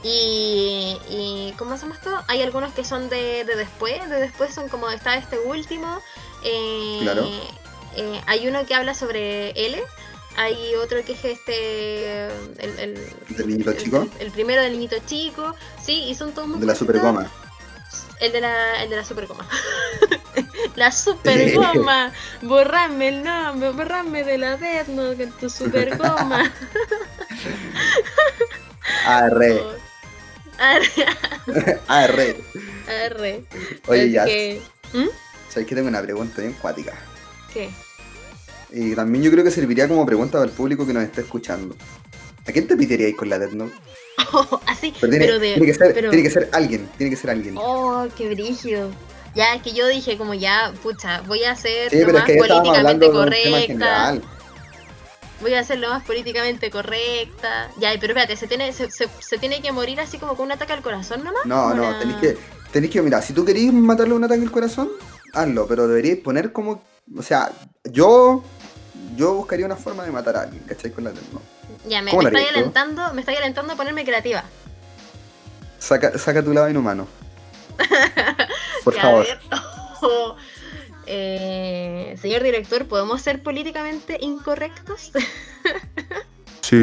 Y, 0.04 0.96
y 1.08 1.54
¿cómo 1.58 1.76
se 1.76 1.82
llama 1.82 1.96
esto? 1.96 2.10
Hay 2.28 2.40
algunos 2.42 2.72
que 2.72 2.84
son 2.84 3.08
de, 3.08 3.44
de 3.44 3.56
después, 3.56 4.08
de 4.08 4.20
después 4.20 4.54
son 4.54 4.68
como 4.68 4.88
está 4.90 5.16
este 5.16 5.38
último. 5.38 6.00
eh, 6.44 6.98
Claro. 7.02 7.28
eh, 7.96 8.20
hay 8.26 8.46
uno 8.46 8.64
que 8.64 8.74
habla 8.74 8.94
sobre 8.94 9.50
L, 9.50 9.82
hay 10.36 10.74
otro 10.76 11.04
que 11.04 11.14
es 11.14 11.24
este 11.24 12.26
el, 12.26 12.78
el, 12.78 13.12
¿Del 13.30 13.48
niñito 13.48 13.72
el- 13.72 13.76
chico? 13.76 14.06
el 14.20 14.30
primero 14.30 14.62
del 14.62 14.72
niñito 14.72 14.96
chico, 15.04 15.54
sí, 15.84 16.04
y 16.04 16.14
son 16.14 16.30
todos 16.32 16.46
muy 16.46 16.60
De 16.60 16.66
la 16.66 16.74
cortitos. 16.74 16.94
super 16.96 17.00
goma. 17.02 17.30
El 18.20 18.30
de 18.32 18.40
la, 18.40 18.82
el 18.84 18.90
de 18.90 18.96
la 18.96 19.04
super 19.04 19.26
goma. 19.26 19.48
la 20.76 20.90
super 20.92 21.54
goma. 21.54 22.12
Borrame 22.42 23.08
el 23.08 23.22
nombre, 23.24 23.70
borrame 23.70 24.24
de 24.24 24.38
la 24.38 24.56
Death 24.56 24.88
Note 24.88 25.16
con 25.16 25.32
tu 25.38 25.50
super 25.50 25.96
goma. 25.96 26.52
Arre, 29.06 29.62
Arre, 30.58 30.90
arre. 31.88 32.36
arre. 32.88 33.44
Oye, 33.86 34.10
ya, 34.10 34.24
que- 34.24 34.60
¿Mm? 34.92 35.08
sabes 35.48 35.68
que 35.68 35.74
tengo 35.74 35.88
una 35.88 36.02
pregunta 36.02 36.40
bien 36.40 36.54
cuática. 36.54 36.94
¿Qué? 37.52 37.70
Y 38.70 38.94
también 38.94 39.22
yo 39.24 39.30
creo 39.30 39.44
que 39.44 39.50
serviría 39.50 39.88
como 39.88 40.04
pregunta 40.06 40.38
para 40.38 40.44
el 40.50 40.56
público 40.56 40.86
que 40.86 40.92
nos 40.92 41.02
está 41.04 41.20
escuchando. 41.20 41.76
¿A 42.46 42.52
quién 42.52 42.66
te 42.66 42.76
piteríais 42.76 43.14
con 43.14 43.28
la 43.28 43.38
Death 43.38 43.52
Note? 43.52 43.74
así, 44.66 44.92
Pero 45.00 45.10
tiene, 45.10 45.26
pero 45.26 45.38
de. 45.38 45.52
tiene 45.54 45.66
que 45.66 45.74
ser, 45.74 45.94
pero- 45.94 46.10
tiene 46.10 46.22
que 46.24 46.30
ser 46.30 46.48
alguien, 46.52 46.88
tiene 46.96 47.10
que 47.10 47.16
ser 47.16 47.30
alguien. 47.30 47.54
Oh, 47.58 48.06
qué 48.16 48.28
brígido. 48.30 48.90
Ya, 49.34 49.54
es 49.54 49.62
que 49.62 49.72
yo 49.72 49.86
dije 49.86 50.16
como 50.18 50.34
ya, 50.34 50.72
pucha, 50.82 51.20
voy 51.22 51.44
a 51.44 51.54
ser 51.54 51.90
sí, 51.90 52.00
lo 52.00 52.08
es 52.08 52.12
más 52.14 52.24
que 52.24 52.36
políticamente 52.38 53.10
correcta. 53.10 54.14
Voy 55.40 55.54
a 55.54 55.62
ser 55.62 55.78
lo 55.78 55.90
más 55.90 56.02
políticamente 56.02 56.70
correcta. 56.70 57.70
Ya, 57.78 57.90
pero 58.00 58.12
espérate, 58.12 58.36
se 58.36 58.48
tiene, 58.48 58.72
se, 58.72 58.90
se- 58.90 59.08
se 59.20 59.38
tiene 59.38 59.62
que 59.62 59.70
morir 59.70 60.00
así 60.00 60.18
como 60.18 60.34
con 60.36 60.46
un 60.46 60.52
ataque 60.52 60.72
al 60.72 60.82
corazón 60.82 61.22
nomás. 61.22 61.44
No, 61.44 61.72
no, 61.74 61.92
la- 61.92 61.98
tenéis 61.98 62.18
que, 62.18 62.36
tenéis 62.72 62.92
que, 62.92 63.02
mira, 63.02 63.22
si 63.22 63.32
tú 63.32 63.44
queréis 63.44 63.72
matarle 63.72 64.14
un 64.14 64.24
ataque 64.24 64.42
al 64.42 64.50
corazón, 64.50 64.88
hazlo, 65.32 65.68
pero 65.68 65.86
deberíais 65.86 66.18
poner 66.18 66.52
como, 66.52 66.82
o 67.16 67.22
sea, 67.22 67.52
yo, 67.84 68.42
yo 69.16 69.34
buscaría 69.34 69.66
una 69.66 69.76
forma 69.76 70.02
de 70.04 70.10
matar 70.10 70.36
a 70.36 70.40
alguien, 70.42 70.64
¿cachai? 70.64 70.90
Con 70.90 71.04
la 71.04 71.10
Note. 71.10 71.22
Ya, 71.86 72.02
me, 72.02 72.10
¿Cómo 72.10 72.22
me 72.22 72.30
estáis 72.30 72.48
alentando, 72.56 73.14
me 73.14 73.20
estáis 73.20 73.38
alentando 73.38 73.74
a 73.74 73.76
ponerme 73.76 74.04
creativa. 74.04 74.42
Saca, 75.78 76.18
saca 76.18 76.42
tu 76.42 76.52
lado 76.52 76.68
inhumano. 76.68 77.06
Por 78.84 78.94
Ya, 78.96 79.02
favor. 79.02 79.26
Eh, 81.06 82.16
señor 82.20 82.42
director, 82.42 82.86
¿podemos 82.86 83.22
ser 83.22 83.42
políticamente 83.42 84.18
incorrectos? 84.20 85.10
Sí. 86.60 86.82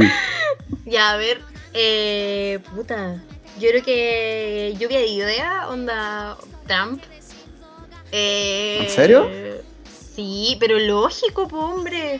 ya, 0.86 1.12
a 1.12 1.18
ver. 1.18 1.41
Eh, 1.74 2.58
puta. 2.74 3.22
Yo 3.60 3.70
creo 3.70 3.84
que 3.84 4.74
lluvia 4.80 4.98
de 4.98 5.06
idea, 5.08 5.68
onda 5.70 6.38
Trump. 6.66 7.04
Eh, 8.12 8.80
¿En 8.82 8.89
serio? 8.89 9.30
Sí, 10.16 10.58
pero 10.60 10.80
lógico, 10.80 11.48
po, 11.48 11.60
hombre. 11.60 12.20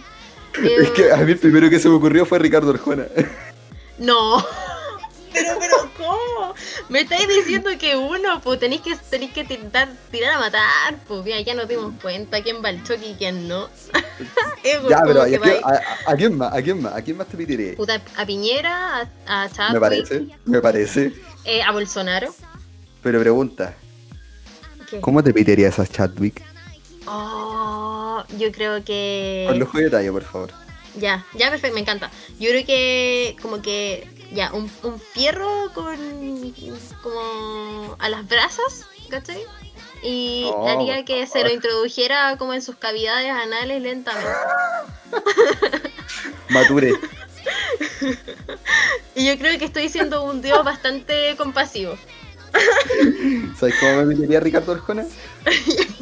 Es 0.64 0.92
que 0.92 1.12
a 1.12 1.18
mí 1.18 1.32
el 1.32 1.40
primero 1.40 1.70
que 1.70 1.80
se 1.80 1.90
me 1.90 1.96
ocurrió 1.96 2.26
fue 2.26 2.38
Ricardo 2.38 2.70
Arjona. 2.70 3.08
No. 3.98 4.46
Pero, 5.36 5.60
pero, 5.60 5.92
¿cómo? 5.98 6.54
Me 6.90 7.02
estáis 7.02 7.28
diciendo 7.28 7.70
que 7.80 7.96
uno, 7.96 8.42
pues 8.42 8.60
tenéis 8.60 8.82
que, 8.82 8.96
tenéis 8.96 9.32
que 9.34 9.44
tirar, 9.44 9.90
tirar 10.12 10.34
a 10.36 10.40
matar, 10.40 10.96
pues 11.08 11.24
mira, 11.24 11.40
ya 11.42 11.54
nos 11.54 11.68
dimos 11.68 11.94
cuenta 12.02 12.42
quién 12.42 12.64
va 12.64 12.70
al 12.70 12.84
choque 12.84 13.10
y 13.10 13.14
quién 13.16 13.48
no. 13.48 13.70
Es 14.64 14.80
Ya, 14.90 15.02
pero 15.06 15.22
¿a, 15.22 15.26
quién- 15.26 15.42
vais- 15.42 15.62
a- 15.64 16.12
a 16.12 16.16
quién 16.16 16.38
más? 16.38 16.54
¿A 16.54 16.62
quién 16.62 16.82
más? 16.82 16.94
¿A 16.94 17.02
quién 17.02 17.18
más 17.18 17.28
te 17.28 17.74
puta, 17.76 18.02
a 18.16 18.26
Piñera, 18.26 19.10
a, 19.28 19.44
a 19.58 19.74
Me 19.74 19.80
parece, 19.80 20.26
me 20.46 20.62
parece. 20.62 21.14
eh, 21.44 21.62
a 21.62 21.72
Bolsonaro. 21.72 22.34
Pero 23.04 23.20
pregunta, 23.20 23.76
¿Qué? 24.90 25.00
¿cómo 25.02 25.24
te 25.24 25.34
piterías 25.34 25.78
a 25.80 25.86
Chadwick? 25.86 26.42
Oh, 27.08 28.24
yo 28.38 28.52
creo 28.52 28.84
que... 28.84 29.46
Con 29.48 29.60
lujo 29.60 29.80
y 29.80 29.84
detalle, 29.84 30.12
por 30.12 30.24
favor. 30.24 30.52
Ya, 30.98 31.26
ya 31.36 31.50
perfecto, 31.52 31.76
me 31.76 31.82
encanta. 31.82 32.10
Yo 32.40 32.50
creo 32.50 32.66
que 32.66 33.36
como 33.42 33.62
que 33.62 34.08
ya, 34.32 34.52
un, 34.54 34.70
un 34.84 35.00
fierro 35.00 35.72
con 35.74 35.96
como 37.02 37.96
a 38.00 38.10
las 38.10 38.28
brasas, 38.28 38.86
¿cachai? 39.10 39.44
Y 40.04 40.50
Oh, 40.54 40.68
haría 40.68 41.04
que 41.06 41.26
se 41.26 41.44
lo 41.44 41.52
introdujera 41.52 42.38
como 42.38 42.54
en 42.54 42.62
sus 42.62 42.76
cavidades 42.76 43.32
anales 43.32 43.82
lentamente. 43.82 44.30
Mature. 46.50 46.94
Y 49.16 49.26
yo 49.26 49.38
creo 49.38 49.58
que 49.58 49.66
estoy 49.66 49.88
siendo 49.88 50.24
un 50.24 50.42
dios 50.42 50.62
bastante 50.66 51.36
compasivo. 51.38 51.98
¿Sabes 53.58 53.76
cómo 53.80 54.04
me 54.04 54.14
pitería 54.14 54.42
Ricardo 54.42 54.74
Arjona? 54.74 55.06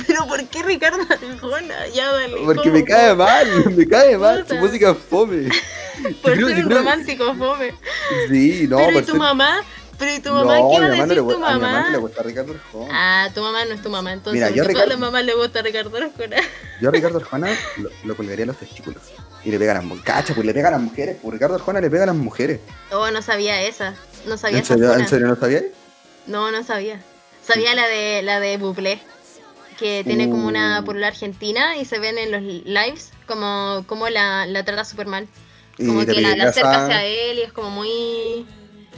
Pero 0.08 0.26
¿por 0.28 0.44
qué 0.48 0.64
Ricardo 0.64 1.02
Arjona? 1.10 1.88
Ya 1.94 2.12
dale. 2.12 2.38
Porque 2.44 2.72
me 2.72 2.84
cae 2.84 3.14
mal, 3.16 3.76
me 3.76 3.88
cae 3.88 4.18
mal. 4.18 4.46
Su 4.48 4.56
música 4.56 4.92
es 4.92 4.98
fome. 4.98 5.50
Por 6.22 6.34
creo- 6.34 6.48
ser 6.48 6.58
un 6.58 6.64
creo- 6.66 6.78
romántico, 6.80 7.36
fome. 7.36 7.74
Sí, 8.30 8.68
no, 8.70 8.78
pero 8.78 8.92
¿y 8.92 8.94
por 8.96 9.04
tu 9.06 9.12
ser- 9.12 9.20
mamá? 9.20 9.62
¿Pero 10.00 10.16
y 10.16 10.20
tu 10.20 10.30
No, 10.30 10.44
mamá? 10.44 10.56
¿Qué 10.56 10.78
a 10.78 10.82
mamá 10.82 10.82
no 10.82 10.90
decir 10.90 11.08
le 11.10 11.16
tu 11.16 11.24
gusta- 11.24 11.48
a 11.48 11.54
mi 11.54 11.60
mamá 11.62 11.72
mamá? 11.74 11.90
le 11.92 11.98
gusta 11.98 12.24
Ricardo 12.24 12.54
Arjona. 12.54 12.90
Ah, 12.92 13.30
tu 13.34 13.42
mamá 13.42 13.66
no 13.66 13.74
es 13.76 13.82
tu 13.82 13.90
mamá, 13.90 14.12
entonces. 14.12 14.34
Mira, 14.34 14.50
yo 14.50 14.64
a 14.64 14.68
Ricardo- 14.68 14.90
las 14.90 15.00
mamás 15.00 15.24
le 15.24 15.34
gusta 15.36 15.62
Ricardo 15.62 15.96
Arjona. 15.98 16.36
Yo 16.82 16.90
a 16.90 16.92
Ricardo 16.92 17.18
Arjona 17.20 17.48
lo, 17.78 17.90
lo 18.04 18.18
colgaría 18.18 18.44
a 18.44 18.48
los 18.48 18.58
testículos. 18.58 19.02
Y 19.46 19.52
le 19.52 19.60
pega 19.60 19.72
a 19.74 19.76
las 19.76 19.86
pues 20.34 20.46
le 20.46 20.54
pega 20.54 20.70
a 20.70 20.72
las 20.72 20.82
mujeres. 20.82 21.18
Pues 21.22 21.34
Ricardo 21.34 21.56
Arjona 21.56 21.80
le 21.80 21.90
pega 21.90 22.04
a 22.04 22.08
las 22.08 22.16
mujeres. 22.16 22.60
Oh, 22.92 23.10
no 23.12 23.22
sabía 23.22 23.62
esa. 23.62 23.94
No 24.26 24.36
sabía 24.38 24.58
¿En 24.58 24.64
esa 24.64 24.74
serio. 24.74 24.94
¿En 24.96 25.08
serio 25.08 25.28
no 25.28 25.36
sabías? 25.36 25.64
No, 26.28 26.52
no 26.52 26.64
sabía. 26.64 27.00
Sabía 27.46 27.76
la 27.76 27.88
de 27.88 28.22
la 28.24 28.40
de 28.40 28.58
Bublé, 28.58 29.00
que 29.78 30.04
tiene 30.06 30.30
como 30.30 30.48
una 30.48 30.80
Uh. 30.82 30.86
por 30.86 30.96
la 30.96 31.08
Argentina 31.08 31.76
y 31.78 31.86
se 31.86 32.00
ven 32.00 32.18
en 32.18 32.32
los 32.32 32.42
lives 32.42 33.12
como, 33.28 33.84
como 33.86 34.08
la, 34.10 34.46
la 34.46 34.64
trata 34.66 34.84
súper 34.86 35.08
mal. 35.08 35.28
Y 35.78 35.88
Como 35.88 36.06
te 36.06 36.14
que 36.14 36.22
la, 36.22 36.36
la 36.36 36.50
acerca 36.50 36.72
a- 36.72 36.86
hacia 36.86 37.06
él 37.06 37.40
y 37.40 37.42
es 37.42 37.52
como 37.54 37.70
muy. 37.72 37.88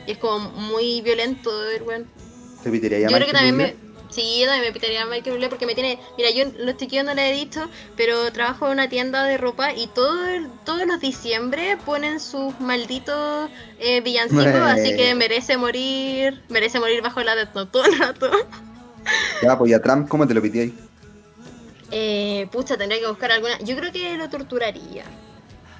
Y 0.07 0.11
es 0.11 0.17
como 0.17 0.39
muy 0.51 1.01
violento 1.01 1.57
de 1.61 1.67
ver, 1.69 1.83
weón. 1.83 2.07
Te 2.63 2.69
pediría 2.69 2.99
Yo 3.09 3.15
creo 3.15 3.27
que 3.27 3.33
también 3.33 3.55
me. 3.57 3.75
Sí, 4.11 4.37
yo 4.39 4.45
también 4.45 4.67
me 4.67 4.71
pitaría 4.71 5.01
a 5.01 5.05
Michael 5.07 5.33
Bublé 5.33 5.49
porque 5.49 5.65
me 5.65 5.73
tiene. 5.73 5.99
Mira, 6.17 6.29
yo 6.29 6.45
los 6.59 6.77
chiquillos 6.77 7.03
no 7.05 7.13
le 7.13 7.29
he 7.29 7.33
dicho, 7.33 7.67
pero 7.97 8.31
trabajo 8.31 8.67
en 8.67 8.73
una 8.73 8.87
tienda 8.87 9.23
de 9.25 9.37
ropa 9.37 9.73
y 9.73 9.87
todo 9.87 10.15
todos 10.63 10.85
los 10.85 11.01
diciembre 11.01 11.77
ponen 11.85 12.19
sus 12.19 12.57
malditos 12.59 13.49
eh, 13.79 13.99
villancicos, 14.01 14.45
Eh. 14.45 14.61
así 14.67 14.95
que 14.95 15.15
merece 15.15 15.57
morir. 15.57 16.43
Merece 16.49 16.79
morir 16.79 17.01
bajo 17.01 17.21
la 17.23 17.35
Note 17.35 17.65
todo 17.71 17.85
el 17.85 17.97
rato. 17.99 18.29
Ya, 19.43 19.55
pues 19.57 19.69
y 19.69 19.73
a 19.75 19.81
Trump, 19.81 20.07
¿cómo 20.07 20.27
te 20.27 20.33
lo 20.33 20.41
ahí? 20.63 20.73
Eh, 21.91 22.47
pucha, 22.51 22.75
tendría 22.77 22.99
que 22.99 23.07
buscar 23.07 23.31
alguna. 23.31 23.59
Yo 23.59 23.75
creo 23.75 23.91
que 23.91 24.17
lo 24.17 24.29
torturaría. 24.29 25.03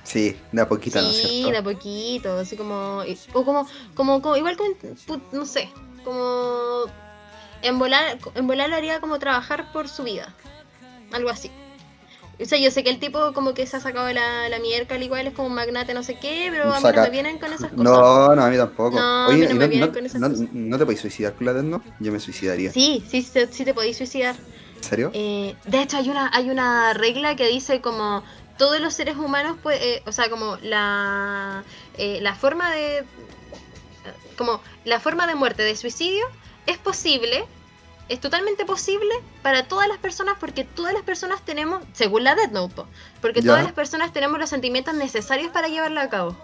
Sí, 0.05 0.37
de 0.51 0.61
a 0.61 0.69
poquito, 0.69 1.01
¿no 1.01 1.09
es 1.09 1.17
sí, 1.17 1.51
de 1.51 1.57
a 1.57 1.63
poquito, 1.63 2.37
así 2.37 2.55
como. 2.55 3.03
O 3.33 3.43
como, 3.43 3.67
como, 3.95 4.21
como 4.21 4.37
igual 4.37 4.55
como. 4.55 4.69
No 5.33 5.45
sé, 5.45 5.69
como. 6.03 6.83
En 7.61 7.79
volar, 7.79 8.17
en 8.35 8.47
volar 8.47 8.69
lo 8.69 8.75
haría 8.75 8.99
como 9.01 9.17
trabajar 9.19 9.71
por 9.73 9.89
su 9.89 10.03
vida. 10.03 10.33
Algo 11.11 11.29
así. 11.29 11.49
O 12.39 12.45
sea, 12.45 12.59
yo 12.59 12.69
sé 12.69 12.83
que 12.83 12.89
el 12.89 12.99
tipo 12.99 13.31
como 13.33 13.53
que 13.53 13.65
se 13.65 13.77
ha 13.77 13.79
sacado 13.79 14.11
la, 14.11 14.49
la 14.49 14.59
mierda, 14.59 14.95
al 14.95 15.01
igual 15.03 15.25
es 15.25 15.33
como 15.33 15.47
un 15.47 15.55
magnate, 15.55 15.93
no 15.93 16.03
sé 16.03 16.19
qué, 16.19 16.49
pero 16.51 16.71
a 16.73 16.79
mí 16.81 16.87
no 16.93 17.01
me 17.01 17.09
vienen 17.09 17.39
con 17.39 17.53
esas 17.53 17.71
cosas. 17.71 17.83
No, 17.83 18.35
no, 18.35 18.43
a 18.43 18.49
mí 18.49 18.57
tampoco. 18.57 18.99
No, 18.99 19.01
a 19.01 19.27
Oye, 19.29 19.37
mí 19.37 19.45
no 19.45 19.51
¿y 19.51 19.53
me 19.53 19.65
no, 19.65 19.69
vienen 19.69 19.87
no- 19.89 19.93
con 19.95 20.05
esas 20.05 20.21
no- 20.21 20.29
cosas. 20.29 20.47
no 20.51 20.77
te 20.77 20.83
podéis 20.85 20.99
suicidar 21.01 21.33
con 21.33 21.45
la 21.47 21.53
Note? 21.53 21.89
Yo 22.01 22.11
me 22.11 22.19
suicidaría. 22.19 22.71
Sí, 22.71 23.03
sí, 23.09 23.21
sí, 23.23 23.39
sí 23.49 23.63
te 23.65 23.73
podéis 23.73 23.97
suicidar. 23.97 24.35
¿En 24.77 24.83
serio? 24.83 25.11
Eh, 25.13 25.55
de 25.65 25.81
hecho, 25.81 25.95
hay 25.97 26.09
una, 26.09 26.29
hay 26.33 26.49
una 26.49 26.93
regla 26.93 27.37
que 27.37 27.47
dice 27.47 27.79
como 27.79 28.21
todos 28.57 28.79
los 28.79 28.93
seres 28.93 29.17
humanos, 29.17 29.57
pues, 29.61 29.81
eh, 29.81 30.03
o 30.05 30.11
sea, 30.11 30.29
como 30.29 30.57
la, 30.61 31.63
eh, 31.97 32.19
la 32.21 32.35
forma 32.35 32.71
de, 32.71 33.05
como 34.37 34.61
la 34.83 34.99
forma 34.99 35.27
de 35.27 35.35
muerte 35.35 35.63
de 35.63 35.75
suicidio 35.75 36.25
es 36.65 36.77
posible, 36.77 37.45
es 38.07 38.19
totalmente 38.19 38.65
posible 38.65 39.13
para 39.41 39.67
todas 39.67 39.87
las 39.87 39.97
personas 39.97 40.35
porque 40.39 40.63
todas 40.63 40.93
las 40.93 41.03
personas 41.03 41.41
tenemos, 41.43 41.83
según 41.93 42.23
la 42.23 42.35
Death 42.35 42.51
Note, 42.51 42.75
po, 42.75 42.87
porque 43.21 43.41
Ya. 43.41 43.51
todas 43.51 43.63
las 43.63 43.73
personas 43.73 44.13
tenemos 44.13 44.39
los 44.39 44.49
sentimientos 44.49 44.93
necesarios 44.93 45.51
para 45.51 45.67
llevarla 45.67 46.03
a 46.03 46.09
cabo. 46.09 46.35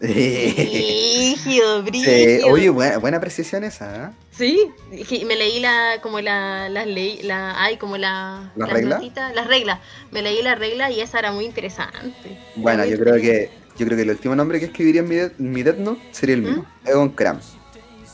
Brígido, 0.00 1.82
Sí, 1.84 1.90
brígido. 1.90 2.48
oye, 2.52 2.70
buena, 2.70 2.98
buena 2.98 3.16
apreciación 3.18 3.64
esa, 3.64 4.06
¿eh? 4.06 4.10
Sí, 4.30 5.24
me 5.24 5.36
leí 5.36 5.60
la 5.60 6.00
como 6.02 6.20
la 6.20 6.68
las 6.68 6.86
ley, 6.86 7.20
la 7.22 7.62
ay 7.62 7.78
como 7.78 7.96
la 7.96 8.52
¿Las 8.56 8.68
las 8.68 8.76
reglas? 8.76 8.98
notitas, 8.98 9.34
las 9.34 9.46
reglas. 9.46 9.80
Me 10.10 10.20
leí 10.22 10.42
la 10.42 10.54
regla 10.54 10.90
y 10.90 11.00
esa 11.00 11.18
era 11.18 11.32
muy 11.32 11.46
interesante. 11.46 12.38
Bueno, 12.56 12.82
muy 12.82 12.92
yo 12.92 12.98
creo 12.98 13.14
que 13.16 13.50
yo 13.78 13.86
creo 13.86 13.96
que 13.96 14.02
el 14.02 14.10
último 14.10 14.34
nombre 14.36 14.58
que 14.60 14.66
escribiría 14.66 15.00
en 15.00 15.08
mi, 15.08 15.16
Death- 15.16 15.38
mi 15.38 15.62
Death 15.62 15.78
Note 15.78 16.02
sería 16.12 16.34
el 16.34 16.42
mío, 16.42 16.66
Egon 16.84 17.10
Kram. 17.10 17.40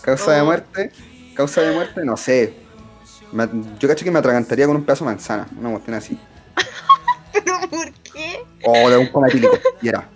Causa 0.02 0.32
de 0.32 0.40
Oh. 0.42 0.44
muerte, 0.44 0.92
causa 1.34 1.60
de 1.62 1.72
muerte, 1.74 2.00
no 2.04 2.16
sé. 2.16 2.54
Me- 3.32 3.48
yo 3.78 3.88
cacho 3.88 4.04
que 4.04 4.10
me 4.10 4.18
atragantaría 4.20 4.66
con 4.66 4.76
un 4.76 4.84
pedazo 4.84 5.04
de 5.04 5.10
manzana, 5.12 5.48
una 5.58 5.70
cuestión 5.70 5.96
así. 5.96 6.18
pero 7.32 7.58
¿por 7.70 7.92
qué? 7.92 8.40
O 8.64 8.90
de 8.90 8.96
un 8.98 9.06
coma 9.06 9.26
y 9.82 9.88
era. 9.88 10.08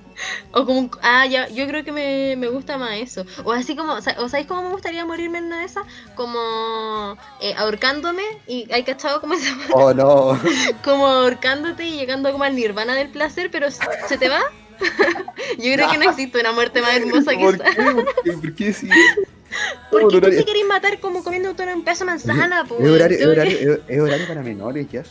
O 0.52 0.64
como 0.64 0.78
un- 0.78 0.90
ah 1.02 1.26
ya, 1.26 1.48
yo 1.48 1.66
creo 1.66 1.84
que 1.84 1.92
me, 1.92 2.36
me 2.36 2.48
gusta 2.48 2.78
más 2.78 2.92
eso. 2.96 3.24
O 3.44 3.52
así 3.52 3.76
como, 3.76 3.92
o, 3.94 4.00
sea, 4.00 4.16
¿o 4.18 4.28
sabéis 4.28 4.48
cómo 4.48 4.62
me 4.62 4.70
gustaría 4.70 5.04
morirme 5.04 5.38
en 5.38 5.44
una 5.44 5.60
de 5.60 5.64
esas? 5.66 5.84
Como 6.14 7.16
eh, 7.40 7.54
ahorcándome 7.56 8.22
y 8.46 8.70
hay 8.72 8.82
cachado 8.84 9.20
como 9.20 9.34
esa 9.34 9.54
Oh 9.72 9.92
no. 9.92 10.38
como 10.84 11.06
ahorcándote 11.06 11.84
y 11.84 11.96
llegando 11.98 12.32
como 12.32 12.44
al 12.44 12.56
nirvana 12.56 12.94
del 12.94 13.08
placer, 13.10 13.50
pero 13.50 13.68
se 13.70 14.16
te 14.18 14.28
va. 14.28 14.40
yo 15.58 15.72
creo 15.74 15.90
que 15.90 15.98
no 15.98 16.10
existe 16.10 16.38
una 16.40 16.52
muerte 16.52 16.82
más 16.82 16.94
hermosa 16.96 17.30
que 17.32 17.38
¿Por 17.38 17.54
esa. 17.54 17.64
qué? 17.64 17.82
¿Por 17.82 18.14
qué? 18.24 18.32
¿Por 18.32 18.54
qué 18.54 18.72
sí? 18.72 18.88
¿Por 19.90 20.08
qué 20.08 20.16
no, 20.20 20.20
tú 20.22 20.30
te 20.30 20.44
querés 20.44 20.66
matar 20.68 20.98
como 21.00 21.22
comiendo 21.24 21.54
todo 21.54 21.66
un 21.72 21.82
pedazo 21.84 22.04
de 22.04 22.10
manzana? 22.10 22.64
po, 22.64 22.76
Es 22.78 22.90
horario, 22.90 23.16
es, 23.18 23.24
Yo- 23.24 23.30
horario, 23.30 23.72
es- 23.74 23.80
es 23.88 24.00
horario 24.00 24.26
para 24.26 24.42
menores 24.42 24.86
ya. 24.90 25.02
No 25.02 25.06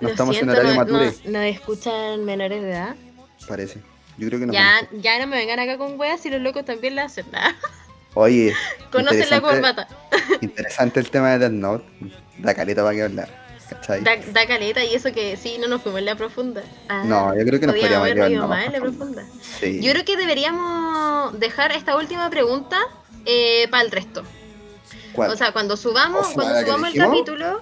Lo 0.00 0.08
estamos 0.08 0.36
siento, 0.36 0.52
en 0.52 0.58
horario 0.58 0.74
no, 0.84 0.84
mature, 0.92 1.16
no, 1.24 1.30
no 1.32 1.38
escuchan 1.40 2.24
menores 2.24 2.62
de 2.62 2.70
edad. 2.70 2.94
parece. 3.48 3.80
Yo 4.18 4.28
creo 4.28 4.40
que 4.40 4.46
no. 4.46 4.52
Ya, 4.52 4.86
ya 4.92 5.18
no 5.18 5.26
me 5.26 5.36
vengan 5.36 5.58
acá 5.58 5.78
con 5.78 5.98
weas 5.98 6.24
y 6.26 6.30
los 6.30 6.40
locos 6.40 6.64
también 6.64 6.96
la 6.96 7.04
hacen. 7.04 7.26
nada. 7.32 7.54
Oye, 8.14 8.54
Conocen 8.92 9.30
la 9.30 9.40
corbata. 9.40 9.88
interesante 10.40 11.00
el 11.00 11.10
tema 11.10 11.30
de 11.32 11.38
Death 11.38 11.52
Note. 11.52 11.84
Da 12.38 12.54
caleta 12.54 12.82
para 12.82 12.94
que 12.94 13.02
hablar. 13.02 13.42
¿Cachai? 13.70 14.02
Da, 14.02 14.16
da 14.32 14.46
caleta 14.46 14.84
y 14.84 14.94
eso 14.94 15.12
que 15.12 15.36
sí, 15.38 15.56
no 15.58 15.66
nos 15.66 15.80
fuimos 15.80 16.00
en 16.00 16.04
la 16.04 16.14
profunda. 16.14 16.62
Ah, 16.88 17.04
No, 17.06 17.34
yo 17.34 17.44
creo 17.46 17.58
que 17.58 17.66
nos 17.66 17.74
podríamos 17.74 18.08
llevar 18.08 18.30
ido 18.30 18.46
más 18.48 18.66
en 18.66 18.72
la 18.72 18.80
profunda. 18.80 19.24
Sí. 19.60 19.80
Yo 19.82 19.92
creo 19.92 20.04
que 20.04 20.16
deberíamos 20.18 21.38
dejar 21.40 21.72
esta 21.72 21.96
última 21.96 22.28
pregunta 22.28 22.78
para 23.70 23.82
el 23.82 23.90
resto. 23.90 24.24
¿Cuál? 25.14 25.30
O 25.30 25.36
sea, 25.36 25.52
cuando 25.52 25.76
subamos, 25.78 26.28
O 26.28 26.32
cuando 26.34 26.52
¿la 26.54 26.60
que 26.60 26.66
subamos 26.66 26.94
el 26.94 27.00
capítulo, 27.00 27.60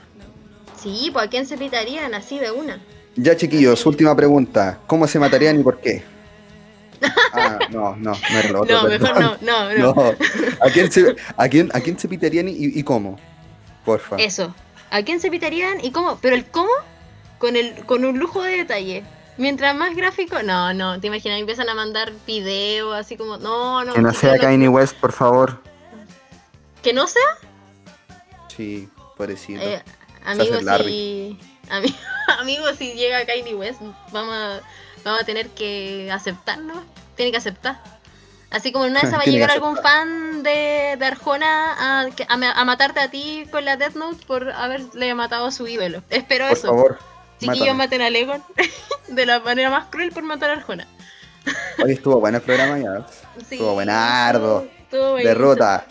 sí, 0.82 1.10
pues 1.12 1.26
a 1.26 1.30
quién 1.30 1.46
se 1.46 1.56
pitarían 1.56 2.12
así 2.14 2.38
de 2.40 2.50
una. 2.50 2.80
Ya, 3.14 3.36
chiquillos, 3.36 3.84
última 3.86 4.16
pregunta. 4.16 4.80
¿Cómo 4.86 5.06
se 5.06 5.18
matarían 5.18 5.60
y 5.60 5.62
por 5.62 5.80
qué? 5.80 6.02
Ah, 7.32 7.58
no, 7.70 7.96
no, 7.96 8.12
no 8.12 8.38
era 8.38 8.48
lo 8.50 8.62
otro. 8.62 8.82
No, 8.82 8.88
mejor 8.88 9.20
no, 9.20 9.36
no, 9.40 9.74
no. 9.74 9.94
No. 9.94 10.14
¿A 10.66 10.70
quién 10.72 10.90
se, 10.92 11.16
a 11.36 11.48
quién, 11.48 11.70
a 11.74 11.80
quién 11.80 11.98
se 11.98 12.08
pitarían 12.08 12.48
y, 12.48 12.54
y 12.56 12.82
cómo? 12.82 13.18
Porfa. 13.84 14.16
Eso. 14.16 14.54
¿A 14.90 15.02
quién 15.02 15.20
se 15.20 15.30
pitarían 15.30 15.82
y 15.84 15.92
cómo? 15.92 16.18
Pero 16.20 16.36
el 16.36 16.44
cómo 16.46 16.70
con 17.38 17.56
el 17.56 17.74
con 17.86 18.04
un 18.04 18.18
lujo 18.18 18.42
de 18.42 18.56
detalle. 18.58 19.04
Mientras 19.38 19.74
más 19.74 19.96
gráfico, 19.96 20.42
no, 20.42 20.74
no, 20.74 21.00
te 21.00 21.06
imaginas, 21.06 21.40
empiezan 21.40 21.68
a 21.70 21.74
mandar 21.74 22.12
videos 22.26 22.94
así 22.94 23.16
como, 23.16 23.38
no, 23.38 23.84
no. 23.84 23.94
Que 23.94 24.02
no 24.02 24.12
sea 24.12 24.34
no, 24.34 24.40
Kanye 24.42 24.68
West, 24.68 24.94
por 24.96 25.12
favor. 25.12 25.62
Que 26.82 26.92
no 26.92 27.06
sea, 27.06 27.22
Sí, 28.54 28.88
pobrecito. 29.16 29.60
eh, 29.62 29.82
amigo, 30.26 30.58
si, 30.84 31.38
ami- 31.70 31.96
amigo, 32.38 32.64
si 32.76 32.92
llega 32.94 33.24
Kanye 33.24 33.54
West, 33.54 33.80
vamos 34.12 34.34
a, 34.34 34.60
vamos 35.04 35.22
a 35.22 35.24
tener 35.24 35.48
que 35.50 36.10
aceptarlo, 36.12 36.74
tiene 37.16 37.30
que 37.32 37.38
aceptar. 37.38 37.80
Así 38.50 38.72
como 38.72 38.84
en 38.84 38.90
una 38.92 39.00
esas 39.00 39.14
va 39.14 39.22
a 39.22 39.26
llegar 39.26 39.50
algún 39.52 39.76
fan 39.76 40.42
de, 40.42 40.96
de 40.98 41.06
Arjona 41.06 42.00
a, 42.00 42.64
matarte 42.64 42.98
a 42.98 43.08
ti 43.08 43.46
con 43.52 43.64
la 43.64 43.76
Death 43.76 43.94
Note 43.94 44.26
por 44.26 44.50
haberle 44.50 45.14
matado 45.14 45.46
a 45.46 45.52
su 45.52 45.68
ídolo. 45.68 46.02
Espero 46.10 46.48
por 46.48 46.56
eso. 46.56 46.66
favor. 46.68 46.98
Chiquillos 47.38 47.76
maten 47.76 48.02
a 48.02 48.10
Legon 48.10 48.42
de 49.08 49.24
la 49.26 49.38
manera 49.40 49.70
más 49.70 49.86
cruel 49.86 50.10
por 50.10 50.24
matar 50.24 50.50
a 50.50 50.54
Arjona. 50.54 50.86
Hoy 51.82 51.92
estuvo 51.92 52.18
bueno 52.20 52.38
el 52.38 52.42
programa 52.44 52.78
ya. 52.78 53.06
Sí, 53.48 53.54
Estuvo 53.54 53.74
buenardo. 53.74 54.66
estuvo-. 54.82 55.16
Derrota. 55.16 55.86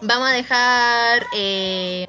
Vamos 0.00 0.28
a 0.28 0.32
dejar. 0.32 1.26
eh, 1.34 2.06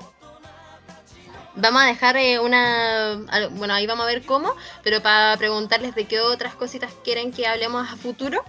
vamos 1.61 1.81
a 1.83 1.85
dejar 1.85 2.17
eh, 2.17 2.39
una. 2.39 3.19
Bueno, 3.51 3.73
ahí 3.73 3.85
vamos 3.87 4.03
a 4.03 4.07
ver 4.07 4.23
cómo. 4.23 4.53
Pero 4.83 5.01
para 5.01 5.35
preguntarles 5.37 5.95
de 5.95 6.05
qué 6.05 6.19
otras 6.21 6.55
cositas 6.55 6.91
quieren 7.03 7.31
que 7.31 7.47
hablemos 7.47 7.87
a 7.91 7.95
futuro. 7.95 8.43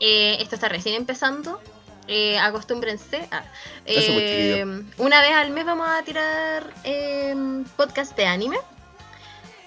Eh, 0.00 0.36
esto 0.40 0.54
está 0.56 0.68
recién 0.68 0.94
empezando. 0.96 1.60
Eh, 2.08 2.38
acostúmbrense. 2.38 3.26
a- 3.30 3.44
eh, 3.86 4.64
una 4.98 5.20
vez 5.22 5.32
al 5.32 5.50
mes 5.50 5.64
vamos 5.64 5.88
a 5.88 6.02
tirar 6.02 6.70
eh, 6.84 7.34
podcast 7.76 8.16
de 8.16 8.26
anime. 8.26 8.58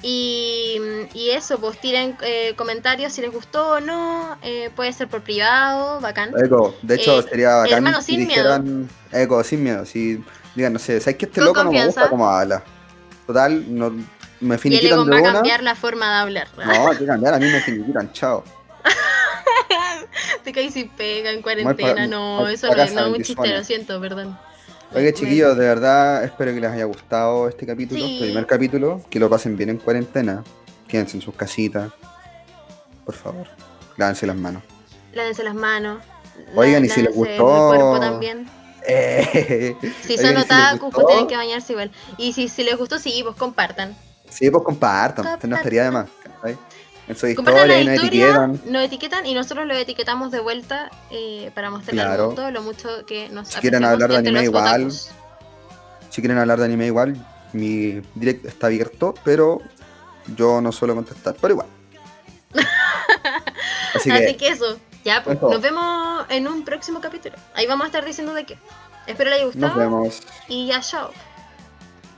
Y, 0.03 0.77
y 1.15 1.31
eso, 1.31 1.57
pues 1.59 1.81
tiren 1.81 2.15
eh, 2.21 2.53
comentarios 2.55 3.13
si 3.13 3.21
les 3.21 3.31
gustó 3.31 3.71
o 3.71 3.79
no. 3.79 4.37
eh, 4.43 4.69
puede 4.75 4.93
ser 4.93 5.07
por 5.07 5.23
privado, 5.23 5.99
bacán. 6.01 6.31
Eco, 6.37 6.75
de 6.83 6.95
hecho 6.95 7.19
Eh, 7.19 7.25
sería 7.27 7.55
bacán 7.55 7.73
hermano, 7.73 8.01
si 8.01 8.11
sin 8.15 8.27
dijeran, 8.27 8.89
Eco, 9.11 9.43
sin 9.43 9.63
miedo, 9.63 9.85
si 9.87 10.23
digan, 10.57 10.73
no 10.73 10.79
sé, 10.79 10.99
¿sabes 10.99 11.15
que 11.17 11.25
este 11.25 11.41
loco 11.41 11.63
no 11.63 11.71
me 11.71 11.85
gusta 11.85 12.09
cómo 12.09 12.27
habla? 12.29 12.63
Total, 13.25 13.63
no, 13.75 13.93
me 14.39 14.57
finiquitan 14.57 15.05
de 15.09 15.17
a 15.17 15.21
una. 15.21 15.33
cambiar 15.33 15.63
la 15.63 15.75
forma 15.75 16.07
de 16.09 16.15
hablar. 16.21 16.47
No, 16.57 16.89
hay 16.89 16.97
que 16.97 17.05
cambiar, 17.05 17.33
a 17.33 17.37
mí 17.39 17.45
me 17.45 17.59
finiquitan, 17.61 18.11
chao. 18.13 18.43
Te 20.43 20.51
caes 20.53 20.73
sin 20.73 20.89
pega 20.89 21.31
en 21.31 21.41
cuarentena. 21.41 22.07
no, 22.07 22.47
eso 22.47 22.67
no, 22.73 22.81
es 22.81 22.91
un 22.93 23.21
chiste, 23.23 23.47
lo 23.47 23.63
siento, 23.63 23.99
perdón. 23.99 24.37
Oye, 24.93 25.03
Me- 25.05 25.13
chiquillos, 25.13 25.57
de 25.57 25.67
verdad 25.67 26.23
espero 26.23 26.53
que 26.53 26.61
les 26.61 26.71
haya 26.71 26.85
gustado 26.85 27.49
este 27.49 27.65
capítulo, 27.65 27.99
Sí. 27.99 28.13
este 28.13 28.25
primer 28.27 28.47
capítulo, 28.47 29.01
que 29.09 29.19
lo 29.19 29.29
pasen 29.29 29.57
bien 29.57 29.69
en 29.69 29.77
cuarentena, 29.77 30.43
quédense 30.87 31.17
en 31.17 31.21
sus 31.21 31.35
casitas, 31.35 31.91
por 33.05 33.13
favor. 33.15 33.47
lávense 33.97 34.25
las 34.25 34.35
manos. 34.37 34.63
Lávense 35.13 35.43
las 35.43 35.55
manos. 35.55 36.01
Oigan, 36.55 36.85
y 36.85 36.89
si 36.89 37.01
les 37.01 37.13
gustó- 37.13 37.73
El 37.73 37.79
cuerpo 37.79 37.99
también. 37.99 38.47
Eh, 38.87 39.75
Si 40.05 40.17
son 40.17 40.37
otakus, 40.37 40.79
gustó, 40.79 40.89
pues 41.01 41.07
tienen 41.07 41.27
que 41.27 41.35
bañarse 41.35 41.73
igual. 41.73 41.91
Y 42.17 42.33
si, 42.33 42.47
si 42.47 42.63
les 42.63 42.77
gustó, 42.77 42.97
sí, 42.99 43.21
pues 43.23 43.35
compartan. 43.35 43.95
Sí, 44.29 44.49
pues 44.49 44.63
compartan, 44.63 45.39
no 45.47 45.55
estaría 45.55 45.83
de 45.85 45.91
más. 45.91 46.07
¿cachai? 46.23 46.57
En 47.07 47.15
su 47.15 47.33
Compartan 47.35 47.69
historia 47.69 47.81
y 47.81 47.85
nos 47.85 48.03
etiquetan. 48.03 48.61
nos 48.65 48.83
etiquetan 48.83 49.25
y 49.25 49.33
nosotros 49.33 49.65
lo 49.65 49.73
etiquetamos 49.75 50.31
de 50.31 50.39
vuelta 50.41 50.89
eh, 51.09 51.51
para 51.55 51.69
mostrarle 51.69 52.01
Claro. 52.01 52.21
al 52.23 52.27
mundo 52.27 52.51
lo 52.51 52.61
mucho 52.63 53.05
que 53.05 53.29
nos 53.29 53.47
Si 53.47 53.59
quieren 53.61 53.85
hablar 53.85 54.09
de 54.09 54.17
anime 54.17 54.43
igual, 54.43 54.81
otakus. 54.83 55.09
Si 56.09 56.21
quieren 56.21 56.37
hablar 56.37 56.59
de 56.59 56.65
anime 56.65 56.87
igual, 56.87 57.15
mi 57.53 58.01
direct 58.15 58.45
está 58.45 58.67
abierto, 58.67 59.13
pero 59.23 59.61
yo 60.35 60.59
no 60.59 60.71
suelo 60.73 60.95
contestar, 60.95 61.35
pero 61.39 61.53
igual. 61.53 61.67
Así 63.95 64.35
que 64.37 64.49
eso, 64.49 64.77
ya, 65.07 65.23
pues, 65.23 65.41
nos 65.41 65.61
vemos 65.61 66.25
en 66.27 66.47
un 66.49 66.65
próximo 66.65 66.99
capítulo. 66.99 67.35
Ahí 67.55 67.65
vamos 67.65 67.85
a 67.85 67.87
estar 67.87 68.03
diciendo 68.03 68.33
de 68.33 68.45
qué. 68.45 68.59
Espero 69.07 69.29
les 69.29 69.39
haya 69.39 69.45
nos 69.45 69.55
gustado 69.55 69.79
vemos. 69.79 70.21
y 70.49 70.67
ya, 70.67 70.81
chao. 70.81 71.11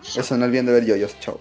Chao. 0.02 0.22
Eso 0.24 0.38
no 0.38 0.46
olviden 0.46 0.66
de 0.66 0.72
ver 0.72 0.86
yoyos. 0.86 1.16
Chao. 1.20 1.40